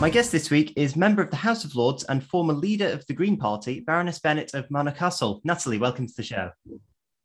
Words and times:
My 0.00 0.08
guest 0.08 0.32
this 0.32 0.50
week 0.50 0.72
is 0.76 0.96
member 0.96 1.20
of 1.20 1.28
the 1.28 1.36
House 1.36 1.62
of 1.62 1.76
Lords 1.76 2.04
and 2.04 2.24
former 2.24 2.54
leader 2.54 2.88
of 2.88 3.06
the 3.06 3.12
Green 3.12 3.36
Party, 3.36 3.80
Baroness 3.80 4.18
Bennett 4.18 4.54
of 4.54 4.70
Manor 4.70 4.92
Castle. 4.92 5.42
Natalie, 5.44 5.76
welcome 5.76 6.06
to 6.06 6.14
the 6.16 6.22
show. 6.22 6.50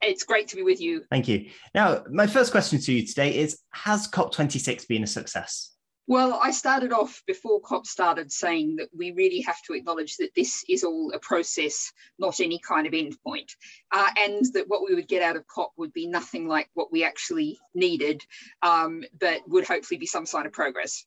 It's 0.02 0.24
great 0.24 0.50
to 0.50 0.58
be 0.58 0.62
with 0.62 0.82
you. 0.82 1.02
Thank 1.10 1.30
you. 1.30 1.50
Now, 1.74 2.04
my 2.12 2.28
first 2.28 2.52
question 2.52 2.82
to 2.82 2.92
you 2.92 3.08
today 3.08 3.38
is 3.38 3.60
Has 3.72 4.10
COP26 4.10 4.90
been 4.90 5.04
a 5.04 5.08
success? 5.08 5.72
Well, 6.08 6.40
I 6.44 6.52
started 6.52 6.92
off 6.92 7.24
before 7.26 7.62
COP 7.62 7.88
started 7.88 8.32
saying 8.32 8.76
that 8.76 8.90
we 8.96 9.12
really 9.12 9.42
have 9.42 9.60
to 9.64 9.74
acknowledge 9.74 10.18
that 10.18 10.36
this 10.36 10.64
is 10.70 10.84
all 10.84 11.12
a 11.16 11.20
process, 11.20 11.92
not 12.20 12.40
any 12.40 12.60
kind 12.60 12.86
of 12.86 12.94
endpoint, 12.94 13.50
uh, 13.92 14.10
and 14.18 14.46
that 14.54 14.68
what 14.68 14.84
we 14.88 14.94
would 14.94 15.08
get 15.08 15.24
out 15.24 15.36
of 15.36 15.48
COP 15.48 15.72
would 15.78 15.94
be 15.94 16.06
nothing 16.06 16.48
like 16.48 16.70
what 16.76 16.92
we 16.92 17.04
actually 17.04 17.58
needed, 17.74 18.22
um, 18.62 19.04
but 19.20 19.48
would 19.48 19.66
hopefully 19.66 19.98
be 19.98 20.06
some 20.06 20.28
sign 20.28 20.46
of 20.46 20.52
progress. 20.52 21.06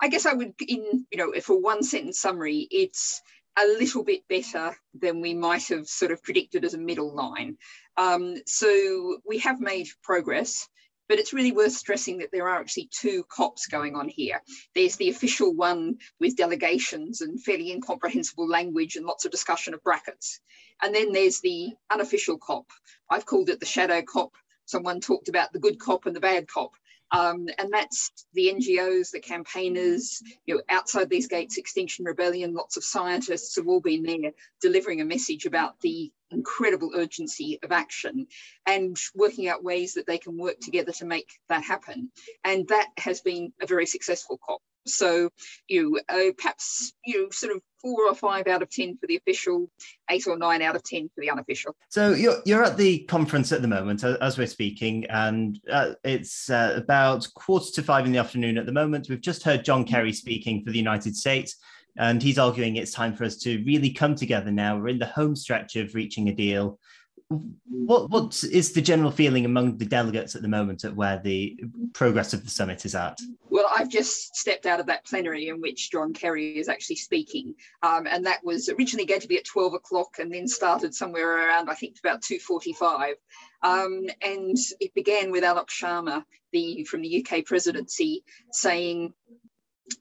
I 0.00 0.08
guess 0.08 0.26
I 0.26 0.34
would, 0.34 0.54
in 0.60 1.06
you 1.10 1.18
know, 1.18 1.32
for 1.40 1.60
one 1.60 1.82
sentence 1.82 2.20
summary, 2.20 2.66
it's 2.70 3.22
a 3.58 3.66
little 3.66 4.04
bit 4.04 4.28
better 4.28 4.76
than 4.94 5.20
we 5.20 5.34
might 5.34 5.66
have 5.68 5.86
sort 5.86 6.12
of 6.12 6.22
predicted 6.22 6.64
as 6.64 6.74
a 6.74 6.78
middle 6.78 7.14
line. 7.14 7.56
Um, 7.96 8.34
so 8.46 9.18
we 9.26 9.38
have 9.38 9.60
made 9.60 9.88
progress, 10.02 10.68
but 11.08 11.18
it's 11.18 11.32
really 11.32 11.52
worth 11.52 11.72
stressing 11.72 12.18
that 12.18 12.30
there 12.32 12.48
are 12.48 12.60
actually 12.60 12.90
two 12.92 13.24
COPs 13.28 13.66
going 13.66 13.96
on 13.96 14.08
here. 14.08 14.42
There's 14.74 14.96
the 14.96 15.08
official 15.08 15.54
one 15.54 15.96
with 16.20 16.36
delegations 16.36 17.22
and 17.22 17.42
fairly 17.42 17.72
incomprehensible 17.72 18.46
language 18.46 18.96
and 18.96 19.06
lots 19.06 19.24
of 19.24 19.30
discussion 19.30 19.72
of 19.72 19.82
brackets. 19.82 20.40
And 20.82 20.94
then 20.94 21.12
there's 21.12 21.40
the 21.40 21.72
unofficial 21.90 22.36
COP. 22.36 22.66
I've 23.10 23.24
called 23.24 23.48
it 23.48 23.60
the 23.60 23.66
shadow 23.66 24.02
COP. 24.02 24.32
Someone 24.66 25.00
talked 25.00 25.28
about 25.28 25.52
the 25.52 25.60
good 25.60 25.78
cop 25.78 26.04
and 26.06 26.14
the 26.14 26.20
bad 26.20 26.48
cop. 26.48 26.72
Um, 27.12 27.46
and 27.58 27.72
that's 27.72 28.10
the 28.34 28.52
NGOs, 28.52 29.10
the 29.10 29.20
campaigners, 29.20 30.22
you 30.44 30.56
know, 30.56 30.62
outside 30.68 31.08
these 31.08 31.28
gates, 31.28 31.56
Extinction 31.56 32.04
Rebellion, 32.04 32.54
lots 32.54 32.76
of 32.76 32.84
scientists 32.84 33.56
have 33.56 33.68
all 33.68 33.80
been 33.80 34.02
there 34.02 34.32
delivering 34.60 35.00
a 35.00 35.04
message 35.04 35.46
about 35.46 35.80
the 35.80 36.12
incredible 36.30 36.90
urgency 36.96 37.58
of 37.62 37.70
action 37.70 38.26
and 38.66 38.96
working 39.14 39.48
out 39.48 39.62
ways 39.62 39.94
that 39.94 40.06
they 40.06 40.18
can 40.18 40.36
work 40.36 40.58
together 40.60 40.92
to 40.92 41.04
make 41.04 41.30
that 41.48 41.62
happen. 41.62 42.10
And 42.44 42.66
that 42.68 42.88
has 42.98 43.20
been 43.20 43.52
a 43.60 43.66
very 43.66 43.86
successful 43.86 44.38
COP. 44.44 44.60
So 44.86 45.30
you 45.68 46.00
uh, 46.08 46.32
perhaps 46.36 46.92
you 47.04 47.22
know, 47.22 47.30
sort 47.30 47.54
of 47.54 47.62
four 47.80 48.08
or 48.08 48.14
five 48.14 48.46
out 48.46 48.62
of 48.62 48.70
ten 48.70 48.96
for 48.98 49.06
the 49.06 49.16
official, 49.16 49.70
eight 50.10 50.26
or 50.26 50.36
nine 50.36 50.62
out 50.62 50.76
of 50.76 50.82
ten 50.82 51.08
for 51.14 51.20
the 51.20 51.30
unofficial. 51.30 51.76
So 51.88 52.12
you're 52.12 52.38
you're 52.44 52.64
at 52.64 52.76
the 52.76 53.00
conference 53.04 53.52
at 53.52 53.62
the 53.62 53.68
moment 53.68 54.04
as 54.04 54.38
we're 54.38 54.46
speaking, 54.46 55.06
and 55.06 55.58
uh, 55.70 55.92
it's 56.04 56.50
uh, 56.50 56.74
about 56.76 57.26
quarter 57.34 57.70
to 57.72 57.82
five 57.82 58.06
in 58.06 58.12
the 58.12 58.18
afternoon 58.18 58.58
at 58.58 58.66
the 58.66 58.72
moment. 58.72 59.08
We've 59.08 59.20
just 59.20 59.42
heard 59.42 59.64
John 59.64 59.84
Kerry 59.84 60.12
speaking 60.12 60.64
for 60.64 60.70
the 60.70 60.78
United 60.78 61.16
States. 61.16 61.56
And 61.98 62.22
he's 62.22 62.38
arguing 62.38 62.76
it's 62.76 62.92
time 62.92 63.16
for 63.16 63.24
us 63.24 63.38
to 63.38 63.64
really 63.64 63.88
come 63.88 64.14
together 64.14 64.50
now. 64.50 64.76
We're 64.76 64.88
in 64.88 64.98
the 64.98 65.06
home 65.06 65.34
stretch 65.34 65.76
of 65.76 65.94
reaching 65.94 66.28
a 66.28 66.34
deal 66.34 66.78
what 67.28 68.08
what 68.10 68.44
is 68.44 68.72
the 68.72 68.80
general 68.80 69.10
feeling 69.10 69.44
among 69.44 69.78
the 69.78 69.84
delegates 69.84 70.36
at 70.36 70.42
the 70.42 70.48
moment 70.48 70.84
at 70.84 70.94
where 70.94 71.18
the 71.18 71.58
progress 71.92 72.32
of 72.32 72.44
the 72.44 72.50
summit 72.50 72.84
is 72.84 72.94
at? 72.94 73.18
Well, 73.48 73.66
I've 73.74 73.88
just 73.88 74.36
stepped 74.36 74.66
out 74.66 74.80
of 74.80 74.86
that 74.86 75.04
plenary 75.06 75.48
in 75.48 75.60
which 75.60 75.90
John 75.90 76.12
Kerry 76.12 76.58
is 76.58 76.68
actually 76.68 76.96
speaking, 76.96 77.54
um, 77.82 78.06
and 78.06 78.26
that 78.26 78.44
was 78.44 78.68
originally 78.68 79.06
going 79.06 79.20
to 79.20 79.28
be 79.28 79.38
at 79.38 79.44
twelve 79.44 79.74
o'clock, 79.74 80.16
and 80.18 80.32
then 80.32 80.46
started 80.46 80.94
somewhere 80.94 81.48
around 81.48 81.68
I 81.68 81.74
think 81.74 81.96
about 81.98 82.22
two 82.22 82.38
forty-five, 82.38 83.16
um, 83.62 84.06
and 84.22 84.56
it 84.78 84.94
began 84.94 85.32
with 85.32 85.42
Alok 85.42 85.68
Sharma, 85.68 86.24
the 86.52 86.84
from 86.84 87.02
the 87.02 87.24
UK 87.26 87.44
presidency, 87.44 88.22
saying 88.52 89.12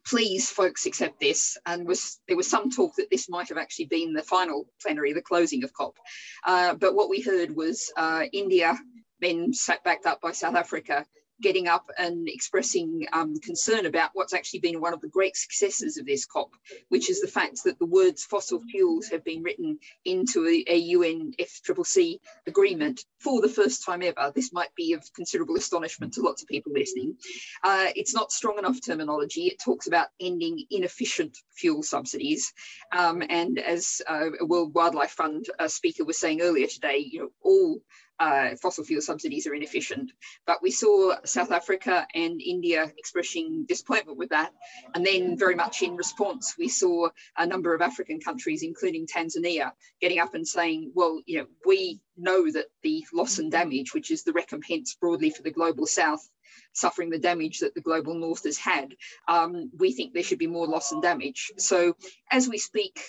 please 0.06 0.50
folks 0.50 0.86
accept 0.86 1.20
this 1.20 1.58
and 1.66 1.88
was 1.88 2.20
there 2.28 2.38
was 2.38 2.50
some 2.50 2.70
talk 2.72 2.96
that 2.96 3.10
this 3.12 3.30
might 3.30 3.50
have 3.50 3.58
actually 3.58 3.86
been 3.86 4.14
the 4.14 4.24
final 4.24 4.68
plenary 4.82 5.14
the 5.14 5.22
closing 5.22 5.64
of 5.64 5.74
cop. 5.74 5.96
Uh, 6.44 6.74
but 6.74 6.96
what 6.96 7.10
we 7.10 7.22
heard 7.22 7.56
was 7.56 7.92
uh, 7.98 8.24
india 8.34 8.78
then 9.22 9.54
sat 9.54 9.84
backed 9.84 10.06
up 10.06 10.22
by 10.22 10.32
south 10.32 10.56
africa 10.56 11.06
getting 11.42 11.68
up 11.68 11.90
and 11.98 12.28
expressing 12.28 13.06
um, 13.14 13.38
concern 13.40 13.86
about 13.86 14.12
what's 14.14 14.34
actually 14.34 14.60
been 14.60 14.82
one 14.82 14.94
of 14.94 15.02
the 15.02 15.08
great 15.08 15.36
successes 15.36 15.98
of 15.98 16.06
this 16.06 16.26
COP, 16.26 16.52
which 16.90 17.10
is 17.10 17.22
the 17.22 17.28
fact 17.28 17.64
that 17.64 17.78
the 17.80 17.86
words 17.86 18.24
fossil 18.24 18.62
fuels 18.70 19.08
have 19.08 19.24
been 19.24 19.44
written 19.44 19.78
into 20.06 20.48
a, 20.48 20.64
a 20.68 20.94
UNFCCC 20.94 22.20
agreement 22.48 23.04
for 23.20 23.42
the 23.42 23.50
first 23.50 23.86
time 23.86 24.02
ever. 24.02 24.32
This 24.34 24.54
might 24.54 24.74
be 24.76 24.94
of 24.94 25.04
considerable 25.14 25.56
astonishment 25.56 26.14
to 26.14 26.22
lots 26.22 26.42
of 26.42 26.48
people 26.48 26.72
listening. 26.74 27.16
Uh, 27.64 27.88
it's 27.96 28.14
not 28.14 28.32
strong 28.32 28.58
enough 28.58 28.80
terminology. 28.86 29.48
It 29.48 29.60
talks 29.60 29.88
about 29.88 30.08
ending 30.20 30.66
inefficient 30.70 31.38
fuel 31.56 31.84
subsidies. 31.84 32.54
Um, 32.92 33.24
and 33.30 33.60
as 33.60 34.02
uh, 34.08 34.30
a 34.40 34.46
World 34.46 34.74
Wildlife 34.74 35.12
Fund 35.12 35.46
uh, 35.60 35.68
speaker 35.68 36.06
was 36.06 36.18
saying 36.18 36.42
earlier 36.42 36.68
today, 36.68 36.98
you 36.98 37.20
know, 37.20 37.30
all 37.42 37.80
uh, 38.20 38.56
fossil 38.62 38.84
fuel 38.84 39.02
subsidies 39.02 39.48
are 39.48 39.54
inefficient. 39.54 40.12
But 40.46 40.62
we 40.62 40.72
saw 40.72 41.16
South 41.26 41.52
Africa 41.52 42.08
and 42.14 42.42
India 42.42 42.92
expressing 42.98 43.66
disappointment 43.68 44.18
with 44.18 44.30
that. 44.30 44.52
And 44.94 45.06
then, 45.06 45.38
very 45.38 45.56
much 45.56 45.82
in 45.82 45.96
response, 45.96 46.56
we 46.58 46.68
saw 46.68 47.10
a 47.38 47.46
number 47.46 47.74
of 47.74 47.82
African 47.82 48.20
countries, 48.20 48.64
including 48.64 49.08
Tanzania, 49.08 49.72
getting 50.02 50.20
up 50.20 50.34
and 50.34 50.48
saying, 50.48 50.92
well, 50.96 51.22
you 51.26 51.40
know, 51.40 51.48
we 51.66 52.00
know 52.18 52.52
that 52.52 52.66
the 52.84 53.06
loss 53.14 53.40
and 53.40 53.52
damage, 53.52 53.94
which 53.94 54.12
is 54.12 54.24
the 54.24 54.34
recompense 54.34 54.96
broadly 54.96 55.30
for 55.30 55.44
the 55.44 55.52
global 55.52 55.86
south, 55.86 56.30
suffering 56.74 57.10
the 57.10 57.20
damage 57.20 57.60
that 57.60 57.74
the 57.74 57.82
global 57.82 58.14
north 58.14 58.44
has 58.44 58.58
had, 58.58 58.96
um, 59.28 59.70
we 59.78 59.92
think 59.92 60.14
there 60.14 60.24
should 60.24 60.40
be 60.40 60.48
more 60.48 60.68
loss 60.68 60.92
and 60.92 61.02
damage. 61.02 61.52
So, 61.58 61.96
as 62.32 62.48
we 62.48 62.58
speak, 62.58 63.00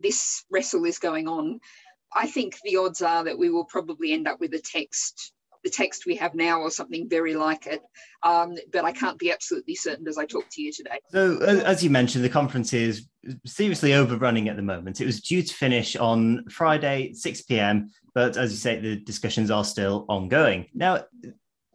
this 0.00 0.44
wrestle 0.50 0.84
is 0.84 0.98
going 0.98 1.28
on. 1.28 1.60
I 2.14 2.26
think 2.26 2.56
the 2.64 2.76
odds 2.76 3.02
are 3.02 3.24
that 3.24 3.38
we 3.38 3.50
will 3.50 3.64
probably 3.64 4.12
end 4.12 4.28
up 4.28 4.40
with 4.40 4.54
a 4.54 4.60
text, 4.60 5.32
the 5.64 5.70
text 5.70 6.06
we 6.06 6.16
have 6.16 6.34
now, 6.34 6.60
or 6.60 6.70
something 6.70 7.08
very 7.08 7.34
like 7.34 7.66
it. 7.66 7.80
Um, 8.22 8.56
but 8.72 8.84
I 8.84 8.92
can't 8.92 9.18
be 9.18 9.32
absolutely 9.32 9.74
certain 9.74 10.06
as 10.06 10.18
I 10.18 10.26
talk 10.26 10.44
to 10.52 10.62
you 10.62 10.72
today. 10.72 10.98
So, 11.10 11.38
as 11.40 11.82
you 11.82 11.90
mentioned, 11.90 12.24
the 12.24 12.28
conference 12.28 12.72
is 12.72 13.08
seriously 13.44 13.94
overrunning 13.94 14.48
at 14.48 14.56
the 14.56 14.62
moment. 14.62 15.00
It 15.00 15.06
was 15.06 15.20
due 15.20 15.42
to 15.42 15.54
finish 15.54 15.96
on 15.96 16.44
Friday, 16.50 17.12
6 17.14 17.42
p.m., 17.42 17.90
but 18.14 18.36
as 18.36 18.52
you 18.52 18.58
say, 18.58 18.78
the 18.78 18.96
discussions 18.96 19.50
are 19.50 19.64
still 19.64 20.06
ongoing. 20.08 20.66
Now, 20.72 21.04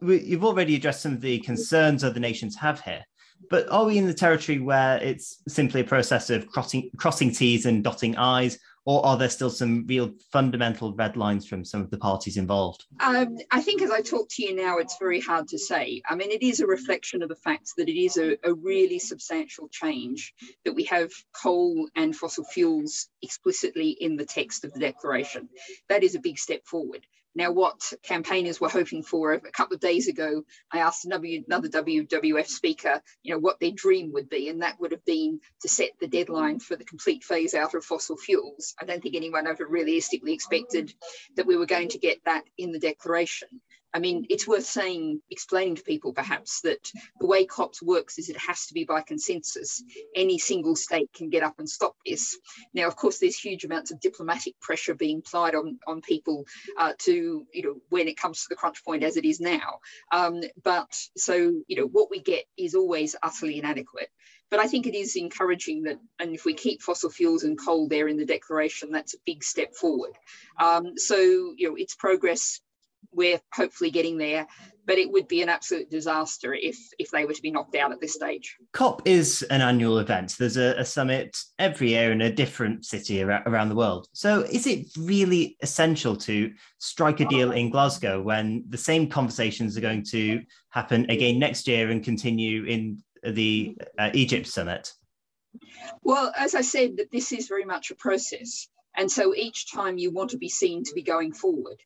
you've 0.00 0.44
already 0.44 0.76
addressed 0.76 1.02
some 1.02 1.12
of 1.12 1.20
the 1.20 1.38
concerns 1.40 2.02
other 2.02 2.20
nations 2.20 2.56
have 2.56 2.80
here. 2.80 3.04
But 3.48 3.70
are 3.70 3.84
we 3.84 3.98
in 3.98 4.06
the 4.06 4.14
territory 4.14 4.58
where 4.58 4.98
it's 4.98 5.42
simply 5.48 5.80
a 5.80 5.84
process 5.84 6.30
of 6.30 6.46
crossing, 6.48 6.90
crossing 6.96 7.32
T's 7.32 7.66
and 7.66 7.82
dotting 7.82 8.16
I's, 8.16 8.58
or 8.84 9.04
are 9.04 9.16
there 9.16 9.28
still 9.28 9.50
some 9.50 9.86
real 9.86 10.12
fundamental 10.32 10.94
red 10.94 11.16
lines 11.16 11.46
from 11.46 11.64
some 11.64 11.82
of 11.82 11.90
the 11.90 11.98
parties 11.98 12.36
involved? 12.36 12.86
Um, 13.00 13.36
I 13.50 13.60
think 13.60 13.82
as 13.82 13.90
I 13.90 14.00
talk 14.00 14.28
to 14.30 14.42
you 14.42 14.54
now, 14.54 14.78
it's 14.78 14.96
very 14.98 15.20
hard 15.20 15.48
to 15.48 15.58
say. 15.58 16.02
I 16.08 16.14
mean, 16.14 16.30
it 16.30 16.42
is 16.42 16.60
a 16.60 16.66
reflection 16.66 17.22
of 17.22 17.28
the 17.28 17.36
fact 17.36 17.72
that 17.76 17.88
it 17.88 18.00
is 18.00 18.16
a, 18.16 18.36
a 18.42 18.54
really 18.54 18.98
substantial 18.98 19.68
change 19.68 20.34
that 20.64 20.74
we 20.74 20.84
have 20.84 21.10
coal 21.32 21.88
and 21.94 22.16
fossil 22.16 22.44
fuels 22.44 23.08
explicitly 23.22 23.90
in 23.90 24.16
the 24.16 24.26
text 24.26 24.64
of 24.64 24.72
the 24.72 24.80
declaration. 24.80 25.48
That 25.88 26.02
is 26.02 26.14
a 26.14 26.20
big 26.20 26.38
step 26.38 26.64
forward. 26.64 27.06
Now, 27.34 27.52
what 27.52 27.92
campaigners 28.02 28.60
were 28.60 28.68
hoping 28.68 29.02
for 29.02 29.32
a 29.32 29.40
couple 29.52 29.74
of 29.74 29.80
days 29.80 30.08
ago, 30.08 30.42
I 30.72 30.78
asked 30.80 31.04
another 31.04 31.28
WWF 31.28 32.46
speaker, 32.46 33.00
you 33.22 33.32
know, 33.32 33.38
what 33.38 33.60
their 33.60 33.70
dream 33.70 34.12
would 34.14 34.28
be, 34.28 34.48
and 34.48 34.62
that 34.62 34.80
would 34.80 34.90
have 34.90 35.04
been 35.04 35.40
to 35.62 35.68
set 35.68 35.90
the 36.00 36.08
deadline 36.08 36.58
for 36.58 36.74
the 36.74 36.84
complete 36.84 37.22
phase 37.22 37.54
out 37.54 37.74
of 37.74 37.84
fossil 37.84 38.16
fuels. 38.16 38.74
I 38.80 38.84
don't 38.84 39.00
think 39.02 39.14
anyone 39.14 39.46
ever 39.46 39.66
realistically 39.66 40.32
expected 40.32 40.92
that 41.36 41.46
we 41.46 41.56
were 41.56 41.66
going 41.66 41.88
to 41.90 41.98
get 41.98 42.18
that 42.24 42.44
in 42.58 42.72
the 42.72 42.80
declaration. 42.80 43.48
I 43.92 43.98
mean, 43.98 44.26
it's 44.30 44.46
worth 44.46 44.66
saying, 44.66 45.20
explaining 45.30 45.76
to 45.76 45.82
people 45.82 46.12
perhaps 46.12 46.60
that 46.62 46.90
the 47.18 47.26
way 47.26 47.44
COPs 47.44 47.82
works 47.82 48.18
is 48.18 48.28
it 48.28 48.36
has 48.36 48.66
to 48.66 48.74
be 48.74 48.84
by 48.84 49.02
consensus. 49.02 49.82
Any 50.14 50.38
single 50.38 50.76
state 50.76 51.10
can 51.12 51.28
get 51.28 51.42
up 51.42 51.58
and 51.58 51.68
stop 51.68 51.96
this. 52.06 52.38
Now, 52.72 52.86
of 52.86 52.96
course, 52.96 53.18
there's 53.18 53.38
huge 53.38 53.64
amounts 53.64 53.90
of 53.90 54.00
diplomatic 54.00 54.58
pressure 54.60 54.94
being 54.94 55.18
applied 55.18 55.54
on, 55.54 55.78
on 55.86 56.02
people 56.02 56.46
uh, 56.78 56.92
to, 57.00 57.46
you 57.52 57.62
know, 57.62 57.76
when 57.88 58.08
it 58.08 58.16
comes 58.16 58.42
to 58.42 58.46
the 58.48 58.56
crunch 58.56 58.84
point 58.84 59.02
as 59.02 59.16
it 59.16 59.24
is 59.24 59.40
now. 59.40 59.80
Um, 60.12 60.40
but 60.62 60.96
so, 61.16 61.34
you 61.66 61.76
know, 61.76 61.86
what 61.86 62.10
we 62.10 62.20
get 62.20 62.44
is 62.56 62.74
always 62.74 63.16
utterly 63.22 63.58
inadequate. 63.58 64.08
But 64.50 64.60
I 64.60 64.66
think 64.66 64.86
it 64.86 64.96
is 64.96 65.14
encouraging 65.14 65.84
that, 65.84 66.00
and 66.18 66.34
if 66.34 66.44
we 66.44 66.54
keep 66.54 66.82
fossil 66.82 67.08
fuels 67.08 67.44
and 67.44 67.58
coal 67.58 67.86
there 67.86 68.08
in 68.08 68.16
the 68.16 68.26
declaration, 68.26 68.90
that's 68.90 69.14
a 69.14 69.18
big 69.24 69.44
step 69.44 69.74
forward. 69.74 70.12
Um, 70.60 70.98
so, 70.98 71.16
you 71.56 71.68
know, 71.68 71.76
it's 71.76 71.94
progress 71.94 72.60
we're 73.12 73.40
hopefully 73.52 73.90
getting 73.90 74.18
there, 74.18 74.46
but 74.86 74.98
it 74.98 75.10
would 75.10 75.28
be 75.28 75.42
an 75.42 75.48
absolute 75.48 75.90
disaster 75.90 76.54
if 76.54 76.76
if 76.98 77.10
they 77.10 77.24
were 77.24 77.32
to 77.32 77.42
be 77.42 77.50
knocked 77.50 77.76
out 77.76 77.92
at 77.92 78.00
this 78.00 78.14
stage. 78.14 78.56
COP 78.72 79.02
is 79.04 79.42
an 79.50 79.60
annual 79.60 79.98
event. 79.98 80.36
There's 80.38 80.56
a, 80.56 80.74
a 80.78 80.84
summit 80.84 81.36
every 81.58 81.90
year 81.90 82.12
in 82.12 82.20
a 82.22 82.32
different 82.32 82.84
city 82.84 83.22
ar- 83.22 83.42
around 83.46 83.68
the 83.68 83.74
world. 83.74 84.08
So 84.12 84.40
is 84.42 84.66
it 84.66 84.86
really 84.98 85.56
essential 85.62 86.16
to 86.16 86.52
strike 86.78 87.20
a 87.20 87.26
deal 87.26 87.52
in 87.52 87.70
Glasgow 87.70 88.20
when 88.22 88.64
the 88.68 88.78
same 88.78 89.08
conversations 89.08 89.76
are 89.76 89.82
going 89.82 90.04
to 90.10 90.42
happen 90.70 91.10
again 91.10 91.38
next 91.38 91.68
year 91.68 91.90
and 91.90 92.02
continue 92.02 92.64
in 92.64 93.02
the 93.22 93.76
uh, 93.98 94.10
Egypt 94.14 94.46
summit? 94.46 94.92
Well, 96.02 96.32
as 96.36 96.54
I 96.54 96.60
said, 96.60 96.96
that 96.98 97.10
this 97.10 97.32
is 97.32 97.48
very 97.48 97.64
much 97.64 97.90
a 97.90 97.94
process. 97.96 98.68
And 98.96 99.10
so 99.10 99.34
each 99.34 99.72
time 99.72 99.98
you 99.98 100.10
want 100.10 100.30
to 100.30 100.38
be 100.38 100.48
seen 100.48 100.84
to 100.84 100.94
be 100.94 101.02
going 101.02 101.32
forward. 101.32 101.80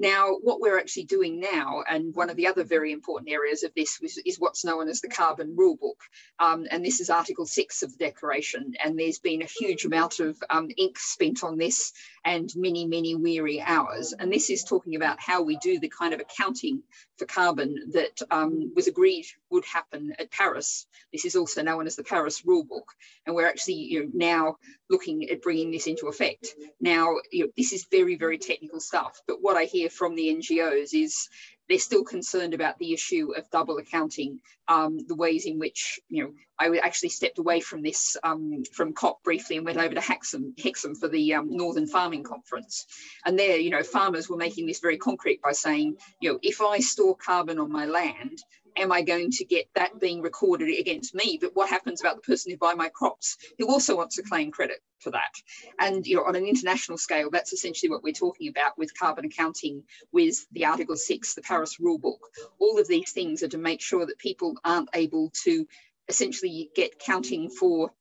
Now, 0.00 0.38
what 0.40 0.60
we're 0.62 0.78
actually 0.78 1.04
doing 1.04 1.40
now, 1.40 1.84
and 1.86 2.14
one 2.14 2.30
of 2.30 2.36
the 2.36 2.46
other 2.46 2.64
very 2.64 2.90
important 2.90 3.30
areas 3.30 3.64
of 3.64 3.72
this 3.76 4.00
was, 4.00 4.16
is 4.24 4.40
what's 4.40 4.64
known 4.64 4.88
as 4.88 5.02
the 5.02 5.08
carbon 5.08 5.54
rulebook. 5.54 6.00
Um, 6.38 6.66
and 6.70 6.82
this 6.82 7.00
is 7.00 7.10
Article 7.10 7.44
6 7.44 7.82
of 7.82 7.92
the 7.92 8.06
Declaration. 8.06 8.72
And 8.82 8.98
there's 8.98 9.18
been 9.18 9.42
a 9.42 9.44
huge 9.58 9.84
amount 9.84 10.18
of 10.18 10.38
um, 10.48 10.70
ink 10.78 10.98
spent 10.98 11.44
on 11.44 11.58
this 11.58 11.92
and 12.24 12.50
many, 12.56 12.86
many 12.86 13.14
weary 13.14 13.60
hours. 13.60 14.14
And 14.18 14.32
this 14.32 14.48
is 14.48 14.64
talking 14.64 14.96
about 14.96 15.20
how 15.20 15.42
we 15.42 15.58
do 15.58 15.78
the 15.78 15.90
kind 15.90 16.14
of 16.14 16.20
accounting 16.20 16.82
for 17.18 17.26
carbon 17.26 17.90
that 17.92 18.22
um, 18.30 18.72
was 18.74 18.88
agreed 18.88 19.26
would 19.50 19.66
happen 19.66 20.14
at 20.18 20.30
Paris. 20.30 20.86
This 21.12 21.26
is 21.26 21.36
also 21.36 21.62
known 21.62 21.86
as 21.86 21.96
the 21.96 22.04
Paris 22.04 22.40
rulebook. 22.40 22.86
And 23.26 23.36
we're 23.36 23.48
actually 23.48 23.74
you 23.74 24.04
know, 24.04 24.10
now 24.14 24.56
looking 24.88 25.28
at 25.28 25.42
bringing 25.42 25.70
this 25.70 25.86
into 25.86 26.06
effect. 26.06 26.54
Now, 26.80 27.16
you 27.30 27.44
know, 27.44 27.50
this 27.54 27.74
is 27.74 27.86
very, 27.90 28.16
very 28.16 28.38
technical 28.38 28.80
stuff. 28.80 29.20
But 29.26 29.42
what 29.42 29.58
I 29.58 29.64
hear 29.64 29.89
from 29.90 30.14
the 30.14 30.34
NGOs 30.34 30.90
is 30.94 31.28
they're 31.70 31.78
still 31.78 32.02
concerned 32.02 32.52
about 32.52 32.76
the 32.78 32.92
issue 32.92 33.32
of 33.36 33.48
double 33.50 33.78
accounting, 33.78 34.40
um, 34.66 34.98
the 35.06 35.14
ways 35.14 35.46
in 35.46 35.58
which, 35.60 36.00
you 36.08 36.24
know, 36.24 36.32
I 36.58 36.76
actually 36.78 37.10
stepped 37.10 37.38
away 37.38 37.60
from 37.60 37.80
this, 37.80 38.16
um, 38.24 38.64
from 38.72 38.92
COP 38.92 39.22
briefly 39.22 39.56
and 39.56 39.64
went 39.64 39.78
over 39.78 39.94
to 39.94 40.00
Hexham, 40.00 40.52
Hexham 40.62 40.96
for 40.96 41.06
the 41.06 41.34
um, 41.34 41.46
Northern 41.48 41.86
Farming 41.86 42.24
Conference. 42.24 42.86
And 43.24 43.38
there, 43.38 43.56
you 43.56 43.70
know, 43.70 43.84
farmers 43.84 44.28
were 44.28 44.36
making 44.36 44.66
this 44.66 44.80
very 44.80 44.98
concrete 44.98 45.40
by 45.42 45.52
saying, 45.52 45.96
you 46.20 46.32
know, 46.32 46.38
if 46.42 46.60
I 46.60 46.80
store 46.80 47.16
carbon 47.16 47.60
on 47.60 47.70
my 47.70 47.86
land, 47.86 48.42
am 48.76 48.92
I 48.92 49.02
going 49.02 49.30
to 49.32 49.44
get 49.44 49.66
that 49.74 50.00
being 50.00 50.22
recorded 50.22 50.78
against 50.78 51.14
me? 51.14 51.38
But 51.40 51.54
what 51.54 51.68
happens 51.68 52.00
about 52.00 52.16
the 52.16 52.22
person 52.22 52.50
who 52.50 52.58
buy 52.58 52.74
my 52.74 52.88
crops 52.88 53.36
who 53.58 53.68
also 53.68 53.96
wants 53.96 54.16
to 54.16 54.22
claim 54.22 54.50
credit 54.50 54.78
for 54.98 55.10
that? 55.10 55.32
And 55.78 56.06
you 56.06 56.16
know, 56.16 56.24
on 56.24 56.36
an 56.36 56.46
international 56.46 56.98
scale, 56.98 57.30
that's 57.30 57.52
essentially 57.52 57.90
what 57.90 58.02
we're 58.02 58.12
talking 58.12 58.48
about 58.48 58.78
with 58.78 58.98
carbon 58.98 59.24
accounting, 59.24 59.84
with 60.12 60.46
the 60.52 60.66
Article 60.66 60.96
6, 60.96 61.34
the 61.34 61.42
Paris 61.42 61.76
rulebook. 61.80 62.18
All 62.58 62.78
of 62.78 62.88
these 62.88 63.12
things 63.12 63.42
are 63.42 63.48
to 63.48 63.58
make 63.58 63.80
sure 63.80 64.06
that 64.06 64.18
people 64.18 64.56
aren't 64.64 64.90
able 64.94 65.32
to 65.44 65.66
essentially 66.08 66.70
get 66.74 66.98
counting 66.98 67.50
for 67.50 67.92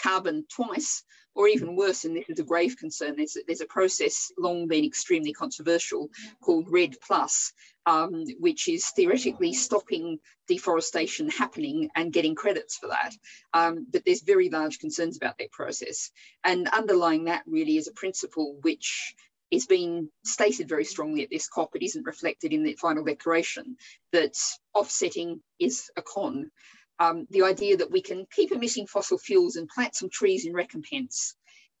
carbon 0.00 0.44
twice 0.48 1.02
or 1.34 1.48
even 1.48 1.76
worse, 1.76 2.04
and 2.04 2.16
this 2.16 2.28
is 2.28 2.38
a 2.38 2.44
grave 2.44 2.76
concern, 2.76 3.16
there's, 3.16 3.36
there's 3.46 3.60
a 3.60 3.66
process 3.66 4.32
long 4.38 4.68
been 4.68 4.84
extremely 4.84 5.32
controversial 5.32 6.08
called 6.40 6.70
REDD 6.70 6.96
Plus, 7.00 7.52
um, 7.86 8.24
which 8.38 8.68
is 8.68 8.86
theoretically 8.90 9.52
stopping 9.52 10.18
deforestation 10.46 11.28
happening 11.28 11.90
and 11.96 12.12
getting 12.12 12.34
credits 12.34 12.76
for 12.76 12.88
that. 12.88 13.14
Um, 13.52 13.86
but 13.90 14.04
there's 14.04 14.22
very 14.22 14.48
large 14.48 14.78
concerns 14.78 15.16
about 15.16 15.38
that 15.38 15.52
process. 15.52 16.10
And 16.44 16.68
underlying 16.68 17.24
that 17.24 17.42
really 17.46 17.76
is 17.76 17.88
a 17.88 17.92
principle 17.92 18.58
which 18.62 19.14
is 19.50 19.66
being 19.66 20.08
stated 20.24 20.68
very 20.68 20.84
strongly 20.84 21.22
at 21.22 21.30
this 21.30 21.48
COP. 21.48 21.76
It 21.76 21.84
isn't 21.84 22.06
reflected 22.06 22.52
in 22.52 22.62
the 22.64 22.74
final 22.74 23.04
declaration 23.04 23.76
that 24.12 24.36
offsetting 24.74 25.40
is 25.58 25.90
a 25.96 26.02
con. 26.02 26.50
Um, 26.98 27.26
the 27.30 27.42
idea 27.42 27.76
that 27.76 27.90
we 27.90 28.02
can 28.02 28.26
keep 28.30 28.52
emitting 28.52 28.86
fossil 28.86 29.18
fuels 29.18 29.56
and 29.56 29.68
plant 29.68 29.96
some 29.96 30.08
trees 30.10 30.46
in 30.46 30.52
recompense 30.52 31.34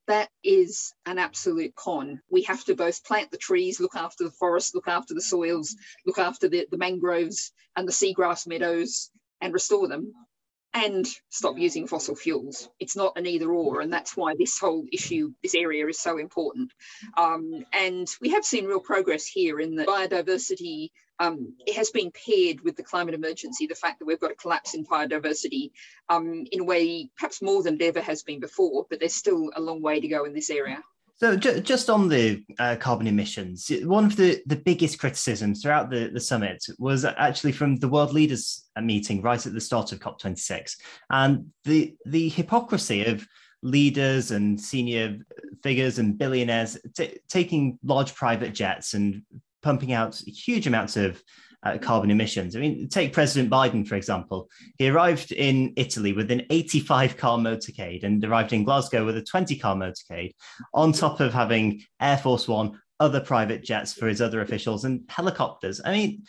that 0.06 0.28
is 0.42 0.92
an 1.06 1.18
absolute 1.18 1.74
con. 1.74 2.20
We 2.30 2.42
have 2.42 2.64
to 2.64 2.74
both 2.74 3.04
plant 3.04 3.30
the 3.30 3.38
trees, 3.38 3.80
look 3.80 3.96
after 3.96 4.24
the 4.24 4.30
forest, 4.30 4.74
look 4.74 4.88
after 4.88 5.14
the 5.14 5.22
soils, 5.22 5.76
look 6.06 6.18
after 6.18 6.48
the, 6.48 6.66
the 6.70 6.76
mangroves 6.76 7.52
and 7.76 7.88
the 7.88 7.92
seagrass 7.92 8.46
meadows 8.46 9.10
and 9.40 9.52
restore 9.52 9.88
them 9.88 10.12
and 10.74 11.06
stop 11.30 11.56
using 11.56 11.86
fossil 11.86 12.16
fuels. 12.16 12.68
It's 12.80 12.96
not 12.96 13.16
an 13.16 13.26
either 13.26 13.50
or, 13.50 13.80
and 13.80 13.92
that's 13.92 14.16
why 14.16 14.34
this 14.36 14.58
whole 14.58 14.84
issue, 14.92 15.32
this 15.42 15.54
area 15.54 15.86
is 15.86 16.00
so 16.00 16.18
important. 16.18 16.72
Um, 17.16 17.64
and 17.72 18.08
we 18.20 18.30
have 18.30 18.44
seen 18.44 18.66
real 18.66 18.80
progress 18.80 19.24
here 19.24 19.60
in 19.60 19.76
the 19.76 19.84
biodiversity. 19.84 20.90
Um, 21.20 21.54
it 21.66 21.76
has 21.76 21.90
been 21.90 22.10
paired 22.12 22.60
with 22.62 22.76
the 22.76 22.82
climate 22.82 23.14
emergency, 23.14 23.66
the 23.66 23.74
fact 23.74 23.98
that 23.98 24.06
we've 24.06 24.20
got 24.20 24.32
a 24.32 24.36
collapse 24.36 24.74
in 24.74 24.84
biodiversity 24.84 25.70
um, 26.08 26.44
in 26.50 26.60
a 26.60 26.64
way 26.64 27.08
perhaps 27.16 27.40
more 27.40 27.62
than 27.62 27.74
it 27.74 27.82
ever 27.82 28.00
has 28.00 28.22
been 28.22 28.40
before, 28.40 28.86
but 28.90 29.00
there's 29.00 29.14
still 29.14 29.50
a 29.56 29.60
long 29.60 29.80
way 29.80 30.00
to 30.00 30.08
go 30.08 30.24
in 30.24 30.34
this 30.34 30.50
area. 30.50 30.82
So 31.16 31.36
ju- 31.36 31.60
just 31.60 31.88
on 31.88 32.08
the 32.08 32.44
uh, 32.58 32.76
carbon 32.76 33.06
emissions, 33.06 33.70
one 33.84 34.04
of 34.04 34.16
the, 34.16 34.42
the 34.46 34.56
biggest 34.56 34.98
criticisms 34.98 35.62
throughout 35.62 35.88
the, 35.88 36.10
the 36.12 36.20
summit 36.20 36.64
was 36.78 37.04
actually 37.04 37.52
from 37.52 37.76
the 37.76 37.88
world 37.88 38.12
leaders 38.12 38.68
meeting 38.80 39.22
right 39.22 39.44
at 39.46 39.54
the 39.54 39.60
start 39.60 39.92
of 39.92 40.00
COP26. 40.00 40.76
And 41.10 41.52
the, 41.62 41.94
the 42.04 42.28
hypocrisy 42.28 43.04
of 43.04 43.26
leaders 43.62 44.32
and 44.32 44.60
senior 44.60 45.18
figures 45.62 45.98
and 45.98 46.18
billionaires 46.18 46.76
t- 46.96 47.18
taking 47.28 47.78
large 47.84 48.14
private 48.14 48.52
jets 48.52 48.94
and 48.94 49.22
pumping 49.64 49.92
out 49.92 50.14
huge 50.26 50.66
amounts 50.66 50.96
of 50.96 51.20
uh, 51.64 51.78
carbon 51.78 52.10
emissions. 52.10 52.54
I 52.54 52.60
mean, 52.60 52.88
take 52.88 53.12
President 53.12 53.50
Biden, 53.50 53.88
for 53.88 53.96
example. 53.96 54.50
He 54.76 54.88
arrived 54.88 55.32
in 55.32 55.72
Italy 55.76 56.12
with 56.12 56.30
an 56.30 56.42
85 56.50 57.16
car 57.16 57.38
motorcade 57.38 58.04
and 58.04 58.22
arrived 58.22 58.52
in 58.52 58.64
Glasgow 58.64 59.06
with 59.06 59.16
a 59.16 59.22
20 59.22 59.56
car 59.58 59.74
motorcade, 59.74 60.34
on 60.74 60.92
top 60.92 61.20
of 61.20 61.32
having 61.32 61.82
Air 62.00 62.18
Force 62.18 62.46
One, 62.46 62.78
other 63.00 63.20
private 63.20 63.64
jets 63.64 63.94
for 63.94 64.06
his 64.06 64.20
other 64.20 64.42
officials, 64.42 64.84
and 64.84 65.00
helicopters. 65.08 65.80
I 65.84 65.92
mean, 65.92 66.24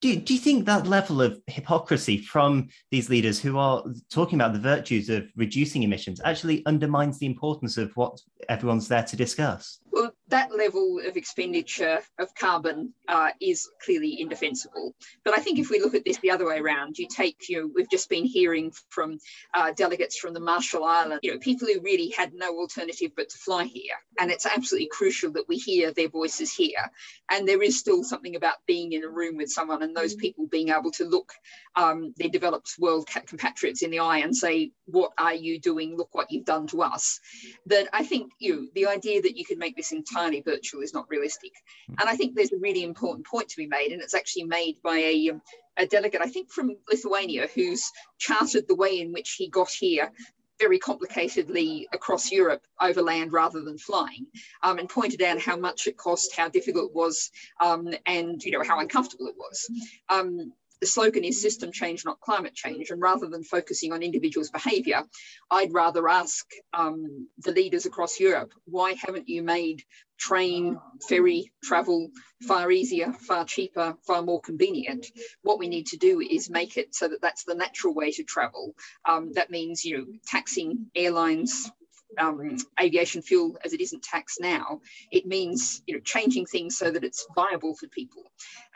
do, 0.00 0.16
do 0.16 0.34
you 0.34 0.40
think 0.40 0.66
that 0.66 0.86
level 0.86 1.22
of 1.22 1.40
hypocrisy 1.46 2.18
from 2.18 2.68
these 2.90 3.08
leaders 3.08 3.40
who 3.40 3.56
are 3.58 3.84
talking 4.10 4.40
about 4.40 4.52
the 4.52 4.58
virtues 4.58 5.08
of 5.08 5.28
reducing 5.36 5.84
emissions 5.84 6.20
actually 6.24 6.64
undermines 6.66 7.18
the 7.18 7.26
importance 7.26 7.78
of 7.78 7.92
what 7.96 8.20
everyone's 8.48 8.88
there 8.88 9.04
to 9.04 9.16
discuss? 9.16 9.78
Well, 9.90 10.12
that 10.32 10.50
level 10.56 10.98
of 11.06 11.18
expenditure 11.18 12.00
of 12.18 12.34
carbon 12.34 12.94
uh, 13.06 13.28
is 13.38 13.68
clearly 13.84 14.18
indefensible. 14.18 14.94
But 15.24 15.38
I 15.38 15.42
think 15.42 15.58
if 15.58 15.68
we 15.68 15.78
look 15.78 15.94
at 15.94 16.06
this 16.06 16.16
the 16.18 16.30
other 16.30 16.46
way 16.46 16.58
around, 16.58 16.96
you 16.98 17.06
take, 17.06 17.50
you 17.50 17.60
know, 17.60 17.70
we've 17.74 17.90
just 17.90 18.08
been 18.08 18.24
hearing 18.24 18.72
from 18.88 19.18
uh, 19.52 19.72
delegates 19.72 20.16
from 20.18 20.32
the 20.32 20.40
Marshall 20.40 20.84
Islands, 20.84 21.20
you 21.22 21.32
know, 21.32 21.38
people 21.38 21.68
who 21.68 21.82
really 21.82 22.14
had 22.16 22.32
no 22.32 22.56
alternative 22.58 23.10
but 23.14 23.28
to 23.28 23.36
fly 23.36 23.64
here. 23.64 23.94
And 24.18 24.30
it's 24.30 24.46
absolutely 24.46 24.88
crucial 24.90 25.32
that 25.32 25.48
we 25.48 25.56
hear 25.56 25.92
their 25.92 26.08
voices 26.08 26.50
here. 26.50 26.90
And 27.30 27.46
there 27.46 27.62
is 27.62 27.78
still 27.78 28.02
something 28.02 28.34
about 28.34 28.56
being 28.66 28.92
in 28.92 29.04
a 29.04 29.08
room 29.08 29.36
with 29.36 29.50
someone 29.50 29.82
and 29.82 29.94
those 29.94 30.14
people 30.14 30.46
being 30.46 30.70
able 30.70 30.92
to 30.92 31.04
look 31.04 31.30
um, 31.76 32.14
their 32.16 32.30
developed 32.30 32.74
world 32.78 33.06
compatriots 33.26 33.82
in 33.82 33.90
the 33.90 33.98
eye 33.98 34.18
and 34.18 34.34
say, 34.34 34.72
what 34.86 35.12
are 35.18 35.34
you 35.34 35.60
doing? 35.60 35.96
Look 35.96 36.14
what 36.14 36.30
you've 36.30 36.44
done 36.44 36.66
to 36.68 36.82
us. 36.82 37.20
That 37.66 37.88
I 37.92 38.04
think, 38.04 38.32
you 38.38 38.54
know, 38.54 38.66
the 38.74 38.86
idea 38.86 39.20
that 39.22 39.36
you 39.36 39.44
could 39.44 39.58
make 39.58 39.76
this 39.76 39.92
entire 39.92 40.21
entirely 40.22 40.42
virtual 40.42 40.82
is 40.82 40.94
not 40.94 41.08
realistic. 41.08 41.52
And 41.88 42.08
I 42.08 42.16
think 42.16 42.34
there's 42.34 42.52
a 42.52 42.58
really 42.58 42.84
important 42.84 43.26
point 43.26 43.48
to 43.48 43.56
be 43.56 43.66
made, 43.66 43.92
and 43.92 44.02
it's 44.02 44.14
actually 44.14 44.44
made 44.44 44.76
by 44.82 44.96
a, 44.96 45.30
um, 45.30 45.42
a 45.76 45.86
delegate, 45.86 46.20
I 46.20 46.28
think 46.28 46.50
from 46.50 46.76
Lithuania, 46.90 47.48
who's 47.54 47.90
charted 48.18 48.66
the 48.68 48.76
way 48.76 49.00
in 49.00 49.12
which 49.12 49.32
he 49.32 49.48
got 49.48 49.70
here 49.70 50.12
very 50.60 50.78
complicatedly 50.78 51.86
across 51.92 52.30
Europe 52.30 52.62
overland 52.80 53.32
rather 53.32 53.62
than 53.62 53.78
flying, 53.78 54.26
um, 54.62 54.78
and 54.78 54.88
pointed 54.88 55.22
out 55.22 55.40
how 55.40 55.56
much 55.56 55.86
it 55.86 55.96
cost, 55.96 56.36
how 56.36 56.48
difficult 56.48 56.90
it 56.90 56.94
was, 56.94 57.30
um, 57.60 57.92
and 58.06 58.42
you 58.44 58.52
know 58.52 58.62
how 58.62 58.78
uncomfortable 58.78 59.26
it 59.26 59.34
was. 59.36 59.68
Um, 60.08 60.52
the 60.82 60.86
slogan 60.86 61.22
is 61.22 61.40
system 61.40 61.70
change, 61.70 62.04
not 62.04 62.20
climate 62.20 62.54
change. 62.54 62.90
And 62.90 63.00
rather 63.00 63.28
than 63.28 63.44
focusing 63.44 63.92
on 63.92 64.02
individuals' 64.02 64.50
behaviour, 64.50 65.04
I'd 65.48 65.72
rather 65.72 66.08
ask 66.08 66.44
um, 66.74 67.28
the 67.38 67.52
leaders 67.52 67.86
across 67.86 68.18
Europe, 68.18 68.52
why 68.64 68.94
haven't 68.94 69.28
you 69.28 69.44
made 69.44 69.84
train, 70.22 70.78
ferry 71.08 71.52
travel 71.64 72.08
far 72.46 72.70
easier, 72.70 73.12
far 73.12 73.44
cheaper, 73.44 73.94
far 74.06 74.22
more 74.22 74.40
convenient? 74.40 75.06
What 75.42 75.58
we 75.58 75.68
need 75.68 75.86
to 75.88 75.96
do 75.96 76.20
is 76.20 76.48
make 76.48 76.76
it 76.76 76.94
so 76.94 77.08
that 77.08 77.20
that's 77.20 77.44
the 77.44 77.54
natural 77.54 77.94
way 77.94 78.12
to 78.12 78.22
travel. 78.22 78.74
Um, 79.08 79.32
that 79.32 79.50
means, 79.50 79.84
you 79.84 79.98
know, 79.98 80.04
taxing 80.26 80.86
airlines 80.94 81.70
um, 82.18 82.56
aviation 82.80 83.22
fuel 83.22 83.56
as 83.64 83.72
it 83.72 83.80
isn't 83.80 84.02
taxed 84.02 84.40
now, 84.40 84.80
it 85.10 85.26
means 85.26 85.82
you 85.86 85.94
know 85.94 86.00
changing 86.00 86.46
things 86.46 86.76
so 86.76 86.90
that 86.90 87.04
it's 87.04 87.26
viable 87.34 87.74
for 87.74 87.86
people. 87.88 88.22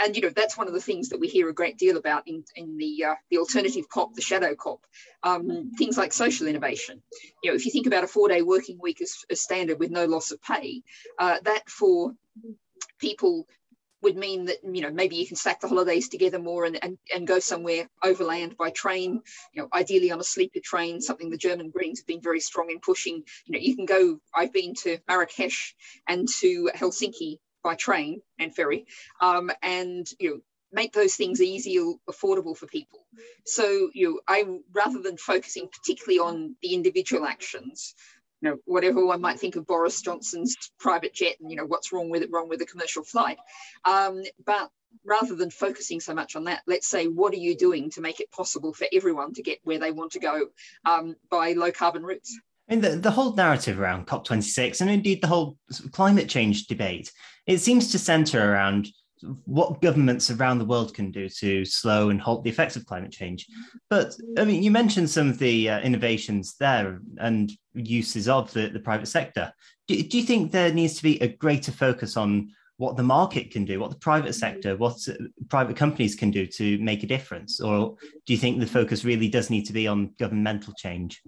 And 0.01 0.15
you 0.17 0.23
know 0.23 0.31
that's 0.31 0.57
one 0.57 0.69
of 0.69 0.75
the 0.75 0.81
things 0.81 1.09
that 1.11 1.21
we 1.21 1.29
hear 1.29 1.49
a 1.49 1.55
great 1.55 1.79
deal 1.79 1.97
about 1.97 2.27
in, 2.27 2.45
in 2.55 2.77
the 2.77 3.05
uh, 3.05 3.15
the 3.31 3.39
alternative 3.39 3.89
COP, 3.89 4.15
the 4.15 4.23
shadow 4.23 4.55
COP, 4.55 4.87
um, 5.23 5.73
things 5.79 5.97
like 5.97 6.13
social 6.13 6.47
innovation. 6.47 7.03
You 7.43 7.51
know, 7.51 7.57
if 7.57 7.65
you 7.65 7.73
think 7.73 7.87
about 7.87 8.05
a 8.05 8.09
four-day 8.09 8.43
working 8.43 8.79
week 8.81 9.01
as, 9.03 9.25
as 9.31 9.41
standard 9.41 9.79
with 9.79 9.91
no 9.91 10.07
loss 10.07 10.31
of 10.31 10.43
pay, 10.43 10.83
uh, 11.19 11.39
that 11.45 11.69
for 11.69 12.15
people 12.99 13.47
would 14.03 14.17
mean 14.17 14.47
that 14.47 14.59
you 14.63 14.83
know 14.83 14.91
maybe 14.91 15.17
you 15.17 15.27
can 15.27 15.37
stack 15.37 15.61
the 15.61 15.69
holidays 15.69 16.09
together 16.09 16.39
more 16.39 16.65
and, 16.65 16.83
and, 16.83 16.99
and 17.15 17.27
go 17.27 17.39
somewhere 17.39 17.89
overland 18.03 18.57
by 18.57 18.71
train 18.71 19.21
you 19.53 19.63
know 19.63 19.69
ideally 19.73 20.11
on 20.11 20.21
a 20.21 20.25
sleeper 20.25 20.61
train 20.63 21.01
something 21.01 21.31
the 21.31 21.37
german 21.37 21.71
greens 21.71 22.01
have 22.01 22.07
been 22.07 22.21
very 22.21 22.41
strong 22.41 22.71
in 22.71 22.81
pushing. 22.81 23.23
You 23.47 23.53
know 23.53 23.59
you 23.59 23.77
can 23.77 23.87
go 23.87 24.19
i've 24.35 24.53
been 24.53 24.75
to 24.83 24.99
marrakesh 25.09 25.75
and 26.09 26.29
to 26.41 26.71
helsinki 26.75 27.39
by 27.63 27.75
train 27.75 28.21
and 28.39 28.55
ferry 28.55 28.87
um, 29.21 29.51
and 29.63 30.07
you 30.19 30.31
know 30.31 30.41
make 30.73 30.93
those 30.93 31.15
things 31.15 31.41
easy 31.41 31.79
or 31.79 31.95
affordable 32.11 32.57
for 32.57 32.67
people. 32.67 33.01
So 33.47 33.91
you 33.95 34.09
know, 34.09 34.21
i 34.29 34.45
rather 34.73 35.01
than 35.01 35.17
focusing 35.17 35.69
particularly 35.69 36.19
on 36.19 36.57
the 36.63 36.75
individual 36.75 37.25
actions 37.25 37.95
know, 38.47 38.57
whatever 38.65 39.05
one 39.05 39.21
might 39.21 39.39
think 39.39 39.57
of 39.57 39.67
Boris 39.67 40.01
Johnson's 40.01 40.57
private 40.79 41.15
jet 41.15 41.37
and, 41.41 41.51
you 41.51 41.57
know, 41.57 41.67
what's 41.67 41.93
wrong 41.93 42.11
with 42.11 42.23
it, 42.23 42.31
wrong 42.33 42.49
with 42.49 42.63
a 42.63 42.67
commercial 42.67 43.05
flight. 43.05 43.39
Um, 43.85 44.23
but 44.45 44.71
rather 45.05 45.35
than 45.35 45.51
focusing 45.51 46.01
so 46.01 46.15
much 46.15 46.37
on 46.37 46.45
that, 46.45 46.63
let's 46.67 46.89
say, 46.89 47.07
what 47.07 47.33
are 47.35 47.39
you 47.39 47.57
doing 47.57 47.91
to 47.91 48.01
make 48.01 48.21
it 48.21 48.31
possible 48.31 48.73
for 48.73 48.87
everyone 48.93 49.33
to 49.35 49.43
get 49.43 49.59
where 49.65 49.79
they 49.79 49.93
want 49.93 50.13
to 50.13 50.19
go 50.19 50.47
um, 50.85 51.17
by 51.31 51.53
low 51.53 51.71
carbon 51.71 52.03
routes? 52.03 52.39
I 52.69 52.75
mean, 52.75 52.83
the, 52.83 52.97
the 52.97 53.11
whole 53.11 53.35
narrative 53.35 53.79
around 53.79 54.07
COP26 54.07 54.81
and 54.81 54.91
indeed 54.91 55.23
the 55.23 55.29
whole 55.29 55.57
climate 55.93 56.29
change 56.29 56.67
debate, 56.67 57.13
it 57.47 57.59
seems 57.59 57.93
to 57.93 57.99
center 57.99 58.53
around 58.53 58.89
what 59.45 59.81
governments 59.81 60.31
around 60.31 60.59
the 60.59 60.65
world 60.65 60.95
can 60.95 61.11
do 61.11 61.29
to 61.29 61.65
slow 61.65 62.11
and 62.11 62.21
halt 62.21 62.45
the 62.45 62.51
effects 62.51 62.77
of 62.77 62.87
climate 62.87 63.13
change. 63.13 63.47
But 63.91 64.15
I 64.39 64.45
mean, 64.45 64.63
you 64.63 64.71
mentioned 64.71 65.11
some 65.11 65.29
of 65.29 65.39
the 65.39 65.71
uh, 65.71 65.81
innovations 65.81 66.57
there 66.59 67.01
and 67.19 67.51
uses 67.75 68.29
of 68.29 68.53
the, 68.53 68.69
the 68.69 68.81
private 68.81 69.07
sector. 69.07 69.53
Do, 69.89 70.03
do, 70.03 70.19
you 70.19 70.25
think 70.25 70.51
there 70.51 70.73
needs 70.73 70.95
to 70.97 71.03
be 71.03 71.21
a 71.23 71.29
greater 71.29 71.73
focus 71.73 72.17
on 72.17 72.51
what 72.79 72.97
the 72.97 73.03
market 73.03 73.51
can 73.51 73.65
do, 73.65 73.81
what 73.81 73.91
the 73.91 73.99
private 73.99 74.35
sector, 74.35 74.77
what 74.77 74.97
uh, 75.09 75.15
private 75.49 75.77
companies 75.77 76.15
can 76.15 76.31
do 76.31 76.47
to 76.47 76.79
make 76.79 77.03
a 77.03 77.07
difference? 77.07 77.61
Or 77.61 77.97
do 78.27 78.33
you 78.33 78.39
think 78.39 78.61
the 78.61 78.67
focus 78.67 79.05
really 79.05 79.29
does 79.29 79.51
need 79.51 79.67
to 79.67 79.73
be 79.73 79.87
on 79.87 80.15
governmental 80.19 80.75
change? 80.75 81.23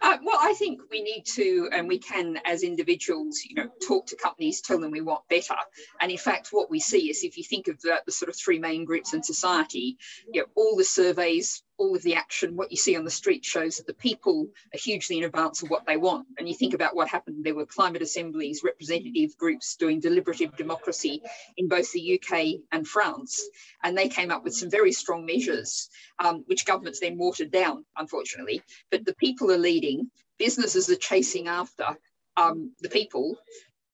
Uh, 0.00 0.18
well, 0.22 0.38
I 0.40 0.54
think 0.54 0.80
we 0.90 1.02
need 1.02 1.24
to, 1.34 1.68
and 1.72 1.88
we 1.88 1.98
can, 1.98 2.38
as 2.44 2.62
individuals, 2.62 3.42
you 3.44 3.56
know, 3.56 3.68
talk 3.86 4.06
to 4.06 4.16
companies, 4.16 4.60
tell 4.60 4.78
them 4.78 4.90
we 4.90 5.00
want 5.00 5.28
better. 5.28 5.56
And 6.00 6.10
in 6.10 6.18
fact, 6.18 6.48
what 6.50 6.70
we 6.70 6.78
see 6.78 7.10
is, 7.10 7.24
if 7.24 7.36
you 7.36 7.44
think 7.44 7.68
of 7.68 7.80
the, 7.80 8.00
the 8.06 8.12
sort 8.12 8.28
of 8.28 8.36
three 8.36 8.58
main 8.58 8.84
groups 8.84 9.12
in 9.12 9.22
society, 9.22 9.98
you 10.32 10.42
know, 10.42 10.46
all 10.54 10.76
the 10.76 10.84
surveys 10.84 11.63
all 11.76 11.96
of 11.96 12.02
the 12.02 12.14
action, 12.14 12.56
what 12.56 12.70
you 12.70 12.76
see 12.76 12.96
on 12.96 13.04
the 13.04 13.10
street 13.10 13.44
shows 13.44 13.76
that 13.76 13.86
the 13.86 13.94
people 13.94 14.48
are 14.72 14.78
hugely 14.78 15.18
in 15.18 15.24
advance 15.24 15.62
of 15.62 15.70
what 15.70 15.86
they 15.86 15.96
want. 15.96 16.26
And 16.38 16.48
you 16.48 16.54
think 16.54 16.74
about 16.74 16.94
what 16.94 17.08
happened, 17.08 17.44
there 17.44 17.54
were 17.54 17.66
climate 17.66 18.02
assemblies, 18.02 18.62
representative 18.64 19.36
groups 19.36 19.76
doing 19.76 20.00
deliberative 20.00 20.56
democracy 20.56 21.22
in 21.56 21.68
both 21.68 21.90
the 21.92 22.20
UK 22.20 22.60
and 22.72 22.86
France. 22.86 23.42
And 23.82 23.96
they 23.96 24.08
came 24.08 24.30
up 24.30 24.44
with 24.44 24.54
some 24.54 24.70
very 24.70 24.92
strong 24.92 25.26
measures, 25.26 25.88
um, 26.18 26.44
which 26.46 26.66
governments 26.66 27.00
then 27.00 27.18
watered 27.18 27.50
down, 27.50 27.84
unfortunately. 27.96 28.62
But 28.90 29.04
the 29.04 29.14
people 29.14 29.50
are 29.50 29.58
leading, 29.58 30.10
businesses 30.38 30.88
are 30.90 30.96
chasing 30.96 31.48
after 31.48 31.96
um, 32.36 32.72
the 32.80 32.88
people, 32.88 33.36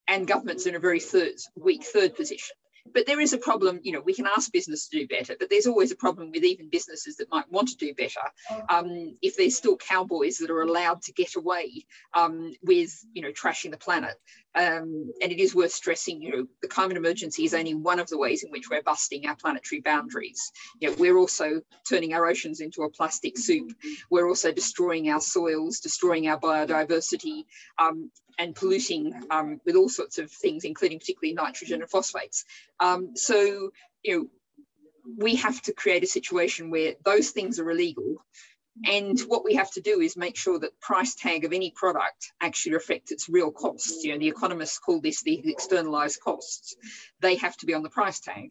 and 0.06 0.26
governments 0.26 0.66
in 0.66 0.74
a 0.74 0.80
very 0.80 1.00
third, 1.00 1.34
weak 1.56 1.84
third 1.84 2.16
position 2.16 2.56
but 2.92 3.06
there 3.06 3.20
is 3.20 3.32
a 3.32 3.38
problem 3.38 3.80
you 3.82 3.92
know 3.92 4.00
we 4.00 4.14
can 4.14 4.26
ask 4.26 4.52
business 4.52 4.88
to 4.88 4.98
do 4.98 5.06
better 5.06 5.36
but 5.38 5.50
there's 5.50 5.66
always 5.66 5.92
a 5.92 5.96
problem 5.96 6.30
with 6.30 6.44
even 6.44 6.68
businesses 6.68 7.16
that 7.16 7.30
might 7.30 7.50
want 7.50 7.68
to 7.68 7.76
do 7.76 7.94
better 7.94 8.20
um, 8.68 9.16
if 9.22 9.36
there's 9.36 9.56
still 9.56 9.76
cowboys 9.76 10.38
that 10.38 10.50
are 10.50 10.62
allowed 10.62 11.02
to 11.02 11.12
get 11.12 11.36
away 11.36 11.84
um, 12.14 12.52
with 12.62 12.92
you 13.12 13.22
know 13.22 13.32
trashing 13.32 13.70
the 13.70 13.76
planet 13.76 14.16
um, 14.54 15.12
and 15.22 15.30
it 15.30 15.38
is 15.38 15.54
worth 15.54 15.72
stressing, 15.72 16.20
you 16.20 16.32
know, 16.32 16.46
the 16.60 16.68
climate 16.68 16.96
emergency 16.96 17.44
is 17.44 17.54
only 17.54 17.74
one 17.74 18.00
of 18.00 18.08
the 18.08 18.18
ways 18.18 18.42
in 18.42 18.50
which 18.50 18.68
we're 18.68 18.82
busting 18.82 19.26
our 19.26 19.36
planetary 19.36 19.80
boundaries. 19.80 20.50
You 20.80 20.90
know, 20.90 20.96
we're 20.98 21.16
also 21.16 21.60
turning 21.88 22.14
our 22.14 22.26
oceans 22.26 22.60
into 22.60 22.82
a 22.82 22.90
plastic 22.90 23.38
soup. 23.38 23.72
We're 24.10 24.28
also 24.28 24.50
destroying 24.50 25.08
our 25.08 25.20
soils, 25.20 25.78
destroying 25.78 26.26
our 26.26 26.38
biodiversity, 26.38 27.44
um, 27.78 28.10
and 28.40 28.56
polluting 28.56 29.14
um, 29.30 29.60
with 29.64 29.76
all 29.76 29.88
sorts 29.88 30.18
of 30.18 30.32
things, 30.32 30.64
including 30.64 30.98
particularly 30.98 31.34
nitrogen 31.34 31.82
and 31.82 31.90
phosphates. 31.90 32.44
Um, 32.80 33.16
so, 33.16 33.70
you 34.02 34.18
know, 34.18 34.26
we 35.16 35.36
have 35.36 35.60
to 35.62 35.72
create 35.72 36.02
a 36.02 36.08
situation 36.08 36.70
where 36.70 36.94
those 37.04 37.30
things 37.30 37.60
are 37.60 37.70
illegal 37.70 38.16
and 38.84 39.18
what 39.20 39.44
we 39.44 39.54
have 39.56 39.70
to 39.72 39.80
do 39.80 40.00
is 40.00 40.16
make 40.16 40.36
sure 40.36 40.58
that 40.58 40.80
price 40.80 41.14
tag 41.14 41.44
of 41.44 41.52
any 41.52 41.70
product 41.70 42.32
actually 42.40 42.72
reflects 42.72 43.12
its 43.12 43.28
real 43.28 43.50
costs. 43.50 44.04
You 44.04 44.12
know, 44.12 44.18
the 44.18 44.28
economists 44.28 44.78
call 44.78 45.00
this 45.00 45.22
the 45.22 45.42
externalized 45.44 46.20
costs. 46.20 46.76
They 47.20 47.36
have 47.36 47.56
to 47.58 47.66
be 47.66 47.74
on 47.74 47.82
the 47.82 47.90
price 47.90 48.20
tag. 48.20 48.50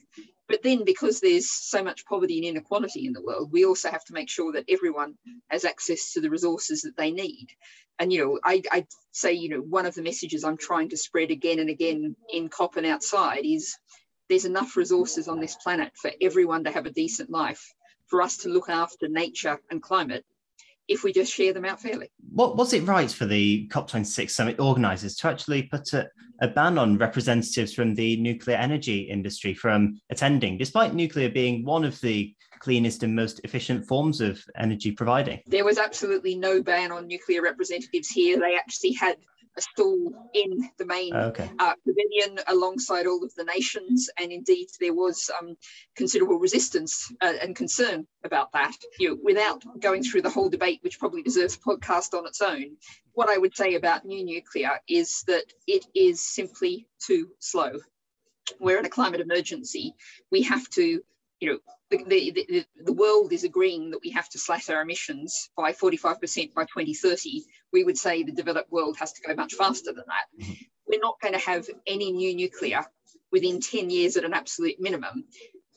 But 0.49 0.63
then 0.63 0.83
because 0.83 1.19
there's 1.19 1.49
so 1.49 1.83
much 1.83 2.05
poverty 2.05 2.39
and 2.39 2.45
inequality 2.47 3.05
in 3.05 3.13
the 3.13 3.21
world, 3.21 3.51
we 3.51 3.65
also 3.65 3.91
have 3.91 4.03
to 4.05 4.13
make 4.13 4.29
sure 4.29 4.51
that 4.53 4.65
everyone 4.67 5.13
has 5.49 5.63
access 5.63 6.11
to 6.13 6.21
the 6.21 6.29
resources 6.29 6.81
that 6.81 6.97
they 6.97 7.11
need. 7.11 7.47
And, 7.99 8.11
you 8.11 8.25
know, 8.25 8.39
I, 8.43 8.63
I 8.71 8.87
say, 9.11 9.33
you 9.33 9.49
know, 9.49 9.59
one 9.59 9.85
of 9.85 9.93
the 9.93 10.01
messages 10.01 10.43
I'm 10.43 10.57
trying 10.57 10.89
to 10.89 10.97
spread 10.97 11.29
again 11.29 11.59
and 11.59 11.69
again 11.69 12.15
in 12.33 12.49
COP 12.49 12.77
and 12.77 12.87
outside 12.87 13.45
is 13.45 13.77
there's 14.27 14.45
enough 14.45 14.75
resources 14.75 15.27
on 15.27 15.39
this 15.39 15.55
planet 15.55 15.91
for 15.95 16.11
everyone 16.19 16.63
to 16.63 16.71
have 16.71 16.87
a 16.87 16.91
decent 16.91 17.29
life 17.29 17.63
for 18.07 18.21
us 18.21 18.37
to 18.37 18.49
look 18.49 18.69
after 18.69 19.07
nature 19.07 19.59
and 19.69 19.83
climate 19.83 20.25
if 20.89 21.03
we 21.03 21.13
just 21.13 21.31
share 21.31 21.53
them 21.53 21.65
out 21.65 21.79
fairly. 21.79 22.09
What 22.33 22.57
was 22.57 22.73
it 22.73 22.85
right 22.85 23.09
for 23.09 23.25
the 23.25 23.67
COP26 23.71 24.31
summit 24.31 24.59
organisers 24.59 25.15
to 25.17 25.27
actually 25.27 25.63
put 25.63 25.93
a, 25.93 26.09
a, 26.41 26.47
ban 26.47 26.77
on 26.77 26.97
representatives 26.97 27.73
from 27.73 27.93
the 27.93 28.17
nuclear 28.17 28.57
energy 28.57 29.01
industry 29.01 29.53
from 29.53 30.01
attending, 30.09 30.57
despite 30.57 30.93
nuclear 30.93 31.29
being 31.29 31.63
one 31.63 31.85
of 31.85 32.01
the 32.01 32.35
cleanest 32.59 33.03
and 33.03 33.15
most 33.15 33.39
efficient 33.43 33.87
forms 33.87 34.19
of 34.19 34.43
energy 34.57 34.91
providing? 34.91 35.39
There 35.47 35.63
was 35.63 35.77
absolutely 35.77 36.35
no 36.35 36.61
ban 36.61 36.91
on 36.91 37.07
nuclear 37.07 37.41
representatives 37.41 38.09
here. 38.09 38.39
They 38.39 38.55
actually 38.55 38.93
had 38.93 39.17
a 39.57 39.61
stall 39.61 40.29
in 40.33 40.69
the 40.77 40.85
main 40.85 41.13
okay. 41.13 41.49
uh, 41.59 41.73
pavilion 41.85 42.39
alongside 42.47 43.07
all 43.07 43.23
of 43.23 43.33
the 43.35 43.43
nations. 43.43 44.09
And 44.19 44.31
indeed, 44.31 44.67
there 44.79 44.93
was 44.93 45.29
um, 45.39 45.55
considerable 45.95 46.39
resistance 46.39 47.11
uh, 47.21 47.33
and 47.41 47.55
concern 47.55 48.07
about 48.23 48.51
that. 48.53 48.75
You 48.99 49.09
know, 49.09 49.17
without 49.23 49.63
going 49.79 50.03
through 50.03 50.21
the 50.21 50.29
whole 50.29 50.49
debate, 50.49 50.79
which 50.81 50.99
probably 50.99 51.23
deserves 51.23 51.55
a 51.55 51.59
podcast 51.59 52.17
on 52.17 52.25
its 52.25 52.41
own, 52.41 52.77
what 53.13 53.29
I 53.29 53.37
would 53.37 53.55
say 53.55 53.75
about 53.75 54.05
new 54.05 54.23
nuclear 54.23 54.79
is 54.87 55.23
that 55.27 55.45
it 55.67 55.85
is 55.93 56.21
simply 56.21 56.87
too 56.99 57.29
slow. 57.39 57.71
We're 58.59 58.79
in 58.79 58.85
a 58.85 58.89
climate 58.89 59.21
emergency. 59.21 59.93
We 60.31 60.43
have 60.43 60.67
to 60.71 61.01
you 61.39 61.51
know, 61.51 61.59
the, 61.89 62.31
the, 62.31 62.65
the, 62.83 62.93
world 62.93 63.33
is 63.33 63.43
agreeing 63.43 63.91
that 63.91 64.01
we 64.03 64.11
have 64.11 64.29
to 64.29 64.39
slash 64.39 64.69
our 64.69 64.81
emissions 64.81 65.49
by 65.55 65.71
45% 65.71 66.53
by 66.53 66.63
2030. 66.63 67.43
We 67.73 67.83
would 67.83 67.97
say 67.97 68.23
the 68.23 68.31
developed 68.31 68.71
world 68.71 68.97
has 68.97 69.13
to 69.13 69.21
go 69.25 69.33
much 69.33 69.53
faster 69.53 69.91
than 69.93 70.03
that. 70.07 70.43
Mm-hmm. 70.43 70.53
We're 70.87 70.99
not 70.99 71.19
going 71.21 71.33
to 71.33 71.39
have 71.39 71.67
any 71.87 72.11
new 72.11 72.35
nuclear 72.35 72.85
within 73.31 73.61
10 73.61 73.89
years 73.89 74.17
at 74.17 74.25
an 74.25 74.33
absolute 74.33 74.79
minimum. 74.79 75.25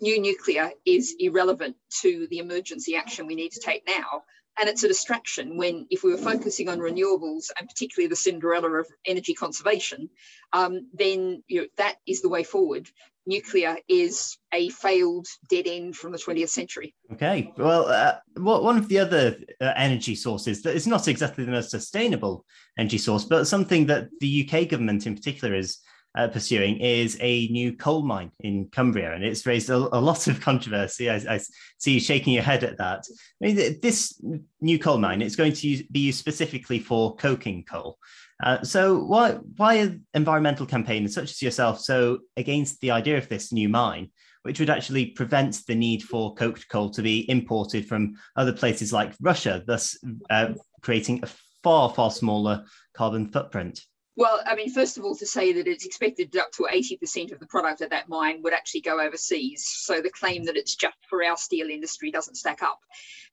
New 0.00 0.21
nuclear 0.21 0.73
is 0.85 1.14
irrelevant 1.19 1.76
to 2.00 2.26
the 2.28 2.38
emergency 2.38 2.97
action 2.97 3.26
we 3.26 3.35
need 3.35 3.52
to 3.52 3.61
take 3.61 3.87
now. 3.87 4.25
And 4.59 4.68
it's 4.68 4.85
a 4.85 4.88
distraction 4.88 5.56
when, 5.56 5.87
if 5.90 6.04
we 6.04 6.11
were 6.11 6.18
focusing 6.18 6.68
on 6.68 6.78
renewables 6.78 7.50
and 7.59 7.68
particularly 7.68 8.09
the 8.09 8.16
Cinderella 8.16 8.80
of 8.80 8.87
energy 9.06 9.35
conservation, 9.35 10.11
um, 10.52 10.88
then 10.92 11.42
you 11.49 11.62
know, 11.62 11.66
that 11.78 11.97
is 12.06 12.21
the 12.21 12.28
way 12.28 12.44
forward 12.44 12.88
nuclear 13.26 13.76
is 13.88 14.37
a 14.52 14.68
failed 14.71 15.26
dead 15.49 15.66
end 15.66 15.97
from 15.97 16.12
the 16.12 16.18
20th 16.18 16.49
century. 16.49 16.94
Okay, 17.12 17.52
well, 17.56 17.87
uh, 17.87 18.14
one 18.37 18.76
of 18.76 18.88
the 18.88 18.99
other 18.99 19.37
uh, 19.61 19.73
energy 19.76 20.14
sources 20.14 20.62
that 20.62 20.75
is 20.75 20.87
not 20.87 21.09
exactly 21.09 21.44
the 21.44 21.50
most 21.50 21.71
sustainable 21.71 22.44
energy 22.78 22.99
source, 22.99 23.25
but 23.25 23.47
something 23.47 23.87
that 23.87 24.09
the 24.21 24.49
UK 24.49 24.68
government 24.68 25.06
in 25.06 25.14
particular 25.14 25.54
is 25.54 25.78
uh, 26.14 26.28
pursuing 26.28 26.78
is 26.78 27.16
a 27.21 27.49
new 27.49 27.75
coal 27.75 28.02
mine 28.02 28.31
in 28.40 28.69
Cumbria, 28.69 29.14
and 29.14 29.25
it's 29.25 29.47
raised 29.47 29.71
a, 29.71 29.76
a 29.76 30.00
lot 30.00 30.26
of 30.26 30.40
controversy. 30.40 31.09
I, 31.09 31.16
I, 31.28 31.40
see 31.78 31.95
you 31.95 32.00
shaking 32.00 32.35
your 32.35 32.42
head 32.42 32.64
at 32.64 32.78
that. 32.78 33.04
I 33.42 33.47
mean, 33.47 33.81
this 33.81 34.21
new 34.61 34.78
coal 34.78 34.99
mine 34.99 35.23
it's 35.23 35.37
going 35.37 35.52
to 35.54 35.69
use, 35.69 35.83
be 35.83 36.00
used 36.00 36.19
specifically 36.19 36.78
for 36.78 37.16
coking 37.16 37.64
coal. 37.64 37.99
Uh, 38.42 38.62
so 38.62 38.99
why 38.99 39.33
why 39.57 39.81
are 39.81 39.97
environmental 40.14 40.66
campaigners 40.66 41.14
such 41.14 41.31
as 41.31 41.42
yourself 41.42 41.81
so 41.81 42.19
against 42.37 42.81
the 42.81 42.90
idea 42.90 43.16
of 43.16 43.28
this 43.28 43.52
new 43.52 43.69
mine, 43.69 44.11
which 44.42 44.61
would 44.61 44.71
actually 44.71 45.07
prevent 45.07 45.64
the 45.66 45.75
need 45.75 46.02
for 46.02 46.35
coked 46.35 46.69
coal 46.69 46.90
to 46.90 47.02
be 47.02 47.28
imported 47.31 47.88
from 47.88 48.14
other 48.37 48.52
places 48.52 48.92
like 48.92 49.14
Russia, 49.21 49.62
thus 49.66 49.97
uh, 50.28 50.52
creating 50.83 51.21
a 51.23 51.28
far 51.62 51.88
far 51.95 52.11
smaller 52.11 52.64
carbon 52.95 53.28
footprint? 53.28 53.81
Well, 54.14 54.42
I 54.45 54.54
mean, 54.54 54.71
first 54.71 54.99
of 54.99 55.04
all, 55.04 55.16
to 55.16 55.26
say 55.26 55.54
that 55.54 55.66
it's 55.66 55.87
expected 55.87 56.37
up 56.37 56.52
to 56.52 56.69
80% 56.71 57.33
of 57.33 57.40
the 57.40 57.47
product 57.47 57.81
at 57.81 57.90
that 57.90 58.11
mine 58.11 58.42
would 58.42 58.52
actually 58.52 58.83
go 58.83 59.00
overseas. 59.00 59.66
So 59.66 60.02
the 60.02 60.11
claim 60.11 60.45
that 60.45 60.57
it's 60.57 60.75
just 60.75 60.97
for 61.09 61.25
our 61.25 61.37
steel 61.38 61.71
industry 61.71 62.11
doesn't 62.11 62.35
stack 62.35 62.62
up. 62.62 62.81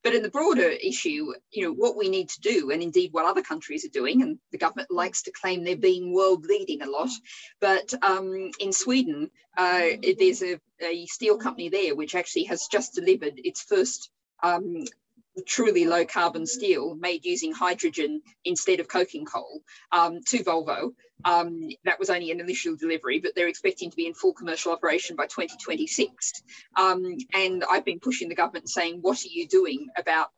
But 0.04 0.16
in 0.16 0.24
the 0.24 0.30
broader 0.30 0.70
issue, 0.70 1.34
you 1.52 1.64
know, 1.64 1.74
what 1.74 1.98
we 1.98 2.08
need 2.08 2.30
to 2.30 2.40
do, 2.40 2.72
and 2.72 2.82
indeed 2.82 3.12
what 3.12 3.26
other 3.26 3.42
countries 3.42 3.84
are 3.84 3.90
doing, 3.90 4.22
and 4.22 4.40
the 4.54 4.58
government 4.58 4.90
likes 4.90 5.22
to 5.24 5.32
claim 5.32 5.66
they're 5.66 5.76
being 5.76 6.14
world 6.14 6.46
leading 6.46 6.82
a 6.82 6.90
lot, 6.90 7.10
but 7.60 7.94
um, 8.02 8.50
in 8.62 8.72
Sweden, 8.72 9.30
uh, 9.58 9.88
there's 10.18 10.42
a, 10.42 10.62
a 10.82 11.06
steel 11.08 11.38
company 11.38 11.68
there 11.68 11.94
which 11.94 12.16
actually 12.16 12.46
has 12.46 12.68
just 12.72 12.94
delivered 12.94 13.34
its 13.44 13.62
first 13.62 14.10
um, 14.42 14.86
truly 15.46 15.86
low 15.86 16.06
carbon 16.06 16.46
steel 16.46 16.96
made 16.96 17.26
using 17.26 17.52
hydrogen 17.52 18.22
instead 18.46 18.80
of 18.80 18.88
coking 18.88 19.26
coal 19.26 19.62
um, 19.92 20.22
to 20.28 20.44
Volvo. 20.44 20.94
Um, 21.26 21.70
that 21.84 22.00
was 22.00 22.10
only 22.10 22.32
an 22.32 22.40
initial 22.40 22.76
delivery, 22.76 23.20
but 23.20 23.34
they're 23.36 23.50
expecting 23.50 23.90
to 23.90 23.96
be 23.96 24.08
in 24.08 24.14
full 24.14 24.34
commercial 24.34 24.72
operation 24.72 25.16
by 25.16 25.26
2026. 25.26 26.44
Um, 26.78 27.18
and 27.34 27.64
I've 27.70 27.84
been 27.84 28.00
pushing 28.00 28.30
the 28.30 28.36
government 28.36 28.70
saying, 28.70 29.00
what 29.02 29.24
are 29.26 29.30
you 29.30 29.48
doing 29.48 29.88
about 29.98 30.30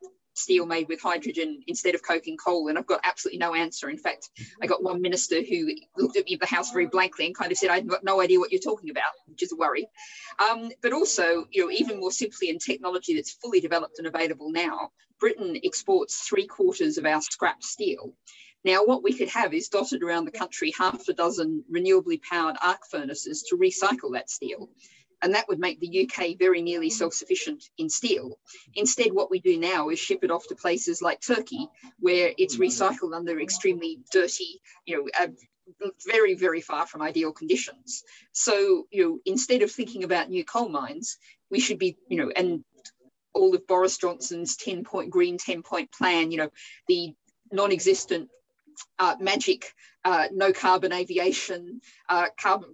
steel 0.42 0.66
made 0.66 0.88
with 0.88 1.02
hydrogen 1.02 1.62
instead 1.68 1.96
of 1.96 2.04
coking 2.04 2.38
coal? 2.38 2.68
And 2.68 2.78
I've 2.78 2.88
got 2.88 3.02
absolutely 3.04 3.40
no 3.40 3.54
answer. 3.54 3.90
In 3.90 3.98
fact, 3.98 4.30
I 4.62 4.68
got 4.68 4.84
one 4.84 5.02
minister 5.02 5.42
who 5.42 5.70
looked 5.98 6.18
at 6.18 6.26
me 6.26 6.34
at 6.34 6.40
the 6.40 6.46
house 6.46 6.72
very 6.72 6.88
blankly 6.88 7.26
and 7.26 7.36
kind 7.36 7.52
of 7.52 7.58
said, 7.58 7.70
I've 7.70 7.88
got 7.88 8.04
no 8.04 8.22
idea 8.22 8.40
what 8.40 8.52
you're 8.52 8.62
talking 8.62 8.90
about, 8.90 9.12
which 9.28 9.44
is 9.44 9.52
a 9.52 9.56
worry. 9.56 9.88
Um, 10.40 10.72
but 10.82 10.94
also, 10.94 11.46
you 11.52 11.64
know, 11.64 11.72
even 11.72 12.00
more 12.00 12.12
simply 12.12 12.50
in 12.50 12.60
technology 12.60 13.16
that's 13.16 13.32
fully 13.32 13.60
developed 13.60 14.00
and 14.00 14.08
available 14.08 14.52
now, 14.52 14.92
Britain 15.20 15.58
exports 15.64 16.28
three 16.28 16.48
quarters 16.48 16.98
of 16.98 17.06
our 17.06 17.22
scrap 17.22 17.64
steel. 17.64 18.14
Now, 18.64 18.84
what 18.84 19.04
we 19.04 19.14
could 19.14 19.30
have 19.30 19.54
is 19.54 19.70
dotted 19.70 20.04
around 20.04 20.26
the 20.26 20.32
country 20.32 20.72
half 20.78 21.08
a 21.08 21.14
dozen 21.14 21.64
renewably 21.72 22.22
powered 22.22 22.58
arc 22.62 22.86
furnaces 22.90 23.44
to 23.44 23.58
recycle 23.58 24.14
that 24.14 24.30
steel 24.30 24.70
and 25.22 25.34
that 25.34 25.48
would 25.48 25.60
make 25.60 25.80
the 25.80 26.08
UK 26.08 26.38
very 26.38 26.62
nearly 26.62 26.90
self-sufficient 26.90 27.64
in 27.78 27.90
steel. 27.90 28.38
Instead, 28.76 29.12
what 29.12 29.30
we 29.32 29.40
do 29.40 29.58
now 29.58 29.90
is 29.90 30.00
ship 30.00 30.24
it 30.24 30.32
off 30.32 30.48
to 30.48 30.56
places 30.56 31.02
like 31.02 31.22
Turkey, 31.22 31.68
where 32.00 32.32
it's 32.38 32.58
recycled 32.58 33.16
under 33.16 33.40
extremely 33.40 34.00
dirty, 34.12 34.62
you 34.86 34.98
know, 34.98 35.10
uh, 35.20 35.28
very, 36.06 36.34
very 36.34 36.62
far 36.62 36.86
from 36.86 37.02
ideal 37.02 37.32
conditions. 37.32 38.04
So, 38.32 38.88
you 38.92 39.04
know, 39.04 39.20
instead 39.26 39.62
of 39.62 39.72
thinking 39.72 40.04
about 40.04 40.30
new 40.30 40.44
coal 40.44 40.70
mines, 40.70 41.18
we 41.50 41.60
should 41.60 41.80
be, 41.80 41.98
you 42.08 42.18
know, 42.18 42.32
and 42.36 42.64
all 43.34 43.56
of 43.56 43.66
Boris 43.68 43.98
Johnson's 43.98 44.58
10 44.58 44.84
point 44.84 45.10
green 45.10 45.38
10 45.38 45.64
point 45.64 45.92
plan, 45.92 46.32
you 46.32 46.38
know, 46.38 46.50
the 46.88 47.14
non 47.52 47.72
existent 47.72 48.30
uh, 49.00 49.16
magic 49.20 49.74
uh, 50.04 50.28
no 50.32 50.52
carbon 50.52 50.92
aviation, 50.94 51.82
uh, 52.10 52.28
carbon 52.40 52.70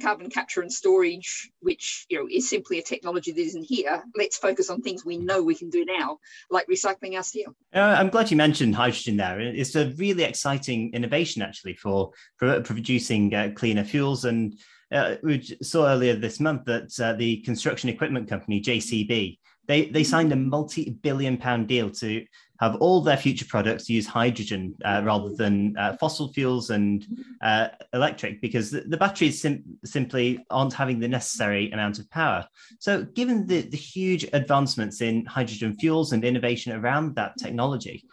carbon 0.00 0.30
capture 0.30 0.60
and 0.62 0.72
storage, 0.72 1.50
which 1.60 2.06
you 2.08 2.18
know 2.18 2.28
is 2.30 2.48
simply 2.48 2.78
a 2.78 2.82
technology 2.82 3.32
that 3.32 3.40
isn't 3.40 3.64
here. 3.64 4.02
Let's 4.16 4.36
focus 4.36 4.70
on 4.70 4.82
things 4.82 5.04
we 5.04 5.18
know 5.18 5.42
we 5.42 5.54
can 5.54 5.70
do 5.70 5.84
now, 5.84 6.18
like 6.50 6.66
recycling 6.68 7.16
our 7.16 7.22
steel. 7.22 7.54
Uh, 7.74 7.96
I'm 7.98 8.08
glad 8.08 8.30
you 8.30 8.36
mentioned 8.36 8.74
hydrogen 8.74 9.16
there. 9.16 9.40
It's 9.40 9.74
a 9.74 9.92
really 9.96 10.24
exciting 10.24 10.92
innovation 10.94 11.42
actually 11.42 11.74
for, 11.74 12.12
for 12.36 12.60
producing 12.60 13.34
uh, 13.34 13.50
cleaner 13.54 13.84
fuels. 13.84 14.24
And 14.24 14.58
uh, 14.92 15.16
we 15.22 15.42
saw 15.62 15.88
earlier 15.88 16.14
this 16.14 16.40
month 16.40 16.64
that 16.66 16.98
uh, 17.00 17.14
the 17.14 17.38
construction 17.38 17.88
equipment 17.88 18.28
company 18.28 18.60
JCB 18.60 19.38
they 19.66 19.86
they 19.86 20.04
signed 20.04 20.32
a 20.32 20.36
multi-billion 20.36 21.36
pound 21.36 21.68
deal 21.68 21.90
to 21.90 22.24
have 22.60 22.76
all 22.76 23.00
their 23.00 23.16
future 23.16 23.46
products 23.46 23.88
use 23.88 24.06
hydrogen 24.06 24.74
uh, 24.84 25.02
rather 25.04 25.30
than 25.34 25.76
uh, 25.76 25.96
fossil 25.96 26.32
fuels 26.32 26.70
and 26.70 27.06
uh, 27.42 27.68
electric 27.92 28.40
because 28.40 28.70
the, 28.70 28.82
the 28.82 28.96
batteries 28.96 29.40
sim- 29.40 29.64
simply 29.84 30.44
aren't 30.50 30.72
having 30.72 31.00
the 31.00 31.08
necessary 31.08 31.70
amount 31.72 31.98
of 31.98 32.08
power. 32.10 32.46
So, 32.78 33.02
given 33.02 33.46
the, 33.46 33.62
the 33.62 33.76
huge 33.76 34.24
advancements 34.32 35.00
in 35.00 35.26
hydrogen 35.26 35.76
fuels 35.76 36.12
and 36.12 36.24
innovation 36.24 36.72
around 36.72 37.16
that 37.16 37.36
technology, 37.38 38.04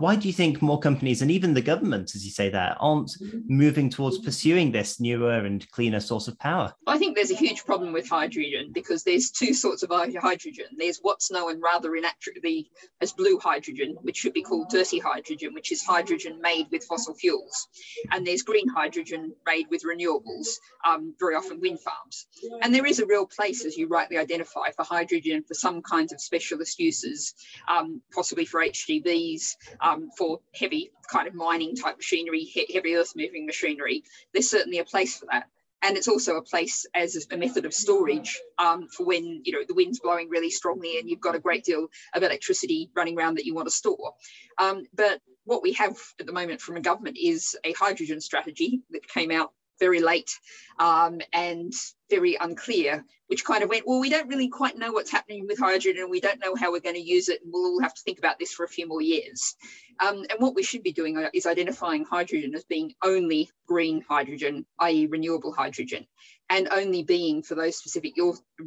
why 0.00 0.16
do 0.16 0.26
you 0.26 0.32
think 0.32 0.62
more 0.62 0.78
companies 0.78 1.20
and 1.20 1.30
even 1.30 1.52
the 1.52 1.60
government, 1.60 2.14
as 2.14 2.24
you 2.24 2.30
say 2.30 2.48
there, 2.48 2.74
aren't 2.80 3.12
moving 3.46 3.90
towards 3.90 4.18
pursuing 4.18 4.72
this 4.72 4.98
newer 4.98 5.32
and 5.32 5.70
cleaner 5.72 6.00
source 6.00 6.26
of 6.26 6.38
power? 6.38 6.72
I 6.86 6.96
think 6.96 7.14
there's 7.14 7.30
a 7.30 7.36
huge 7.36 7.66
problem 7.66 7.92
with 7.92 8.08
hydrogen 8.08 8.70
because 8.72 9.04
there's 9.04 9.30
two 9.30 9.52
sorts 9.52 9.82
of 9.82 9.90
hydrogen. 9.90 10.64
There's 10.78 11.00
what's 11.02 11.30
known 11.30 11.60
rather 11.60 11.94
inaccurately 11.94 12.70
as 13.02 13.12
blue 13.12 13.38
hydrogen, 13.38 13.98
which 14.00 14.16
should 14.16 14.32
be 14.32 14.42
called 14.42 14.70
dirty 14.70 14.98
hydrogen, 14.98 15.52
which 15.52 15.70
is 15.70 15.82
hydrogen 15.82 16.40
made 16.40 16.68
with 16.70 16.84
fossil 16.84 17.14
fuels. 17.14 17.68
And 18.10 18.26
there's 18.26 18.42
green 18.42 18.68
hydrogen 18.68 19.34
made 19.46 19.66
with 19.68 19.82
renewables, 19.84 20.48
um, 20.86 21.14
very 21.20 21.34
often 21.34 21.60
wind 21.60 21.80
farms. 21.80 22.26
And 22.62 22.74
there 22.74 22.86
is 22.86 23.00
a 23.00 23.06
real 23.06 23.26
place, 23.26 23.66
as 23.66 23.76
you 23.76 23.86
rightly 23.86 24.16
identify, 24.16 24.70
for 24.74 24.84
hydrogen 24.84 25.44
for 25.46 25.52
some 25.52 25.82
kinds 25.82 26.14
of 26.14 26.22
specialist 26.22 26.78
uses, 26.78 27.34
um, 27.68 28.00
possibly 28.14 28.46
for 28.46 28.60
HGVs 28.60 29.56
um, 29.82 29.89
for 30.16 30.40
heavy 30.54 30.90
kind 31.10 31.28
of 31.28 31.34
mining 31.34 31.76
type 31.76 31.96
machinery, 31.96 32.48
heavy 32.72 32.96
earth 32.96 33.12
moving 33.16 33.46
machinery. 33.46 34.02
There's 34.32 34.50
certainly 34.50 34.78
a 34.78 34.84
place 34.84 35.18
for 35.18 35.26
that. 35.30 35.46
And 35.82 35.96
it's 35.96 36.08
also 36.08 36.36
a 36.36 36.42
place 36.42 36.84
as 36.94 37.26
a 37.30 37.36
method 37.36 37.64
of 37.64 37.72
storage 37.72 38.38
um, 38.58 38.86
for 38.88 39.06
when 39.06 39.40
you 39.44 39.52
know 39.52 39.64
the 39.66 39.74
wind's 39.74 40.00
blowing 40.00 40.28
really 40.28 40.50
strongly 40.50 40.98
and 40.98 41.08
you've 41.08 41.20
got 41.20 41.34
a 41.34 41.40
great 41.40 41.64
deal 41.64 41.86
of 42.14 42.22
electricity 42.22 42.90
running 42.94 43.16
around 43.16 43.38
that 43.38 43.46
you 43.46 43.54
want 43.54 43.66
to 43.66 43.74
store. 43.74 44.12
Um, 44.58 44.84
but 44.94 45.20
what 45.44 45.62
we 45.62 45.72
have 45.74 45.96
at 46.20 46.26
the 46.26 46.32
moment 46.32 46.60
from 46.60 46.76
a 46.76 46.80
government 46.80 47.16
is 47.18 47.56
a 47.64 47.72
hydrogen 47.72 48.20
strategy 48.20 48.82
that 48.90 49.08
came 49.08 49.30
out 49.30 49.52
very 49.80 50.00
late 50.00 50.38
um, 50.78 51.20
and 51.32 51.72
very 52.08 52.36
unclear, 52.40 53.04
which 53.28 53.44
kind 53.44 53.62
of 53.62 53.70
went, 53.70 53.86
well, 53.86 54.00
we 54.00 54.10
don't 54.10 54.28
really 54.28 54.48
quite 54.48 54.78
know 54.78 54.92
what's 54.92 55.10
happening 55.10 55.46
with 55.46 55.58
hydrogen 55.58 56.02
and 56.02 56.10
we 56.10 56.20
don't 56.20 56.40
know 56.40 56.54
how 56.54 56.70
we're 56.70 56.80
going 56.80 56.94
to 56.94 57.00
use 57.00 57.28
it. 57.28 57.40
And 57.42 57.52
we'll 57.52 57.64
all 57.64 57.80
have 57.80 57.94
to 57.94 58.02
think 58.02 58.18
about 58.18 58.38
this 58.38 58.52
for 58.52 58.64
a 58.64 58.68
few 58.68 58.86
more 58.86 59.02
years. 59.02 59.56
Um, 60.00 60.24
and 60.30 60.38
what 60.38 60.54
we 60.54 60.62
should 60.62 60.82
be 60.82 60.92
doing 60.92 61.24
is 61.34 61.46
identifying 61.46 62.04
hydrogen 62.04 62.54
as 62.54 62.64
being 62.64 62.94
only 63.02 63.50
green 63.66 64.02
hydrogen, 64.08 64.66
i.e., 64.80 65.06
renewable 65.06 65.52
hydrogen. 65.52 66.06
And 66.50 66.68
only 66.72 67.04
being 67.04 67.42
for 67.42 67.54
those 67.54 67.76
specific 67.76 68.14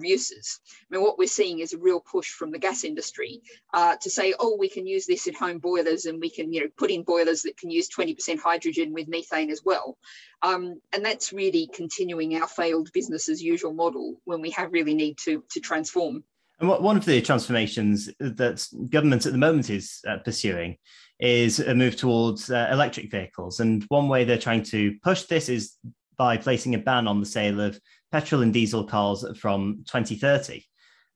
uses. 0.01 0.59
I 0.81 0.95
mean, 0.95 1.03
what 1.03 1.17
we're 1.17 1.27
seeing 1.27 1.59
is 1.59 1.73
a 1.73 1.77
real 1.77 1.99
push 1.99 2.29
from 2.29 2.49
the 2.49 2.57
gas 2.57 2.85
industry 2.85 3.41
uh, 3.73 3.97
to 3.97 4.09
say, 4.09 4.33
oh, 4.39 4.55
we 4.57 4.69
can 4.69 4.87
use 4.87 5.05
this 5.05 5.27
in 5.27 5.33
home 5.33 5.59
boilers 5.59 6.05
and 6.05 6.19
we 6.19 6.29
can, 6.29 6.51
you 6.53 6.61
know, 6.61 6.69
put 6.77 6.89
in 6.89 7.03
boilers 7.03 7.41
that 7.43 7.57
can 7.57 7.69
use 7.69 7.89
20% 7.89 8.39
hydrogen 8.39 8.93
with 8.93 9.09
methane 9.09 9.51
as 9.51 9.61
well. 9.65 9.97
Um, 10.41 10.79
and 10.95 11.03
that's 11.03 11.33
really 11.33 11.69
continuing 11.73 12.41
our 12.41 12.47
failed 12.47 12.89
business 12.93 13.27
as 13.27 13.43
usual 13.43 13.73
model 13.73 14.21
when 14.23 14.41
we 14.41 14.49
have 14.51 14.71
really 14.71 14.93
need 14.93 15.17
to, 15.25 15.43
to 15.51 15.59
transform. 15.59 16.23
And 16.59 16.69
what, 16.69 16.81
one 16.81 16.95
of 16.95 17.03
the 17.03 17.21
transformations 17.21 18.09
that 18.19 18.65
government 18.89 19.25
at 19.25 19.33
the 19.33 19.37
moment 19.37 19.69
is 19.69 19.99
uh, 20.07 20.19
pursuing 20.19 20.77
is 21.19 21.59
a 21.59 21.75
move 21.75 21.97
towards 21.97 22.49
uh, 22.49 22.69
electric 22.71 23.11
vehicles. 23.11 23.59
And 23.59 23.83
one 23.89 24.07
way 24.07 24.23
they're 24.23 24.37
trying 24.37 24.63
to 24.63 24.95
push 25.03 25.23
this 25.23 25.49
is 25.49 25.77
by 26.17 26.37
placing 26.37 26.75
a 26.75 26.79
ban 26.79 27.07
on 27.07 27.19
the 27.19 27.25
sale 27.25 27.59
of 27.59 27.79
petrol 28.11 28.41
and 28.41 28.53
diesel 28.53 28.83
cars 28.85 29.25
from 29.37 29.83
2030. 29.87 30.63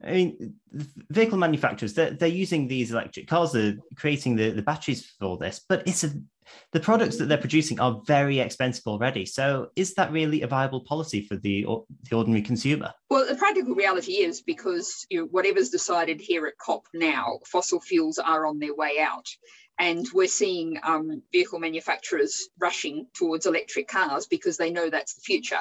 I 0.03 0.11
mean, 0.11 0.53
vehicle 1.09 1.39
manufacturers, 1.39 1.95
they're, 1.95 2.11
they're 2.11 2.27
using 2.27 2.67
these 2.67 2.91
electric 2.91 3.27
cars, 3.27 3.53
they're 3.53 3.77
creating 3.95 4.35
the, 4.35 4.51
the 4.51 4.61
batteries 4.61 5.11
for 5.19 5.37
this, 5.37 5.65
but 5.67 5.87
it's 5.87 6.03
a, 6.03 6.11
the 6.71 6.79
products 6.79 7.17
that 7.17 7.25
they're 7.25 7.37
producing 7.37 7.79
are 7.79 8.01
very 8.05 8.39
expensive 8.39 8.85
already. 8.85 9.25
So 9.25 9.69
is 9.75 9.95
that 9.95 10.11
really 10.11 10.43
a 10.43 10.47
viable 10.47 10.81
policy 10.81 11.21
for 11.21 11.35
the, 11.35 11.65
the 12.09 12.15
ordinary 12.15 12.43
consumer? 12.43 12.93
Well, 13.09 13.27
the 13.27 13.35
practical 13.35 13.73
reality 13.73 14.13
is 14.13 14.41
because 14.41 15.05
you 15.09 15.21
know, 15.21 15.25
whatever's 15.25 15.69
decided 15.69 16.21
here 16.21 16.45
at 16.45 16.57
COP 16.57 16.83
now, 16.93 17.39
fossil 17.45 17.79
fuels 17.79 18.19
are 18.19 18.45
on 18.45 18.59
their 18.59 18.75
way 18.75 18.99
out. 18.99 19.25
And 19.79 20.07
we're 20.13 20.27
seeing 20.27 20.79
um, 20.83 21.21
vehicle 21.31 21.59
manufacturers 21.59 22.49
rushing 22.59 23.07
towards 23.13 23.45
electric 23.45 23.87
cars 23.87 24.27
because 24.27 24.57
they 24.57 24.71
know 24.71 24.89
that's 24.89 25.13
the 25.13 25.21
future. 25.21 25.59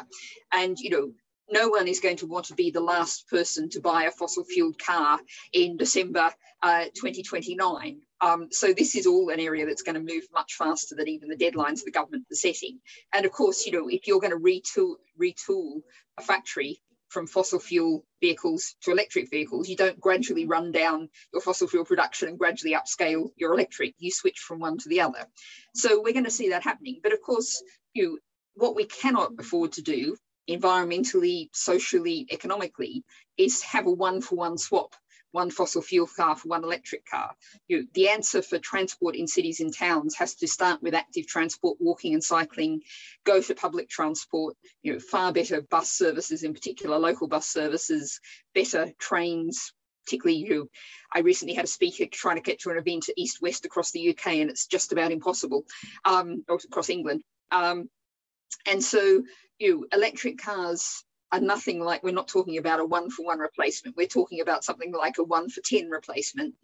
And, 0.53 0.79
you 0.79 0.91
know, 0.91 1.13
no 1.51 1.69
one 1.69 1.87
is 1.87 2.01
going 2.01 2.17
to 2.19 2.27
want 2.27 2.47
to 2.47 2.55
be 2.55 2.71
the 2.71 2.81
last 2.81 3.29
person 3.29 3.69
to 3.71 3.81
buy 3.81 4.05
a 4.05 4.11
fossil 4.11 4.45
fueled 4.45 4.79
car 4.79 5.21
in 5.53 5.77
December 5.77 6.33
uh, 6.63 6.85
2029. 6.95 8.01
Um, 8.21 8.49
so 8.51 8.73
this 8.73 8.97
is 8.97 9.07
all 9.07 9.29
an 9.29 9.41
area 9.41 9.67
that's 9.67 9.83
going 9.83 9.95
to 9.95 10.15
move 10.15 10.25
much 10.33 10.55
faster 10.55 10.95
than 10.95 11.09
even 11.09 11.29
the 11.29 11.37
deadlines 11.37 11.85
the 11.85 11.91
government 11.91 12.25
are 12.33 12.37
setting. 12.37 12.81
And 13.13 13.27
of 13.27 13.33
course, 13.33 13.67
you 13.67 13.73
know, 13.73 13.89
if 13.89 14.07
you're 14.07 14.21
going 14.21 14.33
to 14.33 14.39
retool, 14.39 14.97
retool 15.21 15.83
a 16.19 16.23
factory 16.23 16.81
from 17.17 17.27
fossil 17.27 17.59
fuel 17.59 18.05
vehicles 18.21 18.77
to 18.83 18.91
electric 18.91 19.31
vehicles, 19.31 19.71
you 19.71 19.75
don't 19.75 19.99
gradually 19.99 20.45
run 20.45 20.71
down 20.71 21.09
your 21.33 21.41
fossil 21.41 21.67
fuel 21.67 21.83
production 21.83 22.29
and 22.29 22.39
gradually 22.39 22.75
upscale 22.75 23.31
your 23.37 23.55
electric. 23.55 23.95
You 23.99 24.11
switch 24.11 24.41
from 24.41 24.59
one 24.59 24.77
to 24.77 24.91
the 24.91 25.01
other. 25.01 25.25
So 25.75 26.03
we're 26.03 26.13
going 26.13 26.27
to 26.27 26.31
see 26.31 26.51
that 26.51 26.63
happening. 26.63 27.01
But 27.03 27.15
of 27.15 27.23
course, 27.23 27.63
you 27.95 28.19
what 28.53 28.77
we 28.77 28.85
cannot 28.85 29.33
afford 29.39 29.73
to 29.73 29.83
do 29.83 30.15
environmentally, 30.47 31.49
socially, 31.55 32.27
economically 32.31 33.03
is 33.39 33.63
have 33.63 33.87
a 33.87 33.91
one-for-one 33.91 34.59
swap 34.59 34.95
one 35.37 35.51
fossil 35.51 35.83
fuel 35.83 36.09
car 36.17 36.35
for 36.35 36.49
one 36.49 36.65
electric 36.65 37.05
car. 37.05 37.35
You 37.69 37.87
the 37.93 38.09
answer 38.09 38.41
for 38.41 38.59
transport 38.59 39.17
in 39.17 39.29
cities 39.29 39.61
and 39.61 39.73
towns 39.73 40.17
has 40.17 40.35
to 40.37 40.49
start 40.49 40.83
with 40.83 40.95
active 40.95 41.27
transport, 41.27 41.77
walking 41.79 42.15
and 42.15 42.25
cycling, 42.25 42.81
go 43.25 43.43
for 43.43 43.55
public 43.55 43.91
transport, 43.91 44.57
you 44.83 44.95
know, 44.95 44.99
far 44.99 45.35
better 45.35 45.61
bus 45.61 45.93
services, 45.93 46.43
in 46.43 46.55
particular 46.55 46.99
local 46.99 47.29
bus 47.29 47.47
services, 47.47 48.19
better 48.55 48.91
trains, 48.99 49.75
particularly 50.07 50.41
you. 50.41 50.71
I 51.13 51.19
recently 51.19 51.55
had 51.55 51.67
a 51.67 51.69
speaker 51.69 52.07
trying 52.11 52.37
to 52.37 52.43
get 52.43 52.61
to 52.61 52.71
an 52.71 52.79
event 52.79 53.11
east 53.19 53.43
west 53.43 53.67
across 53.67 53.91
the 53.91 54.09
UK, 54.09 54.27
and 54.37 54.49
it's 54.49 54.67
just 54.67 54.93
about 54.93 55.13
impossible, 55.13 55.67
um, 56.07 56.45
across 56.49 56.89
England. 56.89 57.23
Um, 57.51 57.91
and 58.67 58.83
so, 58.83 59.23
you 59.59 59.75
know, 59.75 59.87
electric 59.93 60.39
cars 60.39 61.05
are 61.37 61.41
nothing 61.41 61.81
like 61.81 62.03
we're 62.03 62.13
not 62.13 62.29
talking 62.29 62.59
about 62.59 62.81
a 62.81 62.85
one 62.85 63.11
for 63.11 63.25
one 63.25 63.39
replacement. 63.39 63.97
We're 63.97 64.07
talking 64.07 64.41
about 64.41 64.65
something 64.65 64.93
like 64.93 65.19
a 65.19 65.25
one 65.25 65.49
for 65.49 65.61
10 65.61 65.91
replacement. 65.91 66.55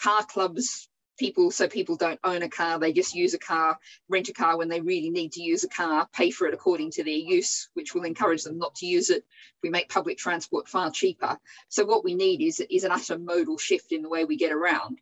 Car 0.00 0.24
clubs 0.24 0.88
people 1.18 1.50
so 1.50 1.68
people 1.68 1.94
don't 1.94 2.18
own 2.24 2.42
a 2.42 2.48
car 2.48 2.78
they 2.78 2.92
just 2.92 3.14
use 3.14 3.34
a 3.34 3.38
car 3.38 3.78
rent 4.08 4.30
a 4.30 4.32
car 4.32 4.56
when 4.56 4.68
they 4.68 4.80
really 4.80 5.10
need 5.10 5.30
to 5.30 5.42
use 5.42 5.62
a 5.62 5.68
car 5.68 6.08
pay 6.14 6.30
for 6.30 6.46
it 6.46 6.54
according 6.54 6.90
to 6.90 7.04
their 7.04 7.12
use 7.12 7.68
which 7.74 7.94
will 7.94 8.04
encourage 8.04 8.42
them 8.42 8.58
not 8.58 8.74
to 8.74 8.86
use 8.86 9.10
it. 9.10 9.22
We 9.62 9.68
make 9.70 9.90
public 9.90 10.16
transport 10.16 10.68
far 10.68 10.90
cheaper. 10.90 11.36
So 11.68 11.84
what 11.84 12.02
we 12.02 12.14
need 12.14 12.40
is 12.40 12.60
is 12.70 12.84
an 12.84 12.92
utter 12.92 13.18
modal 13.18 13.58
shift 13.58 13.92
in 13.92 14.02
the 14.02 14.08
way 14.08 14.24
we 14.24 14.36
get 14.36 14.52
around. 14.52 14.98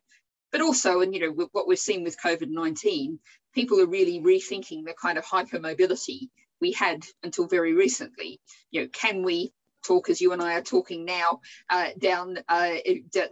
But 0.51 0.61
also 0.61 1.01
and 1.01 1.15
you 1.15 1.21
know 1.21 1.47
what 1.53 1.67
we're 1.67 1.77
seeing 1.77 2.03
with 2.03 2.21
covid-19 2.21 3.17
people 3.53 3.79
are 3.79 3.87
really 3.87 4.19
rethinking 4.19 4.85
the 4.85 4.93
kind 5.01 5.17
of 5.17 5.25
hypermobility 5.25 6.29
we 6.61 6.71
had 6.71 7.03
until 7.23 7.47
very 7.47 7.73
recently. 7.73 8.39
You 8.71 8.81
know, 8.81 8.87
can 8.87 9.23
we 9.23 9.51
talk 9.83 10.09
as 10.09 10.21
you 10.21 10.33
and 10.33 10.41
I 10.41 10.55
are 10.55 10.61
talking 10.61 11.05
now 11.05 11.41
uh, 11.69 11.89
down 11.99 12.37
uh, 12.47 12.71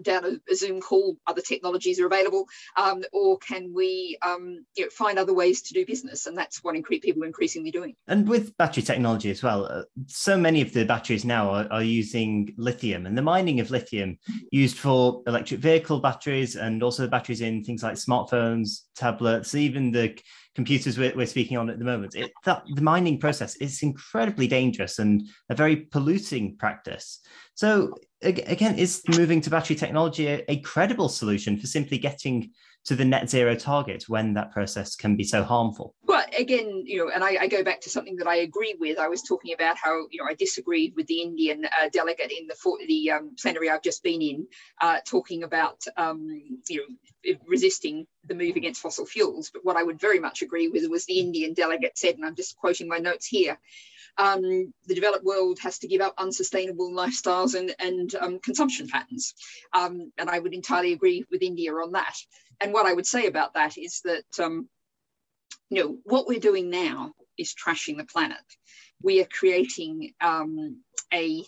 down 0.02 0.26
a, 0.26 0.56
Zoom 0.56 0.82
call. 0.82 1.18
Other 1.28 1.42
technologies 1.42 2.00
are 2.00 2.06
available, 2.06 2.46
um, 2.78 3.04
or 3.14 3.38
can 3.38 3.74
we 3.74 4.18
um, 4.22 4.66
you 4.76 4.86
know, 4.86 4.90
find 4.90 5.20
other 5.20 5.34
ways 5.34 5.62
to 5.64 5.74
do 5.74 5.86
business? 5.86 6.26
And 6.26 6.38
that's 6.38 6.64
what 6.64 6.76
incre- 6.76 7.02
people 7.02 7.24
are 7.24 7.28
increasingly 7.28 7.72
doing. 7.72 7.96
And 8.08 8.28
with 8.28 8.56
battery 8.58 8.84
technology 8.84 9.32
as 9.32 9.44
well, 9.44 9.66
uh, 9.66 9.84
so 10.08 10.38
many 10.38 10.62
of 10.62 10.74
the 10.74 10.86
batteries 10.86 11.26
now 11.26 11.50
are, 11.50 11.68
are, 11.72 11.84
using 11.84 12.54
lithium, 12.58 13.06
and 13.06 13.18
the 13.18 13.22
mining 13.22 13.60
of 13.60 13.72
lithium 13.72 14.18
used 14.52 14.78
for 14.78 15.24
electric 15.28 15.60
vehicle 15.60 16.00
batteries, 16.00 16.56
and 16.56 16.84
also 16.84 17.04
the 17.04 17.10
batteries 17.10 17.42
in 17.42 17.64
things 17.64 17.84
like 17.84 17.96
smartphones, 17.96 18.82
tablets, 18.96 19.56
even 19.56 19.92
the 19.92 20.18
computers 20.56 20.98
we're, 20.98 21.14
we're 21.16 21.26
speaking 21.26 21.58
on 21.58 21.70
at 21.70 21.80
the 21.80 21.86
moment, 21.86 22.16
it, 22.16 22.32
that, 22.46 22.64
the 22.76 22.82
mining 22.82 23.20
process 23.20 23.56
is 23.58 23.82
incredibly 23.84 24.48
dangerous 24.48 25.00
and 25.00 25.28
a 25.50 25.56
very 25.56 25.76
polluting 25.76 26.58
practice. 26.58 27.20
So 27.56 27.94
again, 28.22 28.78
is 28.78 29.02
moving 29.16 29.42
to 29.42 29.50
battery 29.50 29.76
technology 29.76 30.28
a, 30.28 30.44
a 30.48 30.60
credible 30.62 31.10
solution 31.10 31.58
for 31.58 31.68
simply 31.68 31.98
getting 31.98 32.52
to 32.86 32.96
the 32.96 33.06
net 33.06 33.30
zero 33.30 33.56
target 33.56 34.06
when 34.08 34.34
that 34.34 34.52
process 34.52 34.96
can 34.96 35.16
be 35.16 35.24
so 35.24 35.44
harmful? 35.44 35.94
Well, 36.04 36.26
again, 36.38 36.84
you 36.86 36.98
know, 36.98 37.12
and 37.14 37.24
I, 37.24 37.38
I 37.42 37.48
go 37.48 37.64
back 37.64 37.82
to 37.82 37.90
something 37.90 38.16
that 38.18 38.28
I 38.28 38.38
agree 38.38 38.76
with. 38.80 38.98
I 38.98 39.08
was 39.08 39.22
talking 39.22 39.54
about 39.54 39.78
how 39.78 40.08
you 40.12 40.22
know 40.22 40.30
I 40.30 40.34
disagreed 40.34 40.94
with 40.96 41.08
the 41.08 41.22
Indian 41.22 41.66
uh, 41.66 41.90
delegate 41.92 42.32
in 42.32 42.48
the 42.48 42.56
the 42.88 43.12
um, 43.12 43.36
plenary 43.40 43.70
I've 43.70 43.84
just 43.84 44.04
been 44.04 44.22
in, 44.22 44.48
uh, 44.82 44.98
talking 45.06 45.44
about 45.44 45.84
um, 45.98 46.60
you 46.68 46.78
know 47.26 47.36
resisting 47.46 48.08
the 48.26 48.36
move 48.36 48.56
against 48.56 48.82
fossil 48.82 49.06
fuels. 49.06 49.52
But 49.54 49.66
what 49.66 49.78
I 49.78 49.84
would 49.84 50.00
very 50.00 50.20
much 50.20 50.42
agree 50.42 50.68
with 50.68 50.90
was 50.90 51.06
the 51.06 51.20
Indian 51.20 51.54
delegate 51.54 51.98
said, 51.98 52.16
and 52.16 52.26
I'm 52.26 52.36
just 52.36 52.58
quoting 52.58 52.88
my 52.88 52.98
notes 52.98 53.28
here. 53.28 53.60
Um, 54.18 54.74
the 54.88 54.96
developed 54.96 55.24
world 55.24 55.60
has 55.60 55.80
to 55.80 55.88
give 55.88 56.02
up 56.02 56.14
unsustainable 56.18 56.92
lifestyles 56.92 57.56
and, 57.56 57.74
and 57.80 58.14
um, 58.16 58.40
consumption 58.40 58.88
patterns. 58.88 59.34
Um, 59.74 60.12
and 60.18 60.30
I 60.30 60.40
would 60.40 60.54
entirely 60.54 60.92
agree 60.92 61.24
with 61.32 61.42
India 61.42 61.72
on 61.72 61.94
that 61.94 62.16
and 62.62 62.74
what 62.74 62.86
I 62.86 62.94
would 62.94 63.06
say 63.06 63.28
about 63.28 63.54
that 63.54 63.78
is 63.78 64.02
that, 64.04 64.44
um, 64.44 64.68
you 65.70 65.84
know, 65.84 65.98
what 66.04 66.28
we're 66.28 66.40
doing 66.40 66.70
now 66.70 67.14
is 67.38 67.54
trashing 67.54 67.98
the 67.98 68.06
planet. 68.06 68.38
We 69.02 69.22
are 69.22 69.28
creating 69.32 70.14
um, 70.20 70.82
a, 71.14 71.44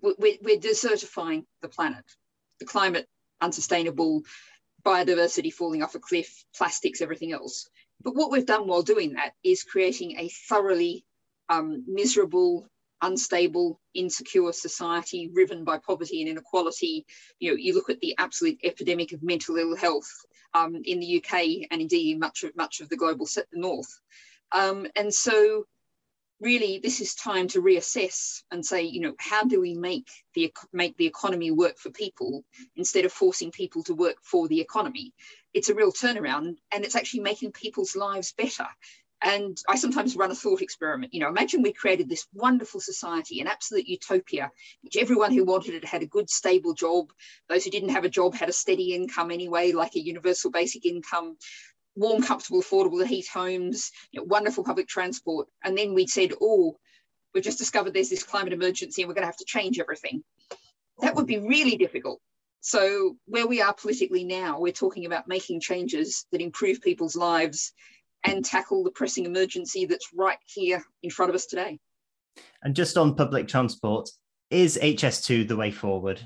we're, 0.00 0.36
we're 0.42 0.60
desertifying 0.60 1.44
the 1.62 1.68
planet. 1.68 2.04
The 2.60 2.66
climate 2.66 3.08
unsustainable, 3.40 4.22
biodiversity 4.84 5.52
falling 5.52 5.82
off 5.82 5.94
a 5.94 5.98
cliff, 5.98 6.44
plastics, 6.56 7.00
everything 7.00 7.32
else. 7.32 7.68
But 8.02 8.14
what 8.14 8.30
we've 8.30 8.46
done 8.46 8.66
while 8.66 8.82
doing 8.82 9.14
that 9.14 9.32
is 9.42 9.64
creating 9.64 10.18
a 10.18 10.28
thoroughly 10.48 11.04
um, 11.48 11.84
miserable, 11.88 12.66
unstable, 13.02 13.80
insecure 13.94 14.52
society 14.52 15.30
riven 15.32 15.64
by 15.64 15.78
poverty 15.78 16.20
and 16.20 16.30
inequality. 16.30 17.06
You 17.38 17.50
know, 17.50 17.56
you 17.56 17.74
look 17.74 17.90
at 17.90 18.00
the 18.00 18.14
absolute 18.18 18.58
epidemic 18.64 19.12
of 19.12 19.22
mental 19.22 19.56
ill 19.56 19.76
health 19.76 20.10
um, 20.54 20.80
in 20.84 21.00
the 21.00 21.22
UK 21.22 21.68
and 21.70 21.80
indeed 21.80 22.18
much 22.18 22.44
of 22.44 22.56
much 22.56 22.80
of 22.80 22.88
the 22.88 22.96
global 22.96 23.26
north. 23.52 24.00
Um, 24.52 24.86
and 24.96 25.12
so 25.12 25.66
really 26.40 26.78
this 26.78 27.00
is 27.00 27.14
time 27.14 27.48
to 27.48 27.60
reassess 27.60 28.42
and 28.52 28.64
say 28.64 28.82
you 28.82 29.00
know 29.00 29.14
how 29.18 29.42
do 29.42 29.60
we 29.60 29.74
make 29.74 30.08
the 30.34 30.52
make 30.72 30.96
the 30.96 31.06
economy 31.06 31.50
work 31.50 31.76
for 31.78 31.90
people 31.90 32.44
instead 32.76 33.04
of 33.04 33.12
forcing 33.12 33.50
people 33.50 33.82
to 33.82 33.94
work 33.94 34.16
for 34.22 34.46
the 34.46 34.60
economy 34.60 35.12
it's 35.52 35.68
a 35.68 35.74
real 35.74 35.90
turnaround 35.90 36.56
and 36.72 36.84
it's 36.84 36.94
actually 36.94 37.20
making 37.20 37.50
people's 37.50 37.96
lives 37.96 38.32
better 38.32 38.66
and 39.22 39.58
I 39.68 39.76
sometimes 39.76 40.16
run 40.16 40.30
a 40.30 40.34
thought 40.34 40.62
experiment. 40.62 41.12
You 41.12 41.20
know, 41.20 41.28
imagine 41.28 41.62
we 41.62 41.72
created 41.72 42.08
this 42.08 42.26
wonderful 42.32 42.80
society, 42.80 43.40
an 43.40 43.48
absolute 43.48 43.88
utopia, 43.88 44.50
which 44.82 44.96
everyone 44.96 45.32
who 45.32 45.44
wanted 45.44 45.74
it 45.74 45.84
had 45.84 46.02
a 46.02 46.06
good, 46.06 46.30
stable 46.30 46.72
job. 46.72 47.12
Those 47.48 47.64
who 47.64 47.70
didn't 47.70 47.90
have 47.90 48.04
a 48.04 48.08
job 48.08 48.34
had 48.34 48.48
a 48.48 48.52
steady 48.52 48.94
income 48.94 49.30
anyway, 49.30 49.72
like 49.72 49.96
a 49.96 50.00
universal 50.00 50.50
basic 50.50 50.86
income, 50.86 51.36
warm, 51.96 52.22
comfortable, 52.22 52.62
affordable 52.62 53.04
heat 53.04 53.26
homes, 53.26 53.90
you 54.12 54.20
know, 54.20 54.26
wonderful 54.28 54.62
public 54.62 54.86
transport. 54.86 55.48
And 55.64 55.76
then 55.76 55.94
we 55.94 56.06
said, 56.06 56.32
oh, 56.40 56.76
we've 57.34 57.44
just 57.44 57.58
discovered 57.58 57.94
there's 57.94 58.10
this 58.10 58.22
climate 58.22 58.52
emergency 58.52 59.02
and 59.02 59.08
we're 59.08 59.14
going 59.14 59.22
to 59.22 59.28
have 59.28 59.36
to 59.38 59.44
change 59.44 59.80
everything. 59.80 60.22
That 61.00 61.16
would 61.16 61.26
be 61.26 61.38
really 61.38 61.76
difficult. 61.76 62.20
So, 62.60 63.16
where 63.26 63.46
we 63.46 63.62
are 63.62 63.72
politically 63.72 64.24
now, 64.24 64.58
we're 64.58 64.72
talking 64.72 65.06
about 65.06 65.28
making 65.28 65.60
changes 65.60 66.26
that 66.32 66.40
improve 66.40 66.80
people's 66.80 67.14
lives 67.14 67.72
and 68.24 68.44
tackle 68.44 68.84
the 68.84 68.90
pressing 68.90 69.24
emergency 69.24 69.86
that's 69.86 70.08
right 70.14 70.38
here 70.46 70.82
in 71.02 71.10
front 71.10 71.30
of 71.30 71.34
us 71.34 71.46
today. 71.46 71.78
And 72.62 72.74
just 72.74 72.96
on 72.96 73.14
public 73.14 73.48
transport, 73.48 74.10
is 74.50 74.78
HS2 74.82 75.46
the 75.46 75.56
way 75.56 75.70
forward? 75.70 76.20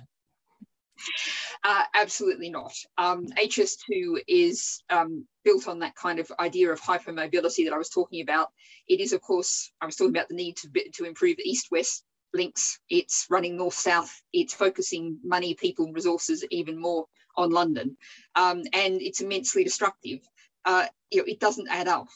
Uh, 1.65 1.83
absolutely 1.95 2.51
not. 2.51 2.73
Um, 2.99 3.27
HS2 3.27 4.21
is 4.27 4.83
um, 4.91 5.27
built 5.45 5.69
on 5.69 5.81
that 5.81 5.95
kind 5.95 6.19
of 6.19 6.31
idea 6.41 6.71
of 6.71 6.81
hypermobility 6.81 7.65
that 7.65 7.73
I 7.73 7.79
was 7.79 7.89
talking 7.89 8.21
about. 8.21 8.51
It 8.89 9.01
is, 9.01 9.13
of 9.13 9.21
course, 9.21 9.71
I 9.81 9.87
was 9.87 9.97
talking 9.97 10.15
about 10.15 10.29
the 10.29 10.35
need 10.35 10.57
to, 10.59 10.69
to 10.95 11.05
improve 11.05 11.39
east-west 11.39 12.05
links. 12.35 12.79
It's 12.89 13.27
running 13.31 13.57
north-south. 13.57 14.13
It's 14.33 14.55
focusing 14.55 15.19
money, 15.25 15.55
people, 15.55 15.93
resources 15.93 16.45
even 16.51 16.81
more 16.81 17.07
on 17.37 17.51
London, 17.51 17.97
um, 18.35 18.63
and 18.73 19.01
it's 19.01 19.21
immensely 19.21 19.65
destructive. 19.65 20.21
Uh, 20.65 20.87
you 21.11 21.19
know, 21.19 21.25
it 21.27 21.41
doesn't 21.41 21.69
add 21.69 21.89
up 21.89 22.09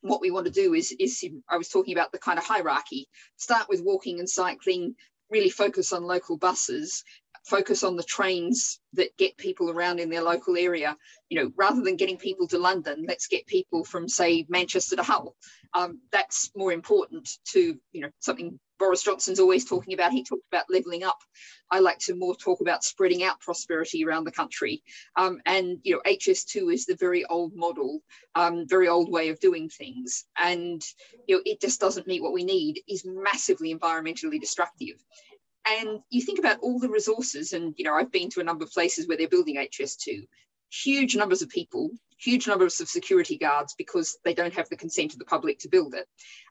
what 0.00 0.20
we 0.20 0.30
want 0.30 0.46
to 0.46 0.52
do 0.52 0.74
is, 0.74 0.94
is 0.98 1.24
I 1.48 1.56
was 1.56 1.68
talking 1.68 1.94
about 1.94 2.12
the 2.12 2.18
kind 2.18 2.38
of 2.38 2.44
hierarchy. 2.44 3.08
Start 3.36 3.68
with 3.68 3.82
walking 3.82 4.18
and 4.18 4.28
cycling, 4.28 4.94
really 5.30 5.50
focus 5.50 5.92
on 5.92 6.04
local 6.04 6.36
buses, 6.36 7.04
focus 7.44 7.82
on 7.82 7.96
the 7.96 8.02
trains 8.02 8.80
that 8.94 9.16
get 9.16 9.36
people 9.36 9.70
around 9.70 10.00
in 10.00 10.10
their 10.10 10.22
local 10.22 10.56
area. 10.56 10.96
You 11.28 11.40
know, 11.42 11.52
rather 11.56 11.82
than 11.82 11.96
getting 11.96 12.18
people 12.18 12.46
to 12.48 12.58
London, 12.58 13.04
let's 13.08 13.26
get 13.26 13.46
people 13.46 13.84
from, 13.84 14.08
say, 14.08 14.46
Manchester 14.48 14.96
to 14.96 15.02
Hull. 15.02 15.34
Um, 15.74 16.00
that's 16.12 16.50
more 16.56 16.72
important 16.72 17.28
to, 17.52 17.76
you 17.92 18.00
know, 18.00 18.10
something 18.20 18.58
Boris 18.78 19.02
Johnson's 19.02 19.40
always 19.40 19.64
talking 19.64 19.94
about. 19.94 20.12
He 20.12 20.22
talked 20.22 20.46
about 20.50 20.66
levelling 20.68 21.02
up. 21.02 21.18
I 21.70 21.80
like 21.80 21.98
to 22.00 22.14
more 22.14 22.36
talk 22.36 22.60
about 22.60 22.84
spreading 22.84 23.22
out 23.22 23.40
prosperity 23.40 24.04
around 24.04 24.24
the 24.24 24.32
country. 24.32 24.82
Um, 25.16 25.40
and 25.46 25.78
you 25.82 25.94
know, 25.94 26.02
HS2 26.06 26.72
is 26.72 26.86
the 26.86 26.96
very 26.96 27.24
old 27.24 27.54
model, 27.54 28.02
um, 28.34 28.66
very 28.68 28.88
old 28.88 29.10
way 29.10 29.28
of 29.30 29.40
doing 29.40 29.68
things, 29.68 30.24
and 30.38 30.82
you 31.26 31.36
know, 31.36 31.42
it 31.44 31.60
just 31.60 31.80
doesn't 31.80 32.06
meet 32.06 32.22
what 32.22 32.32
we 32.32 32.44
need. 32.44 32.82
is 32.88 33.04
massively 33.04 33.74
environmentally 33.74 34.40
destructive. 34.40 34.96
And 35.68 35.98
you 36.10 36.22
think 36.22 36.38
about 36.38 36.60
all 36.60 36.78
the 36.78 36.88
resources, 36.88 37.52
and 37.52 37.74
you 37.76 37.84
know, 37.84 37.94
I've 37.94 38.12
been 38.12 38.30
to 38.30 38.40
a 38.40 38.44
number 38.44 38.64
of 38.64 38.70
places 38.70 39.08
where 39.08 39.16
they're 39.16 39.28
building 39.28 39.56
HS2. 39.56 40.26
Huge 40.70 41.16
numbers 41.16 41.42
of 41.42 41.48
people, 41.48 41.90
huge 42.18 42.46
numbers 42.46 42.80
of 42.80 42.88
security 42.88 43.36
guards 43.36 43.74
because 43.76 44.18
they 44.24 44.34
don't 44.34 44.54
have 44.54 44.68
the 44.68 44.76
consent 44.76 45.12
of 45.12 45.18
the 45.18 45.24
public 45.24 45.58
to 45.60 45.68
build 45.68 45.94
it. 45.94 46.06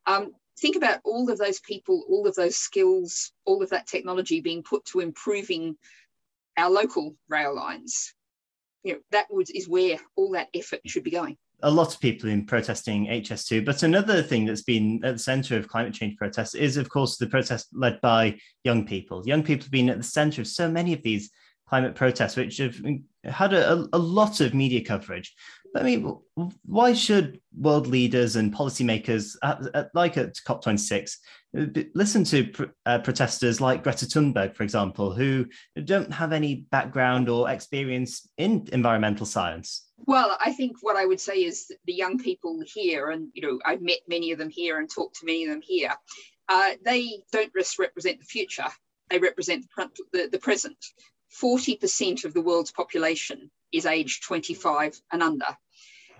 Um, 0.05 0.33
think 0.57 0.75
about 0.75 0.99
all 1.03 1.29
of 1.29 1.37
those 1.37 1.59
people, 1.59 2.03
all 2.09 2.27
of 2.27 2.35
those 2.35 2.55
skills, 2.55 3.31
all 3.45 3.61
of 3.61 3.69
that 3.69 3.87
technology 3.87 4.41
being 4.41 4.63
put 4.63 4.85
to 4.85 4.99
improving 4.99 5.75
our 6.57 6.69
local 6.69 7.15
rail 7.29 7.55
lines. 7.55 8.13
You 8.83 8.93
know, 8.93 8.99
that 9.11 9.27
would, 9.29 9.49
is 9.49 9.67
where 9.67 9.97
all 10.15 10.31
that 10.31 10.49
effort 10.53 10.81
should 10.85 11.03
be 11.03 11.11
going. 11.11 11.37
A 11.63 11.71
lot 11.71 11.93
of 11.93 11.99
people 11.99 12.29
in 12.29 12.45
protesting 12.45 13.07
HS2, 13.07 13.65
but 13.65 13.83
another 13.83 14.21
thing 14.21 14.45
that's 14.45 14.61
been 14.61 15.03
at 15.03 15.15
the 15.15 15.19
centre 15.19 15.57
of 15.57 15.67
climate 15.67 15.93
change 15.93 16.17
protests 16.17 16.53
is, 16.53 16.77
of 16.77 16.89
course, 16.89 17.17
the 17.17 17.27
protest 17.27 17.67
led 17.73 17.99
by 18.01 18.37
young 18.63 18.85
people. 18.85 19.23
Young 19.25 19.41
people 19.41 19.63
have 19.63 19.71
been 19.71 19.89
at 19.89 19.97
the 19.97 20.03
centre 20.03 20.41
of 20.41 20.47
so 20.47 20.69
many 20.69 20.93
of 20.93 21.01
these 21.01 21.31
climate 21.67 21.95
protests, 21.95 22.35
which 22.35 22.57
have 22.57 22.79
had 23.23 23.53
a, 23.53 23.87
a 23.93 23.97
lot 23.97 24.41
of 24.41 24.53
media 24.53 24.83
coverage. 24.83 25.33
I 25.75 25.83
mean, 25.83 26.17
why 26.63 26.93
should 26.93 27.41
world 27.57 27.87
leaders 27.87 28.37
and 28.37 28.53
policymakers, 28.53 29.35
at, 29.43 29.59
at, 29.73 29.89
like 29.93 30.15
at 30.15 30.35
COP26, 30.35 31.17
listen 31.93 32.23
to 32.25 32.47
pr- 32.47 32.63
uh, 32.85 32.99
protesters 32.99 33.59
like 33.59 33.83
Greta 33.83 34.05
Thunberg, 34.05 34.55
for 34.55 34.63
example, 34.63 35.13
who 35.13 35.45
don't 35.83 36.13
have 36.13 36.31
any 36.31 36.67
background 36.71 37.27
or 37.27 37.49
experience 37.49 38.29
in 38.37 38.67
environmental 38.71 39.25
science? 39.25 39.89
Well, 39.97 40.37
I 40.39 40.53
think 40.53 40.77
what 40.81 40.95
I 40.95 41.05
would 41.05 41.19
say 41.19 41.43
is 41.43 41.69
the 41.85 41.93
young 41.93 42.19
people 42.19 42.61
here, 42.65 43.09
and 43.09 43.29
you 43.33 43.41
know, 43.41 43.59
I've 43.65 43.81
met 43.81 43.99
many 44.07 44.31
of 44.31 44.39
them 44.39 44.49
here 44.49 44.79
and 44.79 44.89
talked 44.89 45.17
to 45.19 45.25
many 45.25 45.43
of 45.43 45.51
them 45.51 45.61
here. 45.61 45.93
Uh, 46.47 46.71
they 46.85 47.19
don't 47.33 47.51
just 47.53 47.79
represent 47.79 48.19
the 48.19 48.25
future; 48.25 48.67
they 49.09 49.19
represent 49.19 49.65
the, 50.13 50.29
the 50.31 50.39
present. 50.39 50.77
40% 51.41 52.23
of 52.23 52.33
the 52.33 52.41
world's 52.41 52.71
population 52.71 53.51
is 53.73 53.85
aged 53.85 54.23
25 54.23 55.01
and 55.11 55.21
under. 55.21 55.57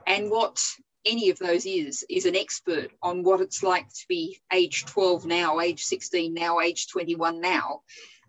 And 0.07 0.29
what 0.29 0.63
any 1.05 1.29
of 1.29 1.39
those 1.39 1.65
is, 1.65 2.03
is 2.09 2.25
an 2.25 2.35
expert 2.35 2.91
on 3.01 3.23
what 3.23 3.41
it's 3.41 3.63
like 3.63 3.87
to 3.89 4.05
be 4.07 4.39
age 4.51 4.85
12 4.85 5.25
now, 5.25 5.59
age 5.59 5.83
16 5.83 6.33
now, 6.33 6.59
age 6.59 6.87
21 6.87 7.41
now. 7.41 7.81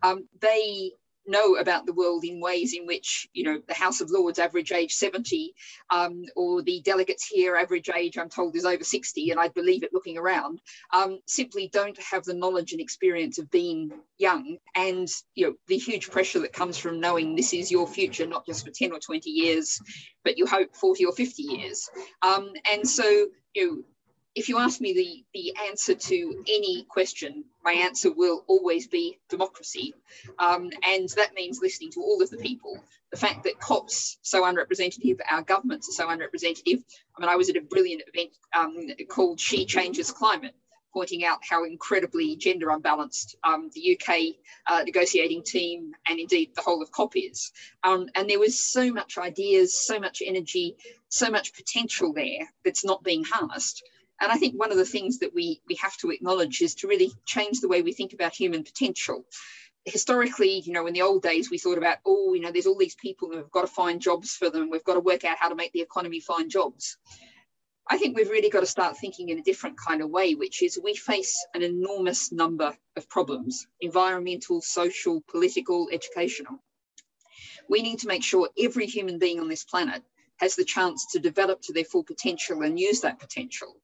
Um, 0.03 0.29
they 0.41 0.93
know 1.27 1.57
about 1.57 1.87
the 1.87 1.93
world 1.93 2.25
in 2.25 2.41
ways 2.41 2.75
in 2.75 2.87
which, 2.87 3.29
you 3.33 3.45
know, 3.45 3.61
the 3.67 3.75
House 3.75 4.01
of 4.01 4.11
Lords 4.11 4.39
average 4.39 4.73
age 4.73 4.93
70, 4.93 5.55
um, 5.91 6.25
or 6.35 6.63
the 6.63 6.81
delegates 6.83 7.27
here 7.27 7.57
average 7.57 7.89
age, 7.95 8.19
I'm 8.19 8.29
told, 8.29 8.57
is 8.57 8.65
over 8.65 8.85
60, 8.85 9.31
and 9.31 9.41
I 9.41 9.49
believe 9.49 9.83
it 9.83 9.93
looking 9.93 10.19
around, 10.19 10.61
um, 10.93 11.19
simply 11.27 11.69
don't 11.73 12.01
have 12.03 12.25
the 12.25 12.35
knowledge 12.35 12.73
and 12.73 12.81
experience 12.81 13.39
of 13.39 13.51
being 13.51 13.93
young 14.19 14.59
and, 14.75 15.09
you 15.35 15.47
know, 15.47 15.55
the 15.67 15.79
huge 15.79 16.11
pressure 16.11 16.41
that 16.41 16.53
comes 16.53 16.79
from 16.79 17.01
knowing 17.01 17.37
this 17.37 17.53
is 17.53 17.71
your 17.71 17.87
future, 17.87 18.27
not 18.27 18.47
just 18.47 18.65
for 18.65 18.71
10 18.71 18.93
or 18.93 18.99
20 18.99 19.31
years, 19.31 19.81
but 20.25 20.39
you 20.39 20.47
hope 20.47 20.75
40 20.75 21.05
or 21.07 21.13
50 21.13 21.43
years. 21.43 21.89
Um, 22.23 22.53
and 22.71 22.89
so, 22.89 23.27
you 23.55 23.67
know, 23.67 23.83
if 24.37 24.51
you 24.51 24.59
ask 24.59 24.83
me 24.83 24.93
the, 24.93 25.25
the 25.33 25.55
answer 25.67 25.95
to 25.95 26.45
any 26.47 26.85
question, 26.91 27.43
my 27.65 27.73
answer 27.73 28.13
will 28.13 28.45
always 28.47 28.87
be 28.87 29.19
democracy. 29.31 29.95
Um, 30.39 30.71
and 30.87 31.09
that 31.17 31.35
means 31.35 31.61
listening 31.63 31.91
to 31.93 32.01
all 32.01 32.23
of 32.23 32.29
the 32.29 32.37
people. 32.37 32.79
The 33.11 33.17
fact 33.17 33.45
that 33.45 33.59
COP's 33.59 34.19
so 34.21 34.45
unrepresentative, 34.45 35.19
our 35.31 35.41
governments 35.41 35.89
are 35.89 35.93
so 35.93 36.11
unrepresentative. 36.11 36.85
I 37.17 37.21
mean, 37.21 37.31
I 37.31 37.37
was 37.37 37.49
at 37.49 37.57
a 37.57 37.63
brilliant 37.63 38.03
event 38.13 38.33
um, 38.55 38.77
called 39.09 39.41
She 39.41 39.65
Changes 39.65 40.11
Climate, 40.11 40.55
pointing 40.93 41.25
out 41.25 41.39
how 41.49 41.65
incredibly 41.65 42.37
gender 42.37 42.69
unbalanced 42.69 43.37
um, 43.43 43.71
the 43.73 43.99
UK 43.99 44.37
uh, 44.67 44.83
negotiating 44.83 45.45
team 45.45 45.93
and 46.09 46.21
indeed 46.21 46.51
the 46.55 46.61
whole 46.61 46.83
of 46.83 46.91
COP 46.91 47.17
is. 47.17 47.53
Um, 47.85 48.11
and 48.15 48.29
there 48.29 48.39
was 48.39 48.59
so 48.59 48.93
much 48.93 49.17
ideas, 49.17 49.81
so 49.81 49.99
much 49.99 50.23
energy, 50.23 50.77
so 51.09 51.31
much 51.31 51.55
potential 51.55 52.13
there 52.13 52.47
that's 52.67 52.85
not 52.85 53.03
being 53.03 53.25
harnessed. 53.25 53.83
And 54.21 54.33
I 54.33 54.37
think 54.37 54.55
one 54.55 54.73
of 54.73 54.79
the 54.79 54.85
things 54.85 55.19
that 55.19 55.35
we, 55.35 55.61
we 55.69 55.75
have 55.77 55.97
to 55.99 56.11
acknowledge 56.11 56.63
is 56.63 56.75
to 56.77 56.89
really 56.89 57.13
change 57.27 57.61
the 57.61 57.69
way 57.69 57.83
we 57.83 57.93
think 57.93 58.13
about 58.13 58.35
human 58.35 58.63
potential. 58.63 59.27
Historically, 59.85 60.61
you 60.61 60.73
know, 60.73 60.87
in 60.87 60.95
the 60.95 61.03
old 61.03 61.23
days, 61.23 61.51
we 61.51 61.59
thought 61.59 61.79
about, 61.79 61.99
oh, 62.07 62.33
you 62.35 62.41
know, 62.41 62.51
there's 62.51 62.67
all 62.67 62.79
these 62.79 62.95
people 62.97 63.31
and 63.31 63.41
we've 63.41 63.51
got 63.51 63.63
to 63.63 63.67
find 63.67 64.01
jobs 64.01 64.35
for 64.35 64.51
them. 64.51 64.71
We've 64.71 64.85
got 64.85 64.95
to 64.95 65.01
work 65.01 65.25
out 65.25 65.37
how 65.39 65.49
to 65.49 65.55
make 65.55 65.73
the 65.73 65.83
economy 65.83 66.21
find 66.21 66.51
jobs. 66.51 66.97
I 67.89 67.99
think 67.99 68.17
we've 68.17 68.31
really 68.31 68.51
got 68.51 68.61
to 68.61 68.67
start 68.67 68.97
thinking 68.97 69.29
in 69.29 69.39
a 69.39 69.43
different 69.43 69.77
kind 69.79 70.03
of 70.03 70.11
way, 70.11 70.35
which 70.35 70.61
is 70.63 70.79
we 70.83 70.97
face 70.97 71.47
an 71.55 71.63
enormous 71.63 72.33
number 72.33 72.77
of 72.97 73.09
problems 73.09 73.69
environmental, 73.81 74.61
social, 74.61 75.23
political, 75.31 75.89
educational. 75.93 76.59
We 77.69 77.83
need 77.83 78.01
to 78.01 78.09
make 78.09 78.25
sure 78.25 78.49
every 78.59 78.87
human 78.87 79.19
being 79.19 79.39
on 79.39 79.49
this 79.49 79.65
planet 79.65 80.03
has 80.39 80.57
the 80.57 80.65
chance 80.65 81.07
to 81.13 81.21
develop 81.21 81.63
to 81.63 81.73
their 81.73 81.85
full 81.85 82.03
potential 82.03 82.63
and 82.63 82.79
use 82.79 83.03
that 83.03 83.21
potential 83.21 83.77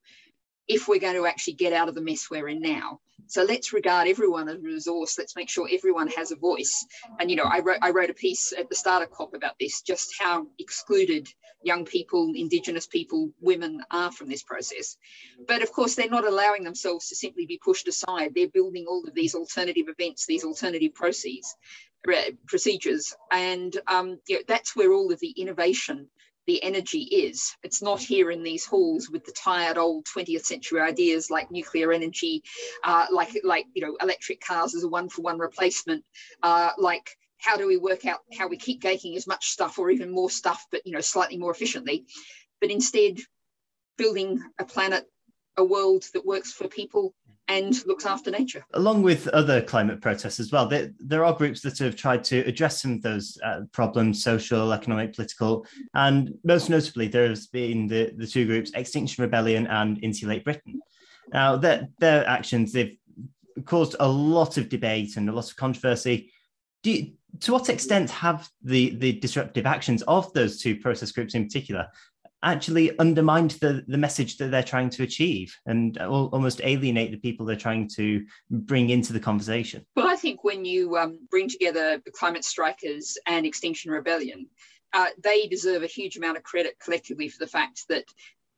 if 0.69 0.89
we're 0.89 1.01
going 1.01 1.17
to 1.17 1.27
actually 1.27 1.55
get 1.55 1.73
out 1.73 1.89
of 1.89 1.95
the 1.95 2.01
mess 2.01 2.29
we're 2.31 2.49
in 2.49 2.61
now. 2.61 3.01
So 3.27 3.45
let's 3.45 3.73
regard 3.73 4.09
everyone 4.09 4.49
as 4.49 4.57
a 4.57 4.61
resource. 4.61 5.17
Let's 5.19 5.37
make 5.37 5.49
sure 5.49 5.69
everyone 5.71 6.09
has 6.09 6.33
a 6.33 6.37
voice. 6.37 6.85
And, 7.19 7.31
you 7.31 7.37
know, 7.37 7.45
I 7.45 7.61
wrote, 7.61 7.79
I 7.81 7.91
wrote 7.91 8.11
a 8.11 8.15
piece 8.15 8.53
at 8.53 8.69
the 8.69 8.75
start 8.75 9.03
of 9.03 9.11
COP 9.11 9.35
about 9.35 9.55
this, 9.59 9.81
just 9.83 10.15
how 10.19 10.47
excluded 10.59 11.29
young 11.63 11.85
people, 11.85 12.33
Indigenous 12.35 12.87
people, 12.87 13.31
women 13.41 13.83
are 13.91 14.13
from 14.13 14.29
this 14.29 14.43
process. 14.43 14.97
But 15.47 15.63
of 15.63 15.73
course, 15.73 15.95
they're 15.95 16.09
not 16.09 16.27
allowing 16.27 16.65
themselves 16.65 17.09
to 17.09 17.17
simply 17.17 17.47
be 17.47 17.61
pushed 17.63 17.89
aside. 17.89 18.33
They're 18.35 18.49
building 18.49 18.87
all 18.89 19.05
of 19.07 19.15
these 19.15 19.35
alternative 19.35 19.87
events, 19.89 20.27
these 20.27 20.45
alternative 20.45 20.95
processes, 20.95 21.55
procedures. 22.47 23.15
And 23.31 23.77
um, 23.87 24.19
you 24.29 24.37
know, 24.37 24.43
that's 24.49 24.75
where 24.75 24.93
all 24.93 25.13
of 25.13 25.21
the 25.21 25.31
innovation 25.31 26.09
the 26.47 26.63
energy 26.63 27.03
is. 27.03 27.55
It's 27.63 27.83
not 27.83 28.01
here 28.01 28.31
in 28.31 28.43
these 28.43 28.65
halls 28.65 29.09
with 29.11 29.25
the 29.25 29.33
tired 29.33 29.79
old 29.79 30.07
20th 30.07 30.45
century 30.45 30.81
ideas 30.81 31.31
like 31.31 31.51
nuclear 31.51 31.93
energy, 31.93 32.43
uh, 32.85 33.07
like 33.11 33.39
like 33.45 33.67
you 33.75 33.85
know 33.85 33.97
electric 34.01 34.41
cars 34.41 34.75
as 34.75 34.85
a 34.85 34.89
one 34.89 35.09
for 35.09 35.23
one 35.23 35.39
replacement, 35.39 36.05
uh, 36.43 36.71
like 36.79 37.17
how 37.39 37.57
do 37.57 37.67
we 37.67 37.77
work 37.77 38.07
out 38.07 38.21
how 38.39 38.49
we 38.49 38.57
keep 38.57 38.83
making 38.85 39.17
as 39.17 39.27
much 39.27 39.51
stuff 39.51 39.79
or 39.79 39.91
even 39.91 40.11
more 40.11 40.31
stuff, 40.31 40.67
but 40.71 40.83
you 40.85 40.93
know 40.93 41.01
slightly 41.01 41.37
more 41.37 41.53
efficiently, 41.53 42.07
but 42.61 42.71
instead 42.71 43.19
building 43.99 44.41
a 44.59 44.65
planet, 44.65 45.05
a 45.57 45.65
world 45.65 46.05
that 46.15 46.27
works 46.27 46.53
for 46.53 46.67
people 46.69 47.15
and 47.49 47.85
looks 47.87 48.07
after 48.07 48.31
nature. 48.31 48.65
Along 48.75 49.03
with 49.03 49.29
other 49.29 49.61
climate 49.61 50.01
protests 50.01 50.41
as 50.41 50.53
well, 50.53 50.67
there, 50.67 50.93
there 50.99 51.25
are 51.25 51.35
groups 51.35 51.61
that 51.63 51.79
have 51.79 51.97
tried 51.97 52.25
to 52.25 52.41
address 52.41 52.83
some 52.83 52.93
of 52.95 53.03
those 53.03 53.39
uh, 53.45 53.63
problems 53.73 54.23
social, 54.23 54.73
economic, 54.73 55.15
political, 55.15 55.67
and 55.95 56.35
most 56.45 56.71
notably, 56.71 57.09
there's 57.09 57.49
been 57.49 57.87
the, 57.87 58.13
the 58.17 58.27
two 58.27 58.47
groups 58.47 58.71
Extinction 58.75 59.23
Rebellion 59.23 59.67
and 59.67 60.03
Insulate 60.03 60.45
Britain. 60.45 60.81
Now, 61.33 61.57
their, 61.57 61.89
their 61.99 62.27
actions, 62.27 62.73
they've 62.73 62.97
caused 63.65 63.97
a 64.01 64.09
lot 64.09 64.57
of 64.57 64.69
debate 64.69 65.17
and 65.17 65.29
a 65.29 65.33
lot 65.33 65.51
of 65.51 65.57
controversy. 65.57 66.33
You, 66.85 67.13
to 67.41 67.53
what 67.53 67.69
extent 67.69 68.11
have 68.11 68.49
the, 68.63 68.97
the 68.97 69.13
disruptive 69.13 69.67
actions 69.67 70.03
of 70.03 70.33
those 70.33 70.61
two 70.61 70.77
protest 70.77 71.15
groups 71.15 71.35
in 71.35 71.45
particular 71.45 71.89
actually 72.43 72.97
undermined 72.99 73.53
the, 73.53 73.85
the 73.87 73.99
message 73.99 74.37
that 74.39 74.51
they're 74.51 74.63
trying 74.63 74.91
to 74.91 75.03
achieve 75.03 75.57
and 75.67 75.99
almost 75.99 76.61
alienate 76.65 77.11
the 77.11 77.19
people 77.19 77.47
they're 77.47 77.57
trying 77.57 77.89
to 77.97 78.25
bring 78.51 78.91
into 78.91 79.13
the 79.13 79.21
conversation? 79.21 79.85
Well, 79.97 80.09
I 80.09 80.17
think 80.17 80.45
when 80.45 80.65
you 80.65 80.97
um, 80.97 81.21
bring 81.31 81.49
together 81.49 82.01
the 82.05 82.11
climate 82.11 82.45
strikers 82.45 83.17
and 83.27 83.47
Extinction 83.47 83.91
Rebellion, 83.91 84.47
uh, 84.93 85.07
they 85.23 85.47
deserve 85.47 85.83
a 85.83 85.87
huge 85.87 86.17
amount 86.17 86.37
of 86.37 86.43
credit 86.43 86.75
collectively 86.83 87.29
for 87.29 87.39
the 87.39 87.51
fact 87.51 87.85
that 87.89 88.05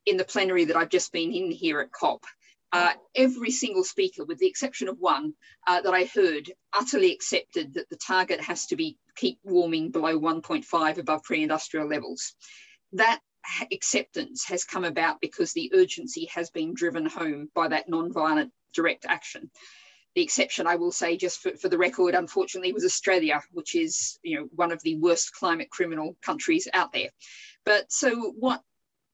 in 0.07 0.17
the 0.17 0.25
plenary 0.25 0.65
that 0.65 0.77
I've 0.77 0.89
just 0.89 1.13
been 1.13 1.33
in 1.33 1.51
here 1.51 1.81
at 1.81 1.93
COP, 1.93 2.25
uh, 2.73 2.93
every 3.15 3.53
single 3.53 3.85
speaker, 3.85 4.25
with 4.25 4.39
the 4.39 4.49
exception 4.49 4.89
of 4.89 4.99
one 4.99 5.33
uh, 5.69 5.81
that 5.83 5.95
I 5.95 6.05
heard, 6.13 6.51
utterly 6.73 7.13
accepted 7.13 7.75
that 7.75 7.89
the 7.89 7.97
target 7.97 8.41
has 8.41 8.67
to 8.67 8.77
be 8.77 8.99
keep 9.15 9.39
warming 9.45 9.93
below 9.93 10.19
1.5 10.19 10.99
above 10.99 11.23
pre-industrial 11.23 11.87
levels. 11.87 12.35
That 12.93 13.21
acceptance 13.73 14.45
has 14.45 14.65
come 14.65 14.85
about 14.85 15.21
because 15.21 15.53
the 15.53 15.71
urgency 15.75 16.27
has 16.35 16.51
been 16.51 16.75
driven 16.75 17.07
home 17.07 17.49
by 17.55 17.69
that 17.69 17.89
non-violent 17.89 18.53
direct 18.73 19.05
action. 19.07 19.51
The 20.15 20.23
exception, 20.23 20.67
I 20.67 20.77
will 20.77 20.93
say, 20.93 21.17
just 21.17 21.41
for, 21.41 21.57
for 21.57 21.69
the 21.69 21.79
record, 21.79 22.15
unfortunately, 22.15 22.73
was 22.73 22.85
Australia, 22.85 23.43
which 23.53 23.75
is 23.75 24.19
you 24.23 24.39
know 24.39 24.49
one 24.55 24.73
of 24.73 24.83
the 24.83 24.97
worst 24.97 25.33
climate 25.33 25.71
criminal 25.71 26.17
countries 26.23 26.69
out 26.73 26.93
there. 26.93 27.11
But 27.65 27.91
so 27.91 28.33
what 28.39 28.63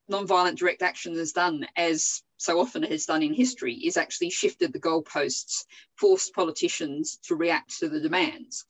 non-violent 0.08 0.58
direct 0.58 0.82
action 0.82 1.14
has 1.16 1.32
done, 1.32 1.66
as 1.76 2.22
so 2.36 2.60
often 2.60 2.84
it 2.84 2.90
has 2.90 3.06
done 3.06 3.22
in 3.22 3.32
history, 3.32 3.74
is 3.74 3.96
actually 3.96 4.30
shifted 4.30 4.72
the 4.72 4.80
goalposts, 4.80 5.64
forced 5.96 6.34
politicians 6.34 7.18
to 7.24 7.36
react 7.36 7.78
to 7.78 7.88
the 7.88 8.00
demands. 8.00 8.64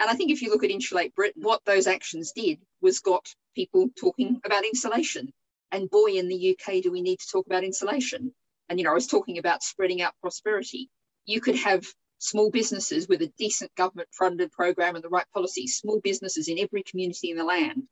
And 0.00 0.08
I 0.08 0.14
think 0.14 0.30
if 0.30 0.42
you 0.42 0.50
look 0.50 0.64
at 0.64 0.70
Insulate 0.70 1.14
Britain, 1.14 1.42
what 1.42 1.64
those 1.64 1.86
actions 1.86 2.32
did 2.32 2.58
was 2.80 3.00
got 3.00 3.34
people 3.54 3.88
talking 3.96 4.40
about 4.44 4.64
insulation. 4.64 5.32
And 5.72 5.90
boy, 5.90 6.12
in 6.12 6.28
the 6.28 6.56
UK, 6.56 6.82
do 6.82 6.92
we 6.92 7.02
need 7.02 7.18
to 7.20 7.28
talk 7.30 7.46
about 7.46 7.64
insulation? 7.64 8.32
And, 8.68 8.78
you 8.78 8.84
know, 8.84 8.92
I 8.92 8.94
was 8.94 9.06
talking 9.06 9.38
about 9.38 9.62
spreading 9.62 10.02
out 10.02 10.14
prosperity. 10.20 10.90
You 11.26 11.40
could 11.40 11.56
have 11.56 11.84
small 12.18 12.50
businesses 12.50 13.08
with 13.08 13.22
a 13.22 13.32
decent 13.38 13.74
government 13.74 14.08
funded 14.12 14.50
program 14.52 14.94
and 14.94 15.04
the 15.04 15.08
right 15.08 15.26
policies, 15.32 15.76
small 15.76 16.00
businesses 16.00 16.48
in 16.48 16.58
every 16.58 16.82
community 16.82 17.30
in 17.30 17.36
the 17.36 17.44
land, 17.44 17.82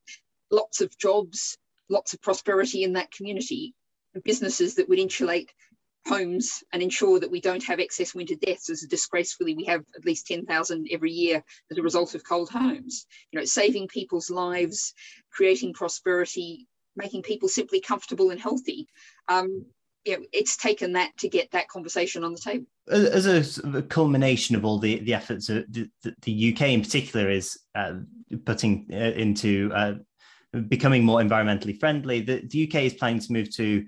lots 0.51 0.81
of 0.81 0.97
jobs, 0.97 1.59
lots 1.89 2.15
of 2.15 2.23
prosperity 2.23 2.85
in 2.85 2.95
that 2.95 3.11
community, 3.11 3.75
businesses 4.25 4.77
that 4.77 4.89
would 4.89 4.99
insulate 4.99 5.51
homes 6.07 6.65
and 6.73 6.83
ensure 6.83 7.21
that 7.21 7.31
we 7.31 7.41
don't 7.41 7.63
have 7.63 7.79
excess 7.79 8.15
winter 8.15 8.35
deaths 8.35 8.71
as 8.71 8.83
disgracefully 8.83 9.55
we 9.55 9.65
have 9.65 9.85
at 9.97 10.05
least 10.05 10.27
10,000 10.27 10.89
every 10.91 11.13
year 11.13 11.43
as 11.71 11.79
a 11.79 11.83
result 11.83 12.15
of 12.15 12.25
cold 12.25 12.51
homes. 12.51 13.07
You 13.31 13.39
know, 13.39 13.45
saving 13.45 13.89
people's 13.89 14.31
lives, 14.31 14.95
creating 15.31 15.75
prosperity, 15.75 16.67
making 16.97 17.23
people 17.23 17.49
simply 17.49 17.81
comfortable 17.81 18.31
and 18.31 18.41
healthy. 18.41 18.89
Um, 19.29 19.65
you 20.05 20.17
know, 20.17 20.25
it's 20.33 20.57
taken 20.57 20.93
that 20.95 21.17
to 21.19 21.29
get 21.29 21.51
that 21.53 21.69
conversation 21.69 22.25
on 22.25 22.33
the 22.33 22.41
table. 22.41 22.67
As 22.91 23.27
a, 23.27 23.79
a 23.79 23.83
culmination 23.83 24.57
of 24.57 24.65
all 24.65 24.79
the, 24.79 24.99
the 25.01 25.15
efforts 25.15 25.47
that 25.47 25.73
the, 25.73 25.89
the 26.23 26.53
UK 26.53 26.63
in 26.63 26.83
particular 26.83 27.31
is 27.31 27.59
uh, 27.77 27.95
putting 28.45 28.89
uh, 28.93 28.97
into 28.97 29.71
uh, 29.73 29.95
becoming 30.69 31.05
more 31.05 31.21
environmentally 31.21 31.79
friendly, 31.79 32.21
the, 32.21 32.43
the 32.49 32.67
UK 32.67 32.83
is 32.83 32.95
planning 32.95 33.21
to 33.21 33.33
move 33.33 33.55
to 33.55 33.85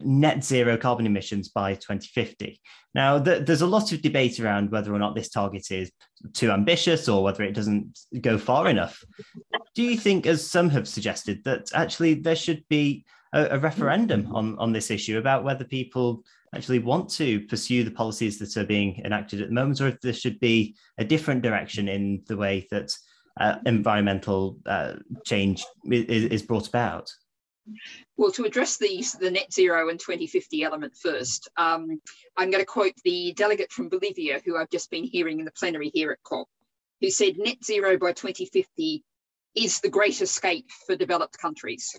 net 0.00 0.44
zero 0.44 0.76
carbon 0.76 1.06
emissions 1.06 1.48
by 1.48 1.74
2050. 1.74 2.60
Now, 2.94 3.18
th- 3.18 3.46
there's 3.46 3.62
a 3.62 3.66
lot 3.66 3.92
of 3.92 4.02
debate 4.02 4.38
around 4.40 4.70
whether 4.70 4.94
or 4.94 4.98
not 4.98 5.14
this 5.14 5.30
target 5.30 5.70
is 5.70 5.90
too 6.34 6.50
ambitious 6.50 7.08
or 7.08 7.22
whether 7.22 7.42
it 7.42 7.54
doesn't 7.54 7.98
go 8.20 8.38
far 8.38 8.68
enough. 8.68 9.02
Do 9.74 9.82
you 9.82 9.96
think, 9.96 10.26
as 10.26 10.46
some 10.46 10.68
have 10.70 10.86
suggested, 10.86 11.42
that 11.44 11.70
actually 11.74 12.14
there 12.14 12.36
should 12.36 12.64
be 12.68 13.04
a, 13.32 13.56
a 13.56 13.58
referendum 13.58 14.34
on, 14.34 14.58
on 14.58 14.72
this 14.72 14.90
issue 14.90 15.18
about 15.18 15.44
whether 15.44 15.64
people 15.64 16.24
actually 16.54 16.78
want 16.78 17.08
to 17.08 17.40
pursue 17.46 17.82
the 17.82 17.90
policies 17.90 18.38
that 18.38 18.56
are 18.56 18.66
being 18.66 19.00
enacted 19.04 19.40
at 19.40 19.48
the 19.48 19.54
moment, 19.54 19.80
or 19.80 19.88
if 19.88 20.00
there 20.00 20.12
should 20.12 20.38
be 20.38 20.76
a 20.98 21.04
different 21.04 21.42
direction 21.42 21.88
in 21.88 22.22
the 22.26 22.36
way 22.36 22.66
that 22.70 22.92
uh, 23.40 23.56
environmental 23.64 24.58
uh, 24.66 24.94
change 25.24 25.64
is, 25.90 26.24
is 26.26 26.42
brought 26.42 26.68
about? 26.68 27.10
Well, 28.22 28.30
to 28.30 28.44
address 28.44 28.76
the, 28.76 29.04
the 29.18 29.32
net 29.32 29.52
zero 29.52 29.88
and 29.88 29.98
2050 29.98 30.62
element 30.62 30.96
first, 30.96 31.50
um, 31.56 32.00
I'm 32.36 32.52
going 32.52 32.62
to 32.62 32.64
quote 32.64 32.92
the 33.02 33.32
delegate 33.32 33.72
from 33.72 33.88
Bolivia, 33.88 34.40
who 34.44 34.56
I've 34.56 34.70
just 34.70 34.92
been 34.92 35.02
hearing 35.02 35.40
in 35.40 35.44
the 35.44 35.50
plenary 35.50 35.90
here 35.92 36.12
at 36.12 36.22
COP, 36.22 36.46
who 37.00 37.10
said 37.10 37.36
net 37.36 37.64
zero 37.64 37.98
by 37.98 38.12
2050 38.12 39.02
is 39.56 39.80
the 39.80 39.88
great 39.88 40.22
escape 40.22 40.70
for 40.86 40.94
developed 40.94 41.36
countries. 41.36 41.98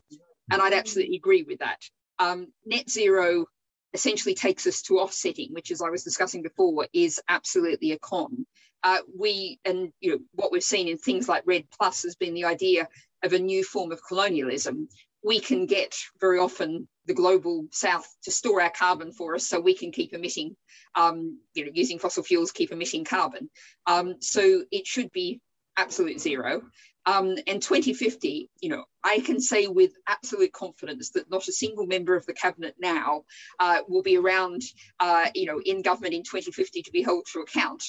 And 0.49 0.61
I'd 0.61 0.71
absolutely 0.71 1.17
agree 1.17 1.43
with 1.43 1.59
that. 1.59 1.81
Um, 2.19 2.53
net 2.65 2.89
zero 2.89 3.47
essentially 3.93 4.33
takes 4.33 4.65
us 4.65 4.81
to 4.83 4.99
offsetting, 4.99 5.49
which, 5.51 5.71
as 5.71 5.81
I 5.81 5.89
was 5.89 6.05
discussing 6.05 6.41
before, 6.41 6.87
is 6.93 7.19
absolutely 7.27 7.91
a 7.91 7.99
con. 7.99 8.45
Uh, 8.81 8.99
we 9.19 9.59
and 9.65 9.91
you 9.99 10.11
know 10.11 10.19
what 10.35 10.53
we've 10.53 10.63
seen 10.63 10.87
in 10.87 10.97
things 10.97 11.27
like 11.27 11.43
REDD 11.45 11.65
Plus 11.77 12.03
has 12.03 12.15
been 12.15 12.33
the 12.33 12.45
idea 12.45 12.87
of 13.23 13.33
a 13.33 13.39
new 13.39 13.65
form 13.65 13.91
of 13.91 13.99
colonialism 14.07 14.87
we 15.23 15.39
can 15.39 15.65
get 15.65 15.95
very 16.19 16.39
often 16.39 16.87
the 17.05 17.13
global 17.13 17.65
south 17.71 18.07
to 18.23 18.31
store 18.31 18.61
our 18.61 18.69
carbon 18.69 19.11
for 19.11 19.35
us 19.35 19.47
so 19.47 19.59
we 19.59 19.75
can 19.75 19.91
keep 19.91 20.13
emitting, 20.13 20.55
um, 20.95 21.39
you 21.53 21.65
know, 21.65 21.71
using 21.73 21.99
fossil 21.99 22.23
fuels, 22.23 22.51
keep 22.51 22.71
emitting 22.71 23.05
carbon. 23.05 23.49
Um, 23.85 24.15
so 24.19 24.63
it 24.71 24.87
should 24.87 25.11
be 25.11 25.41
absolute 25.77 26.19
zero. 26.19 26.61
Um, 27.05 27.35
and 27.47 27.61
2050, 27.61 28.49
you 28.61 28.69
know, 28.69 28.85
I 29.03 29.19
can 29.19 29.39
say 29.41 29.67
with 29.67 29.91
absolute 30.07 30.53
confidence 30.53 31.09
that 31.11 31.29
not 31.29 31.47
a 31.47 31.51
single 31.51 31.85
member 31.85 32.15
of 32.15 32.25
the 32.25 32.33
cabinet 32.33 32.75
now 32.79 33.23
uh, 33.59 33.79
will 33.87 34.01
be 34.01 34.17
around, 34.17 34.61
uh, 34.99 35.27
you 35.35 35.45
know, 35.45 35.59
in 35.65 35.81
government 35.81 36.13
in 36.13 36.23
2050 36.23 36.81
to 36.81 36.91
be 36.91 37.03
held 37.03 37.25
to 37.33 37.39
account. 37.39 37.83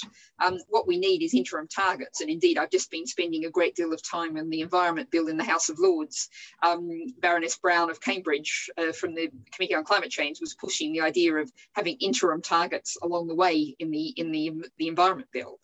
Um, 0.45 0.59
what 0.69 0.89
we 0.89 0.99
need 0.99 1.23
is 1.23 1.35
interim 1.35 1.69
targets. 1.69 2.21
And 2.21 2.31
indeed, 2.31 2.59
I've 2.59 2.71
just 2.71 2.91
been 2.91 3.07
spending 3.07 3.45
a 3.45 3.51
great 3.51 3.77
deal 3.77 3.93
of 3.93 4.03
time 4.03 4.37
on 4.37 4.51
the 4.51 4.61
Environment 4.61 5.11
Bill 5.11 5.29
in 5.29 5.37
the 5.37 5.45
House 5.45 5.69
of 5.69 5.79
Lords. 5.79 6.29
Um, 6.63 6.91
Baroness 7.21 7.57
Brown 7.57 7.91
of 7.91 8.01
Cambridge 8.01 8.69
uh, 8.77 8.93
from 8.93 9.15
the 9.15 9.31
Committee 9.53 9.77
on 9.77 9.85
Climate 9.85 10.11
Change 10.11 10.41
was 10.41 10.55
pushing 10.55 10.93
the 10.93 11.03
idea 11.03 11.37
of 11.37 11.53
having 11.75 11.97
interim 12.01 12.43
targets 12.43 12.97
along 13.03 13.29
the 13.29 13.35
way 13.35 13.77
in 13.79 13.91
the 13.91 14.09
in 14.17 14.33
the, 14.33 14.65
the 14.79 14.89
Environment 14.89 15.29
Bill. 15.33 15.59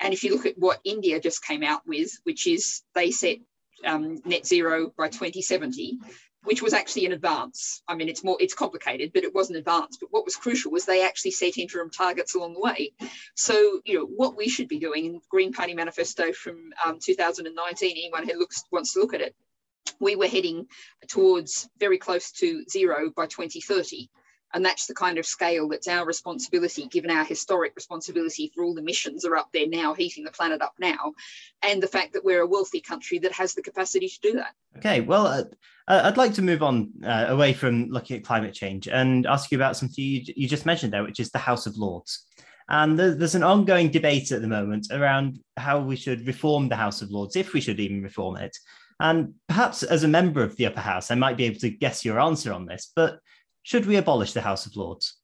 And 0.00 0.14
if 0.14 0.22
you 0.24 0.34
look 0.34 0.46
at 0.46 0.58
what 0.58 0.80
India 0.84 1.20
just 1.20 1.44
came 1.44 1.62
out 1.62 1.82
with, 1.86 2.10
which 2.24 2.46
is 2.46 2.82
they 2.94 3.10
set 3.10 3.38
um, 3.84 4.20
net 4.24 4.46
zero 4.46 4.92
by 4.96 5.08
2070, 5.08 5.98
which 6.44 6.62
was 6.62 6.72
actually 6.72 7.04
an 7.04 7.12
advance. 7.12 7.82
I 7.88 7.94
mean, 7.94 8.08
it's 8.08 8.22
more, 8.22 8.36
it's 8.40 8.54
complicated, 8.54 9.10
but 9.12 9.24
it 9.24 9.34
was 9.34 9.50
an 9.50 9.56
advance. 9.56 9.98
But 10.00 10.10
what 10.12 10.24
was 10.24 10.36
crucial 10.36 10.70
was 10.70 10.84
they 10.84 11.04
actually 11.04 11.32
set 11.32 11.58
interim 11.58 11.90
targets 11.90 12.34
along 12.34 12.54
the 12.54 12.60
way. 12.60 12.92
So, 13.34 13.80
you 13.84 13.98
know, 13.98 14.06
what 14.06 14.36
we 14.36 14.48
should 14.48 14.68
be 14.68 14.78
doing 14.78 15.04
in 15.04 15.12
the 15.14 15.20
Green 15.28 15.52
Party 15.52 15.74
Manifesto 15.74 16.32
from 16.32 16.70
um, 16.84 16.98
2019, 17.02 17.90
anyone 17.90 18.28
who 18.28 18.38
looks 18.38 18.64
wants 18.70 18.94
to 18.94 19.00
look 19.00 19.14
at 19.14 19.20
it, 19.20 19.34
we 20.00 20.16
were 20.16 20.28
heading 20.28 20.66
towards 21.08 21.68
very 21.78 21.98
close 21.98 22.30
to 22.32 22.64
zero 22.70 23.10
by 23.14 23.26
2030. 23.26 24.08
And 24.54 24.64
that's 24.64 24.86
the 24.86 24.94
kind 24.94 25.18
of 25.18 25.26
scale 25.26 25.68
that's 25.68 25.88
our 25.88 26.06
responsibility, 26.06 26.86
given 26.86 27.10
our 27.10 27.24
historic 27.24 27.74
responsibility 27.76 28.50
for 28.54 28.64
all 28.64 28.74
the 28.74 28.80
emissions 28.80 29.24
are 29.24 29.36
up 29.36 29.50
there 29.52 29.66
now, 29.66 29.94
heating 29.94 30.24
the 30.24 30.30
planet 30.30 30.62
up 30.62 30.74
now, 30.78 31.12
and 31.62 31.82
the 31.82 31.88
fact 31.88 32.12
that 32.14 32.24
we're 32.24 32.42
a 32.42 32.46
wealthy 32.46 32.80
country 32.80 33.18
that 33.18 33.32
has 33.32 33.54
the 33.54 33.62
capacity 33.62 34.08
to 34.08 34.20
do 34.22 34.32
that. 34.34 34.54
Okay, 34.78 35.00
well, 35.00 35.26
uh, 35.26 35.44
uh 35.88 36.02
I'd 36.04 36.16
like 36.16 36.34
to 36.34 36.42
move 36.42 36.62
on 36.62 36.90
uh, 37.04 37.26
away 37.28 37.52
from 37.52 37.88
looking 37.88 38.16
at 38.16 38.24
climate 38.24 38.54
change 38.54 38.88
and 38.88 39.26
ask 39.26 39.52
you 39.52 39.58
about 39.58 39.76
something 39.76 40.02
you, 40.02 40.22
you 40.34 40.48
just 40.48 40.66
mentioned 40.66 40.92
there, 40.92 41.04
which 41.04 41.20
is 41.20 41.30
the 41.30 41.38
House 41.38 41.66
of 41.66 41.76
Lords. 41.76 42.24
And 42.70 42.98
there's 42.98 43.34
an 43.34 43.42
ongoing 43.42 43.90
debate 43.90 44.30
at 44.30 44.42
the 44.42 44.48
moment 44.48 44.88
around 44.90 45.38
how 45.56 45.80
we 45.80 45.96
should 45.96 46.26
reform 46.26 46.68
the 46.68 46.76
House 46.76 47.00
of 47.00 47.10
Lords, 47.10 47.34
if 47.34 47.54
we 47.54 47.62
should 47.62 47.80
even 47.80 48.02
reform 48.02 48.36
it. 48.36 48.54
And 49.00 49.34
perhaps 49.48 49.82
as 49.82 50.04
a 50.04 50.08
member 50.08 50.42
of 50.42 50.56
the 50.56 50.66
upper 50.66 50.80
house, 50.80 51.10
I 51.10 51.14
might 51.14 51.36
be 51.36 51.44
able 51.44 51.60
to 51.60 51.70
guess 51.70 52.04
your 52.04 52.20
answer 52.20 52.52
on 52.52 52.66
this, 52.66 52.92
but 52.94 53.20
should 53.68 53.84
we 53.84 53.96
abolish 53.96 54.32
the 54.32 54.40
House 54.40 54.64
of 54.64 54.76
Lords? 54.76 55.18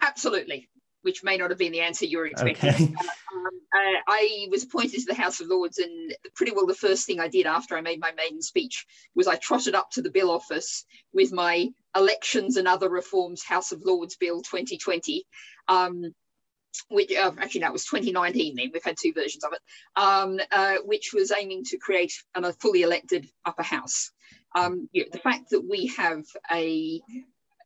Absolutely, 0.00 0.70
which 1.02 1.22
may 1.22 1.36
not 1.36 1.50
have 1.50 1.58
been 1.58 1.72
the 1.72 1.82
answer 1.82 2.06
you 2.06 2.16
were 2.16 2.26
expecting. 2.26 2.64
Okay. 2.64 2.94
Um, 3.34 3.60
uh, 3.74 4.00
I 4.06 4.46
was 4.48 4.62
appointed 4.62 5.00
to 5.00 5.06
the 5.06 5.14
House 5.14 5.40
of 5.40 5.48
Lords, 5.48 5.78
and 5.78 6.14
pretty 6.36 6.52
well 6.52 6.66
the 6.66 6.74
first 6.74 7.04
thing 7.04 7.18
I 7.18 7.26
did 7.26 7.46
after 7.46 7.76
I 7.76 7.80
made 7.80 7.98
my 7.98 8.12
maiden 8.12 8.40
speech 8.40 8.86
was 9.16 9.26
I 9.26 9.34
trotted 9.34 9.74
up 9.74 9.90
to 9.90 10.02
the 10.02 10.10
bill 10.10 10.30
office 10.30 10.86
with 11.12 11.32
my 11.32 11.68
Elections 11.96 12.56
and 12.56 12.68
Other 12.68 12.88
Reforms 12.88 13.42
House 13.44 13.72
of 13.72 13.82
Lords 13.84 14.16
Bill 14.16 14.40
2020. 14.40 15.24
Um, 15.68 16.14
which 16.88 17.12
uh, 17.12 17.32
actually 17.38 17.60
that 17.60 17.72
was 17.72 17.84
2019 17.84 18.56
then 18.56 18.70
we've 18.72 18.82
had 18.82 18.96
two 19.00 19.12
versions 19.12 19.44
of 19.44 19.52
it 19.52 19.60
um, 19.94 20.40
uh, 20.50 20.76
which 20.84 21.12
was 21.14 21.30
aiming 21.30 21.62
to 21.62 21.78
create 21.78 22.12
a 22.34 22.52
fully 22.54 22.82
elected 22.82 23.28
upper 23.44 23.62
house 23.62 24.10
um, 24.54 24.88
you 24.92 25.02
know, 25.02 25.08
the 25.12 25.18
fact 25.18 25.50
that 25.50 25.62
we 25.68 25.86
have 25.96 26.24
a 26.50 27.00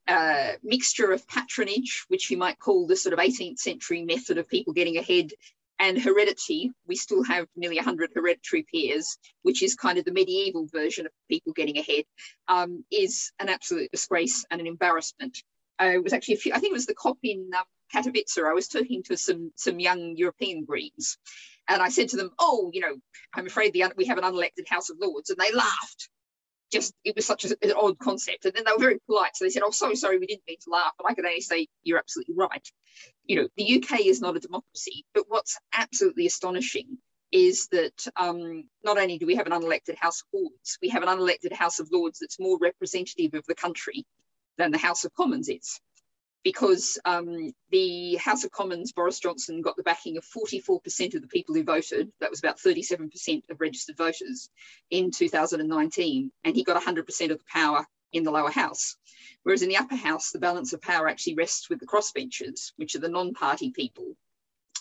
uh, 0.09 0.53
mixture 0.63 1.13
of 1.13 1.27
patronage, 1.29 2.05
which 2.09 2.31
you 2.31 2.37
might 2.39 2.59
call 2.59 2.87
the 2.87 2.97
sort 2.97 3.13
of 3.13 3.19
18th 3.19 3.59
century 3.59 4.03
method 4.03 4.39
of 4.39 4.49
people 4.49 4.73
getting 4.73 4.97
ahead 4.97 5.33
And 5.81 6.01
heredity, 6.01 6.73
we 6.89 6.97
still 6.97 7.23
have 7.25 7.47
nearly 7.55 7.77
100 7.77 8.11
hereditary 8.15 8.65
peers, 8.65 9.17
which 9.43 9.63
is 9.63 9.77
kind 9.77 9.99
of 9.99 10.05
the 10.05 10.13
medieval 10.13 10.67
version 10.67 11.07
of 11.07 11.13
people 11.31 11.53
getting 11.53 11.79
ahead, 11.79 12.05
um, 12.49 12.85
is 12.91 13.33
an 13.39 13.49
absolute 13.49 13.91
disgrace 13.93 14.45
and 14.51 14.61
an 14.61 14.67
embarrassment. 14.67 15.39
Uh, 15.81 15.93
it 15.95 16.03
was 16.03 16.13
actually 16.13 16.35
a 16.35 16.39
few, 16.39 16.53
I 16.53 16.59
think 16.59 16.73
it 16.73 16.75
was 16.75 16.87
the 16.87 16.95
COP 16.95 17.19
in 17.23 17.51
um, 17.57 17.65
Katowice. 17.95 18.45
I 18.45 18.55
was 18.55 18.67
talking 18.67 19.05
to 19.05 19.17
some, 19.17 19.53
some 19.55 19.79
young 19.79 20.17
European 20.17 20.65
Greens, 20.65 21.17
and 21.69 21.81
I 21.81 21.91
said 21.91 22.09
to 22.09 22.17
them, 22.17 22.31
Oh, 22.41 22.71
you 22.73 22.81
know, 22.81 22.97
I'm 23.35 23.47
afraid 23.47 23.73
the, 23.73 23.85
we 23.97 24.07
have 24.07 24.19
an 24.19 24.25
unelected 24.25 24.69
House 24.69 24.91
of 24.91 24.99
Lords. 25.01 25.31
And 25.31 25.39
they 25.39 25.53
laughed 25.53 26.09
just 26.71 26.95
it 27.05 27.17
was 27.17 27.27
such 27.27 27.45
a, 27.45 27.57
an 27.63 27.73
odd 27.73 27.99
concept. 27.99 28.45
And 28.45 28.55
then 28.55 28.65
they 28.65 28.73
were 28.73 28.79
very 28.79 28.99
polite. 29.07 29.37
So 29.37 29.45
they 29.45 29.51
said, 29.51 29.63
Oh, 29.65 29.71
sorry, 29.71 29.97
sorry, 29.97 30.19
we 30.19 30.27
didn't 30.27 30.47
mean 30.47 30.59
to 30.65 30.71
laugh. 30.71 30.93
But 30.99 31.11
I 31.11 31.15
could 31.15 31.25
only 31.25 31.41
say, 31.41 31.69
You're 31.83 31.99
absolutely 31.99 32.35
right. 32.37 32.67
You 33.25 33.37
know, 33.37 33.49
the 33.57 33.83
UK 33.83 34.01
is 34.01 34.21
not 34.21 34.37
a 34.37 34.41
democracy, 34.41 35.05
but 35.15 35.25
what's 35.29 35.59
absolutely 35.77 36.27
astonishing 36.27 36.99
is 37.31 37.69
that 37.69 38.07
um, 38.17 38.65
not 38.83 38.99
only 38.99 39.19
do 39.19 39.27
we 39.27 39.37
have 39.37 39.47
an 39.47 39.53
unelected 39.53 39.97
House 39.97 40.23
of 40.23 40.29
Lords, 40.33 40.79
we 40.81 40.89
have 40.89 41.03
an 41.03 41.09
unelected 41.09 41.53
House 41.53 41.79
of 41.79 41.89
Lords 41.93 42.19
that's 42.21 42.41
more 42.41 42.59
representative 42.59 43.35
of 43.35 43.45
the 43.47 43.55
country 43.55 44.07
than 44.57 44.71
the 44.71 44.79
House 44.79 45.05
of 45.05 45.13
Commons 45.15 45.49
is 45.49 45.79
because 46.45 46.99
um, 47.05 47.53
the 47.71 48.17
House 48.17 48.45
of 48.45 48.51
Commons, 48.51 48.93
Boris 48.93 49.19
Johnson 49.19 49.61
got 49.61 49.77
the 49.77 49.83
backing 49.83 50.17
of 50.17 50.25
44% 50.25 51.15
of 51.15 51.23
the 51.23 51.29
people 51.29 51.55
who 51.55 51.65
voted. 51.65 52.11
That 52.21 52.31
was 52.31 52.39
about 52.39 52.59
37% 52.59 53.51
of 53.51 53.61
registered 53.61 53.97
voters 53.97 54.49
in 54.91 55.11
2019. 55.11 56.31
And 56.45 56.57
he 56.57 56.65
got 56.65 56.83
100% 56.83 57.31
of 57.31 57.39
the 57.39 57.45
power 57.53 57.87
in 58.13 58.23
the 58.23 58.31
lower 58.31 58.51
house. 58.51 58.97
Whereas 59.43 59.63
in 59.63 59.69
the 59.69 59.77
upper 59.77 59.97
house, 59.97 60.31
the 60.31 60.39
balance 60.39 60.73
of 60.73 60.81
power 60.81 61.09
actually 61.09 61.35
rests 61.35 61.69
with 61.69 61.81
the 61.81 61.87
crossbenchers, 61.87 62.73
which 62.77 62.95
are 62.95 63.01
the 63.01 63.09
non 63.09 63.35
party 63.35 63.71
people. 63.71 64.15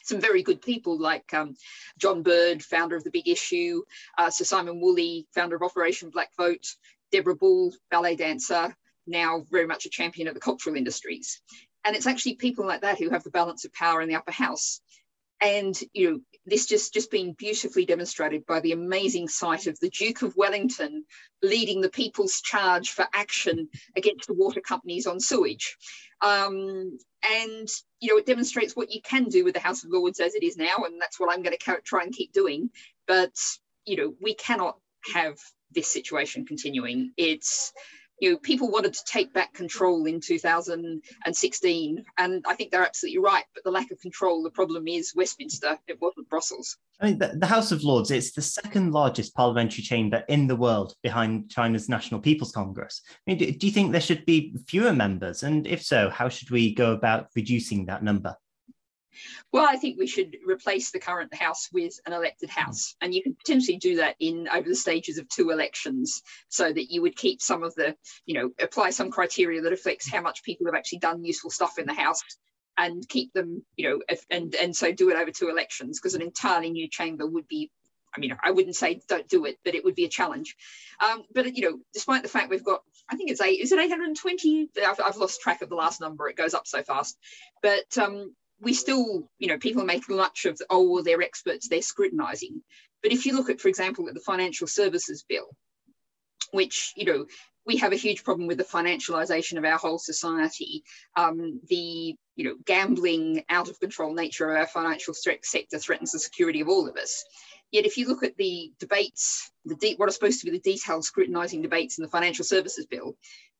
Some 0.03 0.21
very 0.21 0.43
good 0.43 0.61
people 0.61 0.97
like 0.97 1.33
um, 1.33 1.55
John 1.97 2.23
Bird, 2.23 2.63
founder 2.63 2.95
of 2.95 3.03
The 3.03 3.11
Big 3.11 3.27
Issue, 3.27 3.81
uh, 4.17 4.29
Sir 4.29 4.45
Simon 4.45 4.79
Woolley, 4.79 5.27
founder 5.33 5.57
of 5.57 5.63
Operation 5.63 6.11
Black 6.11 6.29
Vote, 6.37 6.65
Deborah 7.11 7.35
Bull, 7.35 7.73
ballet 7.91 8.15
dancer, 8.15 8.75
now 9.07 9.43
very 9.49 9.67
much 9.67 9.85
a 9.85 9.89
champion 9.89 10.27
of 10.27 10.33
the 10.33 10.39
cultural 10.39 10.75
industries. 10.75 11.41
And 11.85 11.95
it's 11.95 12.07
actually 12.07 12.35
people 12.35 12.65
like 12.65 12.81
that 12.81 12.99
who 12.99 13.09
have 13.09 13.23
the 13.23 13.31
balance 13.31 13.65
of 13.65 13.73
power 13.73 14.01
in 14.01 14.09
the 14.09 14.15
upper 14.15 14.31
house. 14.31 14.81
And 15.39 15.79
you 15.93 16.11
know, 16.11 16.19
this 16.45 16.65
just 16.65 16.93
just 16.93 17.11
being 17.11 17.33
beautifully 17.33 17.85
demonstrated 17.85 18.45
by 18.47 18.59
the 18.59 18.71
amazing 18.71 19.27
sight 19.27 19.67
of 19.67 19.79
the 19.79 19.89
Duke 19.89 20.23
of 20.23 20.35
Wellington 20.35 21.05
leading 21.43 21.81
the 21.81 21.89
people's 21.89 22.41
charge 22.41 22.89
for 22.89 23.05
action 23.13 23.69
against 23.95 24.27
the 24.27 24.33
water 24.33 24.61
companies 24.61 25.05
on 25.05 25.19
sewage. 25.19 25.77
Um, 26.21 26.97
and 27.23 27.69
you 27.99 28.09
know, 28.09 28.17
it 28.17 28.25
demonstrates 28.25 28.75
what 28.75 28.91
you 28.91 29.01
can 29.01 29.25
do 29.25 29.43
with 29.43 29.53
the 29.53 29.59
House 29.59 29.83
of 29.83 29.91
Lords 29.91 30.19
as 30.19 30.33
it 30.33 30.43
is 30.43 30.57
now, 30.57 30.85
and 30.85 30.99
that's 30.99 31.19
what 31.19 31.31
I'm 31.31 31.43
going 31.43 31.55
to 31.55 31.81
try 31.83 32.03
and 32.03 32.13
keep 32.13 32.33
doing. 32.33 32.71
But 33.07 33.35
you 33.85 33.97
know, 33.97 34.13
we 34.19 34.33
cannot 34.33 34.77
have 35.13 35.37
this 35.71 35.87
situation 35.87 36.45
continuing. 36.45 37.11
It's 37.17 37.73
you 38.19 38.31
know, 38.31 38.37
people 38.37 38.71
wanted 38.71 38.93
to 38.93 39.03
take 39.05 39.33
back 39.33 39.53
control 39.53 40.05
in 40.05 40.19
2016, 40.19 42.05
and 42.17 42.45
I 42.47 42.55
think 42.55 42.71
they're 42.71 42.85
absolutely 42.85 43.19
right. 43.19 43.43
But 43.53 43.63
the 43.63 43.71
lack 43.71 43.91
of 43.91 43.99
control, 43.99 44.41
the 44.43 44.49
problem 44.49 44.87
is 44.87 45.13
Westminster. 45.15 45.77
It 45.87 46.01
wasn't 46.01 46.29
Brussels. 46.29 46.77
I 46.99 47.07
mean, 47.07 47.19
the, 47.19 47.33
the 47.35 47.45
House 47.45 47.71
of 47.71 47.83
Lords, 47.83 48.09
it's 48.09 48.31
the 48.31 48.41
second 48.41 48.91
largest 48.91 49.35
parliamentary 49.35 49.83
chamber 49.83 50.23
in 50.29 50.47
the 50.47 50.55
world 50.55 50.95
behind 51.03 51.51
China's 51.51 51.89
National 51.89 52.19
People's 52.19 52.51
Congress. 52.51 53.01
I 53.07 53.15
mean, 53.27 53.37
do, 53.37 53.51
do 53.51 53.67
you 53.67 53.73
think 53.73 53.91
there 53.91 54.01
should 54.01 54.25
be 54.25 54.55
fewer 54.67 54.93
members? 54.93 55.43
And 55.43 55.67
if 55.67 55.83
so, 55.83 56.09
how 56.09 56.27
should 56.27 56.49
we 56.49 56.73
go 56.73 56.93
about 56.93 57.27
reducing 57.35 57.85
that 57.85 58.03
number? 58.03 58.35
Well, 59.51 59.67
I 59.67 59.77
think 59.77 59.97
we 59.97 60.07
should 60.07 60.37
replace 60.45 60.91
the 60.91 60.99
current 60.99 61.33
House 61.33 61.69
with 61.71 61.99
an 62.05 62.13
elected 62.13 62.49
House. 62.49 62.95
And 63.01 63.13
you 63.13 63.23
can 63.23 63.35
potentially 63.35 63.77
do 63.77 63.97
that 63.97 64.15
in 64.19 64.47
over 64.47 64.67
the 64.67 64.75
stages 64.75 65.17
of 65.17 65.27
two 65.29 65.49
elections 65.49 66.21
so 66.49 66.71
that 66.71 66.91
you 66.91 67.01
would 67.01 67.15
keep 67.15 67.41
some 67.41 67.63
of 67.63 67.75
the, 67.75 67.95
you 68.25 68.35
know, 68.35 68.51
apply 68.59 68.91
some 68.91 69.11
criteria 69.11 69.61
that 69.61 69.73
affects 69.73 70.09
how 70.09 70.21
much 70.21 70.43
people 70.43 70.65
have 70.65 70.75
actually 70.75 70.99
done 70.99 71.23
useful 71.23 71.49
stuff 71.49 71.77
in 71.77 71.85
the 71.85 71.93
House 71.93 72.21
and 72.77 73.07
keep 73.09 73.33
them, 73.33 73.63
you 73.75 73.89
know, 73.89 74.01
if, 74.07 74.25
and, 74.29 74.53
and 74.55 74.75
so 74.75 74.91
do 74.91 75.09
it 75.09 75.17
over 75.17 75.31
two 75.31 75.49
elections 75.49 75.99
because 75.99 76.13
an 76.13 76.21
entirely 76.21 76.69
new 76.69 76.87
chamber 76.87 77.25
would 77.25 77.47
be 77.47 77.71
I 78.17 78.19
mean, 78.19 78.35
I 78.43 78.51
wouldn't 78.51 78.75
say 78.75 79.01
don't 79.07 79.27
do 79.27 79.45
it, 79.45 79.57
but 79.63 79.75
it 79.75 79.83
would 79.85 79.95
be 79.95 80.05
a 80.05 80.09
challenge. 80.09 80.55
Um, 81.03 81.23
but 81.33 81.55
you 81.55 81.69
know, 81.69 81.79
despite 81.93 82.23
the 82.23 82.29
fact 82.29 82.49
we've 82.49 82.63
got, 82.63 82.81
I 83.09 83.15
think 83.15 83.29
it's 83.29 83.41
eight, 83.41 83.59
is 83.61 83.71
it 83.71 83.79
820? 83.79 84.69
I've, 84.85 84.99
I've, 84.99 85.17
lost 85.17 85.41
track 85.41 85.61
of 85.61 85.69
the 85.69 85.75
last 85.75 86.01
number. 86.01 86.27
It 86.27 86.35
goes 86.35 86.53
up 86.53 86.65
so 86.65 86.81
fast. 86.81 87.17
But 87.61 87.97
um, 87.97 88.33
we 88.59 88.73
still, 88.73 89.29
you 89.37 89.47
know, 89.47 89.57
people 89.57 89.83
make 89.85 90.09
much 90.09 90.45
of, 90.45 90.59
oh, 90.69 90.89
well, 90.89 91.03
they're 91.03 91.21
experts, 91.21 91.67
they're 91.67 91.81
scrutinizing. 91.81 92.61
But 93.03 93.11
if 93.11 93.25
you 93.25 93.35
look 93.35 93.49
at, 93.49 93.61
for 93.61 93.67
example, 93.67 94.07
at 94.07 94.15
the 94.15 94.19
financial 94.19 94.67
services 94.67 95.23
bill, 95.27 95.55
which, 96.51 96.93
you 96.95 97.05
know, 97.05 97.25
we 97.65 97.77
have 97.77 97.91
a 97.91 97.97
huge 97.97 98.23
problem 98.23 98.47
with 98.47 98.57
the 98.57 98.63
financialization 98.63 99.57
of 99.57 99.65
our 99.65 99.77
whole 99.77 99.99
society, 99.99 100.83
um, 101.15 101.59
the, 101.67 102.15
you 102.35 102.43
know, 102.45 102.55
gambling, 102.65 103.43
out 103.49 103.69
of 103.69 103.79
control 103.79 104.13
nature 104.13 104.49
of 104.49 104.57
our 104.57 104.67
financial 104.67 105.13
sector 105.13 105.77
threatens 105.77 106.13
the 106.13 106.19
security 106.19 106.61
of 106.61 106.69
all 106.69 106.87
of 106.87 106.95
us. 106.95 107.23
Yet, 107.71 107.85
if 107.85 107.97
you 107.97 108.07
look 108.07 108.23
at 108.23 108.37
the 108.37 108.71
debates, 108.79 109.51
the 109.65 109.75
de- 109.75 109.95
what 109.95 110.07
are 110.07 110.13
supposed 110.13 110.39
to 110.39 110.45
be 110.45 110.57
the 110.57 110.71
detailed 110.71 111.03
scrutinizing 111.03 111.61
debates 111.61 111.97
in 111.97 112.03
the 112.03 112.09
financial 112.09 112.45
services 112.45 112.85
bill, 112.85 113.17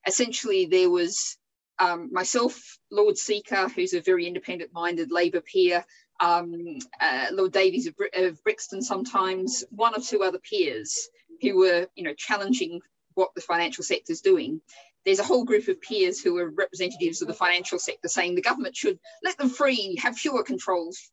essentially 0.08 0.66
there 0.66 0.90
was 0.90 1.38
um, 1.80 2.10
myself, 2.12 2.78
Lord 2.92 3.18
Sikka, 3.18 3.70
who's 3.70 3.94
a 3.94 4.02
very 4.02 4.26
independent 4.26 4.72
minded 4.74 5.12
Labour 5.12 5.42
peer, 5.42 5.86
um, 6.20 6.80
uh, 7.00 7.28
Lord 7.32 7.52
Davies 7.52 7.88
of, 7.88 7.96
of, 8.16 8.44
Brixton 8.44 8.82
sometimes, 8.82 9.64
one 9.70 9.94
or 9.96 10.02
two 10.02 10.24
other 10.24 10.40
peers 10.40 11.10
who 11.42 11.58
were, 11.58 11.88
you 11.96 12.04
know, 12.04 12.14
challenging 12.14 12.82
what 13.14 13.30
the 13.36 13.42
financial 13.42 13.84
sector 13.84 14.12
is 14.12 14.22
doing. 14.22 14.62
There's 15.06 15.20
a 15.20 15.24
whole 15.24 15.46
group 15.46 15.68
of 15.68 15.82
peers 15.82 16.20
who 16.20 16.38
are 16.38 16.50
representatives 16.50 17.22
of 17.22 17.28
the 17.28 17.34
financial 17.34 17.80
sector 17.80 18.08
saying 18.08 18.36
the 18.36 18.42
government 18.42 18.76
should 18.76 19.00
let 19.24 19.38
them 19.38 19.50
free, 19.50 19.98
have 20.02 20.18
fewer 20.18 20.44
controls. 20.44 21.12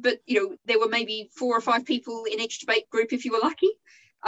But, 0.00 0.20
you 0.26 0.40
know, 0.40 0.56
there 0.64 0.78
were 0.78 0.88
maybe 0.88 1.30
four 1.34 1.56
or 1.56 1.60
five 1.60 1.84
people 1.84 2.24
in 2.30 2.40
each 2.40 2.60
debate 2.60 2.88
group 2.90 3.12
if 3.12 3.24
you 3.24 3.32
were 3.32 3.40
lucky. 3.42 3.70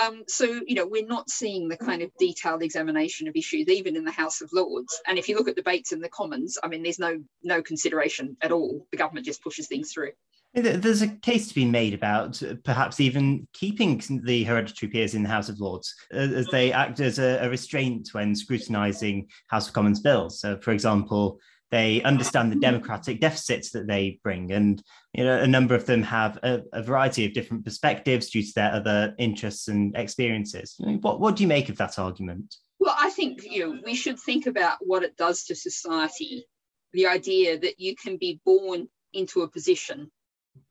Um, 0.01 0.25
so, 0.29 0.45
you 0.45 0.75
know, 0.75 0.87
we're 0.87 1.07
not 1.07 1.31
seeing 1.31 1.69
the 1.69 1.77
kind 1.77 2.03
of 2.03 2.11
detailed 2.19 2.63
examination 2.63 3.29
of 3.29 3.37
issues, 3.37 3.69
even 3.69 3.97
in 3.97 4.05
the 4.05 4.13
House 4.13 4.41
of 4.41 4.51
Lords. 4.53 5.01
And 5.07 5.19
if 5.19 5.29
you 5.29 5.37
look 5.37 5.49
at 5.49 5.57
debates 5.57 5.93
in 5.93 6.01
the 6.01 6.09
Commons, 6.09 6.59
I 6.63 6.69
mean, 6.69 6.83
there's 6.83 6.99
no 6.99 7.19
no 7.43 7.63
consideration 7.63 8.37
at 8.43 8.53
all. 8.53 8.87
The 8.93 8.99
government 8.99 9.27
just 9.27 9.43
pushes 9.43 9.67
things 9.67 9.93
through. 9.93 10.13
There's 10.53 11.03
a 11.03 11.09
case 11.09 11.47
to 11.49 11.55
be 11.55 11.65
made 11.65 11.95
about 11.95 12.43
uh, 12.43 12.55
perhaps 12.65 12.99
even 12.99 13.47
keeping 13.53 14.03
the 14.25 14.43
hereditary 14.43 14.91
peers 14.91 15.15
in 15.15 15.23
the 15.23 15.29
House 15.29 15.49
of 15.49 15.61
Lords 15.61 15.95
uh, 16.13 16.19
as 16.19 16.47
they 16.47 16.71
mm-hmm. 16.71 16.81
act 16.81 16.99
as 16.99 17.21
a, 17.21 17.49
restraint 17.49 18.09
when 18.13 18.35
scrutinising 18.35 19.29
House 19.47 19.69
of 19.69 19.75
Commons 19.75 20.01
bills. 20.01 20.41
So, 20.41 20.59
for 20.59 20.73
example, 20.73 21.39
they 21.71 22.03
understand 22.03 22.51
the 22.51 22.57
mm-hmm. 22.57 22.63
democratic 22.63 23.21
deficits 23.21 23.71
that 23.71 23.87
they 23.87 24.21
bring, 24.23 24.53
and 24.53 24.83
you 25.13 25.25
know 25.25 25.41
a 25.41 25.47
number 25.47 25.75
of 25.75 25.87
them 25.87 26.03
have 26.03 26.39
a, 26.43 26.63
a 26.73 26.83
variety 26.83 27.25
of 27.25 27.33
different 27.33 27.65
perspectives 27.65 28.31
due 28.31 28.43
to 28.43 28.53
their 28.55 28.73
other 28.73 29.15
interests 29.19 29.69
and 29.69 29.97
experiences. 29.97 30.75
What 30.79 31.21
what 31.21 31.37
do 31.37 31.43
you 31.43 31.49
make 31.49 31.69
of 31.69 31.77
that 31.79 31.99
argument? 31.99 32.57
Well, 32.79 32.97
I 32.99 33.11
think 33.11 33.45
you 33.45 33.61
know 33.61 33.81
we 33.85 33.95
should 33.95 34.19
think 34.19 34.47
about 34.47 34.79
what 34.81 35.03
it 35.03 35.17
does 35.17 35.45
to 35.45 35.55
society. 35.55 36.47
The 36.93 37.07
idea 37.07 37.59
that 37.59 37.79
you 37.79 37.95
can 37.95 38.17
be 38.17 38.41
born 38.45 38.89
into 39.13 39.43
a 39.43 39.49
position 39.49 40.11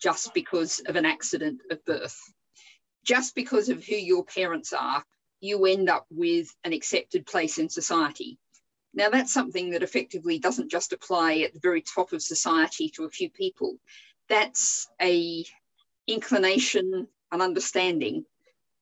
just 0.02 0.34
because 0.34 0.80
of 0.86 0.96
an 0.96 1.06
accident 1.06 1.62
of 1.72 1.84
birth, 1.86 2.18
just 3.06 3.36
because 3.36 3.70
of 3.70 3.84
who 3.86 3.96
your 3.96 4.26
parents 4.26 4.74
are, 4.74 5.04
you 5.40 5.66
end 5.66 5.90
up 5.90 6.06
with 6.10 6.54
an 6.64 6.74
accepted 6.74 7.26
place 7.26 7.58
in 7.58 7.70
society. 7.70 8.38
Now, 8.94 9.10
that's 9.10 9.34
something 9.34 9.72
that 9.72 9.84
effectively 9.84 10.40
doesn't 10.40 10.72
just 10.72 10.94
apply 10.94 11.40
at 11.40 11.54
the 11.54 11.60
very 11.60 11.82
top 11.82 12.12
of 12.12 12.22
society 12.22 12.90
to 12.96 13.06
a 13.06 13.10
few 13.10 13.30
people. 13.30 13.78
That's 14.28 14.88
a 15.02 15.46
inclination, 16.08 17.08
an 17.32 17.42
understanding 17.42 18.26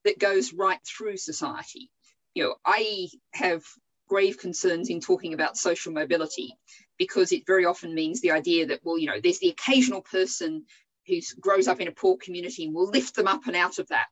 that 0.04 0.18
goes 0.18 0.52
right 0.52 0.80
through 0.86 1.18
society. 1.18 1.90
You 2.34 2.44
know, 2.44 2.54
I 2.64 3.08
have 3.34 3.62
grave 4.08 4.38
concerns 4.38 4.88
in 4.88 5.00
talking 5.00 5.34
about 5.34 5.56
social 5.56 5.92
mobility 5.92 6.54
because 6.98 7.32
it 7.32 7.46
very 7.46 7.66
often 7.66 7.94
means 7.94 8.20
the 8.20 8.30
idea 8.30 8.66
that, 8.66 8.80
well, 8.82 8.98
you 8.98 9.06
know, 9.06 9.20
there's 9.22 9.40
the 9.40 9.50
occasional 9.50 10.00
person 10.00 10.64
who 11.06 11.18
grows 11.40 11.68
up 11.68 11.80
in 11.80 11.88
a 11.88 11.92
poor 11.92 12.16
community 12.16 12.64
and 12.64 12.74
we'll 12.74 12.88
lift 12.88 13.14
them 13.14 13.28
up 13.28 13.46
and 13.46 13.56
out 13.56 13.78
of 13.78 13.88
that 13.88 14.08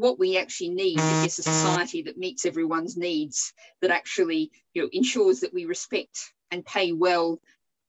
what 0.00 0.18
we 0.18 0.38
actually 0.38 0.70
need 0.70 0.98
is 0.98 1.38
a 1.38 1.42
society 1.42 2.02
that 2.02 2.16
meets 2.16 2.46
everyone's 2.46 2.96
needs, 2.96 3.52
that 3.82 3.90
actually 3.90 4.50
you 4.72 4.82
know, 4.82 4.88
ensures 4.92 5.40
that 5.40 5.52
we 5.52 5.66
respect 5.66 6.32
and 6.50 6.64
pay 6.64 6.92
well 6.92 7.38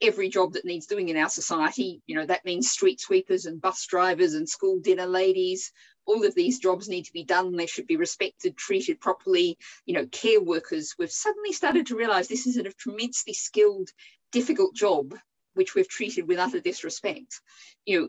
every 0.01 0.27
job 0.27 0.53
that 0.53 0.65
needs 0.65 0.87
doing 0.87 1.07
in 1.07 1.15
our 1.15 1.29
society. 1.29 2.01
You 2.07 2.15
know, 2.15 2.25
that 2.25 2.43
means 2.43 2.69
street 2.69 2.99
sweepers 2.99 3.45
and 3.45 3.61
bus 3.61 3.85
drivers 3.85 4.33
and 4.33 4.47
school 4.47 4.79
dinner 4.79 5.05
ladies. 5.05 5.71
All 6.05 6.25
of 6.25 6.35
these 6.35 6.59
jobs 6.59 6.89
need 6.89 7.05
to 7.05 7.13
be 7.13 7.23
done. 7.23 7.55
They 7.55 7.67
should 7.67 7.87
be 7.87 7.95
respected, 7.95 8.57
treated 8.57 8.99
properly. 8.99 9.57
You 9.85 9.93
know, 9.93 10.05
care 10.07 10.41
workers, 10.41 10.95
we've 10.99 11.11
suddenly 11.11 11.53
started 11.53 11.87
to 11.87 11.95
realize 11.95 12.27
this 12.27 12.45
is 12.45 12.57
a 12.57 12.63
tremendously 12.63 13.33
skilled, 13.33 13.89
difficult 14.33 14.75
job, 14.75 15.15
which 15.53 15.75
we've 15.75 15.87
treated 15.87 16.27
with 16.27 16.39
utter 16.39 16.59
disrespect. 16.59 17.39
You 17.85 18.01
know, 18.01 18.07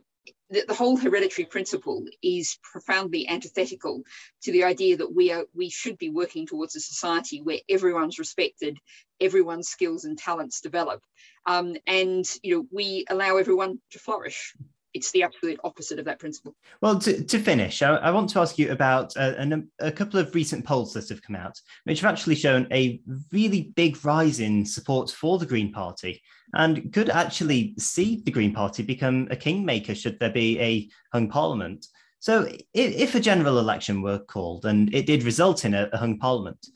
the, 0.52 0.64
the 0.68 0.74
whole 0.74 0.96
hereditary 0.96 1.46
principle 1.46 2.04
is 2.22 2.58
profoundly 2.62 3.26
antithetical 3.26 4.02
to 4.42 4.52
the 4.52 4.64
idea 4.64 4.98
that 4.98 5.12
we 5.12 5.32
are 5.32 5.44
we 5.54 5.70
should 5.70 5.98
be 5.98 6.10
working 6.10 6.46
towards 6.46 6.76
a 6.76 6.80
society 6.80 7.40
where 7.40 7.58
everyone's 7.68 8.18
respected, 8.18 8.78
everyone's 9.20 9.68
skills 9.68 10.04
and 10.04 10.18
talents 10.18 10.60
develop, 10.60 11.02
um, 11.46 11.74
and 11.86 12.30
you 12.42 12.54
know 12.54 12.66
we 12.70 13.04
allow 13.08 13.38
everyone 13.38 13.80
to 13.90 13.98
flourish 13.98 14.54
it's 14.94 15.10
the 15.12 15.22
absolute 15.22 15.58
opposite 15.64 15.98
of 15.98 16.04
that 16.04 16.18
principle. 16.18 16.54
Well, 16.80 16.98
to, 17.00 17.24
to 17.24 17.38
finish, 17.38 17.82
I, 17.82 17.96
I, 17.96 18.10
want 18.10 18.30
to 18.30 18.40
ask 18.40 18.58
you 18.58 18.70
about 18.70 19.16
uh, 19.16 19.34
a, 19.38 19.86
a, 19.86 19.92
couple 19.92 20.20
of 20.20 20.34
recent 20.34 20.64
polls 20.64 20.92
that 20.92 21.08
have 21.08 21.22
come 21.22 21.36
out, 21.36 21.60
which 21.84 22.00
have 22.00 22.12
actually 22.12 22.34
shown 22.34 22.66
a 22.72 23.00
really 23.32 23.72
big 23.74 24.04
rise 24.04 24.40
in 24.40 24.64
support 24.64 25.10
for 25.10 25.38
the 25.38 25.46
Green 25.46 25.72
Party 25.72 26.22
and 26.54 26.92
could 26.92 27.08
actually 27.08 27.74
see 27.78 28.22
the 28.24 28.30
Green 28.30 28.52
Party 28.52 28.82
become 28.82 29.28
a 29.30 29.36
kingmaker 29.36 29.94
should 29.94 30.18
there 30.18 30.30
be 30.30 30.60
a 30.60 30.88
hung 31.12 31.28
parliament. 31.28 31.86
So, 32.20 32.48
if 32.72 33.14
a 33.14 33.20
general 33.20 33.58
election 33.58 34.00
were 34.00 34.20
called 34.20 34.66
and 34.66 34.94
it 34.94 35.06
did 35.06 35.24
result 35.24 35.64
in 35.64 35.74
a, 35.74 35.88
a 35.92 35.96
hung 35.96 36.18
parliament, 36.18 36.66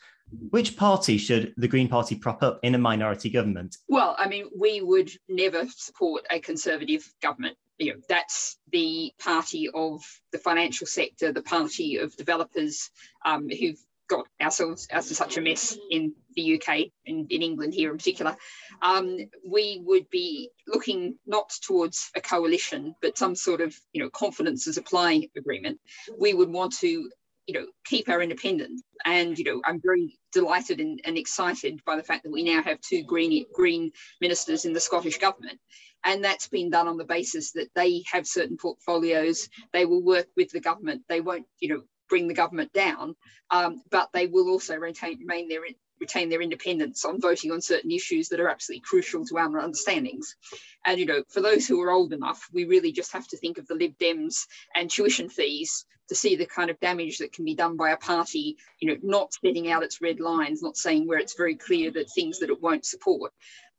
which 0.51 0.77
party 0.77 1.19
should 1.19 1.55
the 1.57 1.69
Green 1.69 1.89
Party 1.89 2.17
prop 2.17 2.43
up 2.43 2.59
in 2.63 2.75
a 2.75 2.79
minority 2.79 3.31
government? 3.31 3.77
Well, 3.89 4.17
I 4.19 4.29
mean, 4.29 4.47
we 4.57 4.81
would 4.81 5.11
never 5.29 5.67
support 5.69 6.25
a 6.31 6.41
conservative 6.41 7.09
government. 7.23 7.57
You 7.79 7.95
know, 7.95 8.01
that's 8.09 8.59
the 8.73 9.13
party 9.19 9.69
of 9.73 10.03
the 10.33 10.39
financial 10.39 10.87
sector, 10.87 11.33
the 11.33 11.43
party 11.43 11.99
of 11.99 12.17
developers 12.17 12.91
um, 13.25 13.49
who've 13.49 13.79
got 14.09 14.27
ourselves 14.41 14.87
out 14.91 15.11
of 15.11 15.17
such 15.17 15.37
a 15.37 15.41
mess 15.41 15.77
in 15.91 16.15
the 16.35 16.57
UK, 16.57 16.87
in, 17.05 17.27
in 17.31 17.43
England 17.43 17.75
here 17.75 17.91
in 17.91 17.99
particular, 17.99 18.37
um, 18.83 19.19
we 19.49 19.83
would 19.85 20.09
be 20.11 20.51
looking 20.67 21.17
not 21.27 21.51
towards 21.63 22.11
a 22.15 22.21
coalition, 22.21 22.95
but 23.03 23.19
some 23.19 23.35
sort 23.35 23.61
of 23.61 23.75
you 23.93 24.03
know 24.03 24.11
confidence 24.11 24.67
and 24.67 24.75
supply 24.75 25.29
agreement. 25.37 25.81
We 26.19 26.35
would 26.35 26.51
want 26.51 26.77
to 26.79 27.11
you 27.47 27.55
know 27.55 27.67
keep 27.85 28.09
our 28.09 28.23
independence. 28.23 28.83
And 29.05 29.39
you 29.39 29.45
know 29.45 29.63
i'm 29.65 29.81
very 29.81 30.19
delighted 30.33 30.81
and, 30.81 31.01
and, 31.05 31.17
excited 31.17 31.81
by 31.87 31.97
the 31.97 32.03
fact 32.03 32.25
that 32.25 32.33
we 32.33 32.43
now 32.43 32.61
have 32.63 32.81
two 32.81 33.05
green 33.05 33.45
green 33.55 33.93
ministers 34.21 34.65
in 34.65 34.73
the 34.73 34.81
scottish 34.81 35.19
government 35.19 35.61
and 36.07 36.25
that's 36.25 36.49
been 36.49 36.71
done 36.71 36.89
on 36.89 36.99
the 36.99 37.05
basis 37.07 37.53
that 37.55 37.71
they 37.77 38.05
have 38.13 38.27
certain 38.29 38.59
portfolios. 38.59 39.51
They 39.75 39.87
will 39.87 40.05
work 40.05 40.29
with 40.37 40.51
the 40.53 40.61
government. 40.61 41.05
They 41.11 41.23
won't 41.23 41.47
you 41.61 41.71
know 41.71 41.83
bring 42.11 42.29
the 42.29 42.35
government 42.35 42.73
down 42.75 43.15
um, 43.51 43.83
but 43.91 44.11
they 44.13 44.27
will 44.27 44.49
also 44.51 44.77
retain, 44.77 45.19
remain 45.21 45.49
their 45.49 45.65
retain 46.01 46.29
their 46.29 46.43
independence 46.43 47.05
on 47.05 47.21
voting 47.21 47.53
on 47.53 47.61
certain 47.61 47.91
issues 47.91 48.29
that 48.29 48.41
are 48.41 48.49
absolutely 48.49 48.83
crucial 48.83 49.25
to 49.27 49.39
our 49.39 49.59
understandings. 49.61 50.37
And, 50.85 50.99
you 50.99 51.07
know, 51.07 51.23
for 51.29 51.41
those 51.41 51.67
who 51.67 51.81
are 51.83 51.91
old 51.91 52.13
enough, 52.13 52.49
we 52.53 52.65
really 52.65 52.93
just 52.93 53.13
have 53.13 53.27
to 53.29 53.37
think 53.37 53.59
of 53.59 53.67
the 53.67 53.75
Lib 53.75 53.97
Dems 53.99 54.47
and 54.75 54.91
tuition 54.91 55.29
fees 55.29 55.87
to 56.09 56.15
see 56.15 56.37
the 56.37 56.47
kind 56.47 56.71
of 56.71 56.79
damage 56.81 57.19
that 57.19 57.33
can 57.33 57.45
be 57.45 57.55
done 57.55 57.77
by 57.77 57.91
a 57.91 57.97
party, 57.97 58.57
you 58.81 58.89
know, 58.89 58.97
not 59.03 59.33
setting 59.33 59.71
out 59.71 59.83
its 59.83 60.01
red 60.01 60.21
lines, 60.21 60.63
not 60.63 60.77
saying 60.77 61.07
where 61.07 61.19
it's 61.19 61.35
very 61.37 61.57
clear 61.57 61.91
that 61.91 62.11
things 62.11 62.39
that 62.39 62.51
it 62.51 62.63
won't 62.63 62.87
support. 62.87 63.33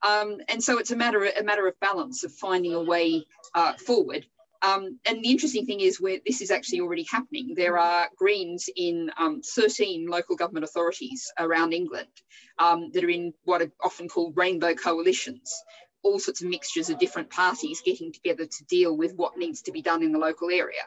Um, 0.07 0.37
and 0.49 0.61
so 0.61 0.77
it's 0.77 0.91
a 0.91 0.95
matter, 0.95 1.23
a 1.23 1.43
matter 1.43 1.67
of 1.67 1.79
balance 1.79 2.23
of 2.23 2.33
finding 2.33 2.73
a 2.73 2.83
way 2.83 3.25
uh, 3.53 3.73
forward 3.73 4.25
um, 4.61 4.99
and 5.07 5.23
the 5.23 5.29
interesting 5.29 5.65
thing 5.65 5.81
is 5.81 6.01
where 6.01 6.19
this 6.25 6.41
is 6.41 6.51
actually 6.51 6.81
already 6.81 7.05
happening. 7.09 7.53
There 7.55 7.77
are 7.77 8.09
Greens 8.15 8.69
in 8.75 9.11
um, 9.17 9.41
13 9.41 10.07
local 10.07 10.35
government 10.35 10.65
authorities 10.65 11.31
around 11.39 11.73
England 11.73 12.07
um, 12.59 12.89
that 12.93 13.03
are 13.03 13.09
in 13.09 13.33
what 13.43 13.61
are 13.61 13.71
often 13.83 14.07
called 14.07 14.35
rainbow 14.35 14.73
coalitions, 14.73 15.53
all 16.03 16.19
sorts 16.19 16.41
of 16.41 16.49
mixtures 16.49 16.89
of 16.89 16.99
different 16.99 17.29
parties 17.29 17.81
getting 17.85 18.11
together 18.11 18.45
to 18.45 18.65
deal 18.65 18.95
with 18.95 19.13
what 19.15 19.37
needs 19.37 19.61
to 19.63 19.71
be 19.71 19.81
done 19.81 20.03
in 20.03 20.11
the 20.11 20.19
local 20.19 20.49
area. 20.49 20.83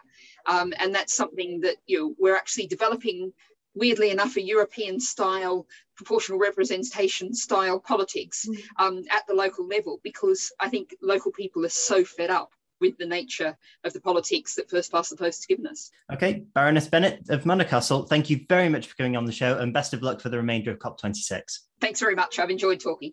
Um, 0.47 0.73
and 0.79 0.95
that's 0.95 1.15
something 1.15 1.61
that 1.61 1.77
you 1.87 1.99
know, 1.99 2.15
we're 2.19 2.37
actually 2.37 2.67
developing 2.67 3.33
weirdly 3.75 4.11
enough, 4.11 4.37
a 4.37 4.43
European 4.43 4.99
style 4.99 5.67
proportional 5.97 6.39
representation 6.39 7.35
style 7.35 7.79
politics 7.79 8.47
mm. 8.49 8.59
um, 8.79 9.03
at 9.11 9.27
the 9.29 9.35
local 9.35 9.67
level 9.67 10.01
because 10.03 10.51
I 10.59 10.69
think 10.69 10.95
local 11.03 11.31
people 11.31 11.65
are 11.65 11.71
so 11.71 12.05
fed 12.05 12.31
up 12.31 12.51
with 12.81 12.97
the 12.99 13.07
nature 13.07 13.57
of 13.85 13.93
the 13.93 14.01
politics 14.01 14.55
that 14.55 14.71
First 14.71 14.93
Past 14.93 15.11
the 15.11 15.17
Post 15.17 15.41
has 15.41 15.47
given 15.47 15.67
us. 15.67 15.91
Okay, 16.13 16.45
Baroness 16.55 16.89
Bennett 16.89 17.29
of 17.31 17.47
Manor 17.47 17.65
Castle, 17.65 18.05
thank 18.05 18.31
you 18.31 18.45
very 18.49 18.69
much 18.69 18.87
for 18.87 18.97
coming 18.97 19.17
on 19.17 19.25
the 19.25 19.33
show 19.33 19.59
and 19.59 19.73
best 19.73 19.95
of 19.95 20.03
luck 20.03 20.21
for 20.21 20.29
the 20.29 20.37
remainder 20.37 20.71
of 20.71 20.79
COP26. 20.79 21.43
Thanks 21.81 22.01
very 22.01 22.15
much. 22.15 22.39
I've 22.39 22.51
enjoyed 22.51 22.81
talking. 22.81 23.13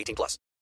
18 0.01 0.15
plus. 0.15 0.37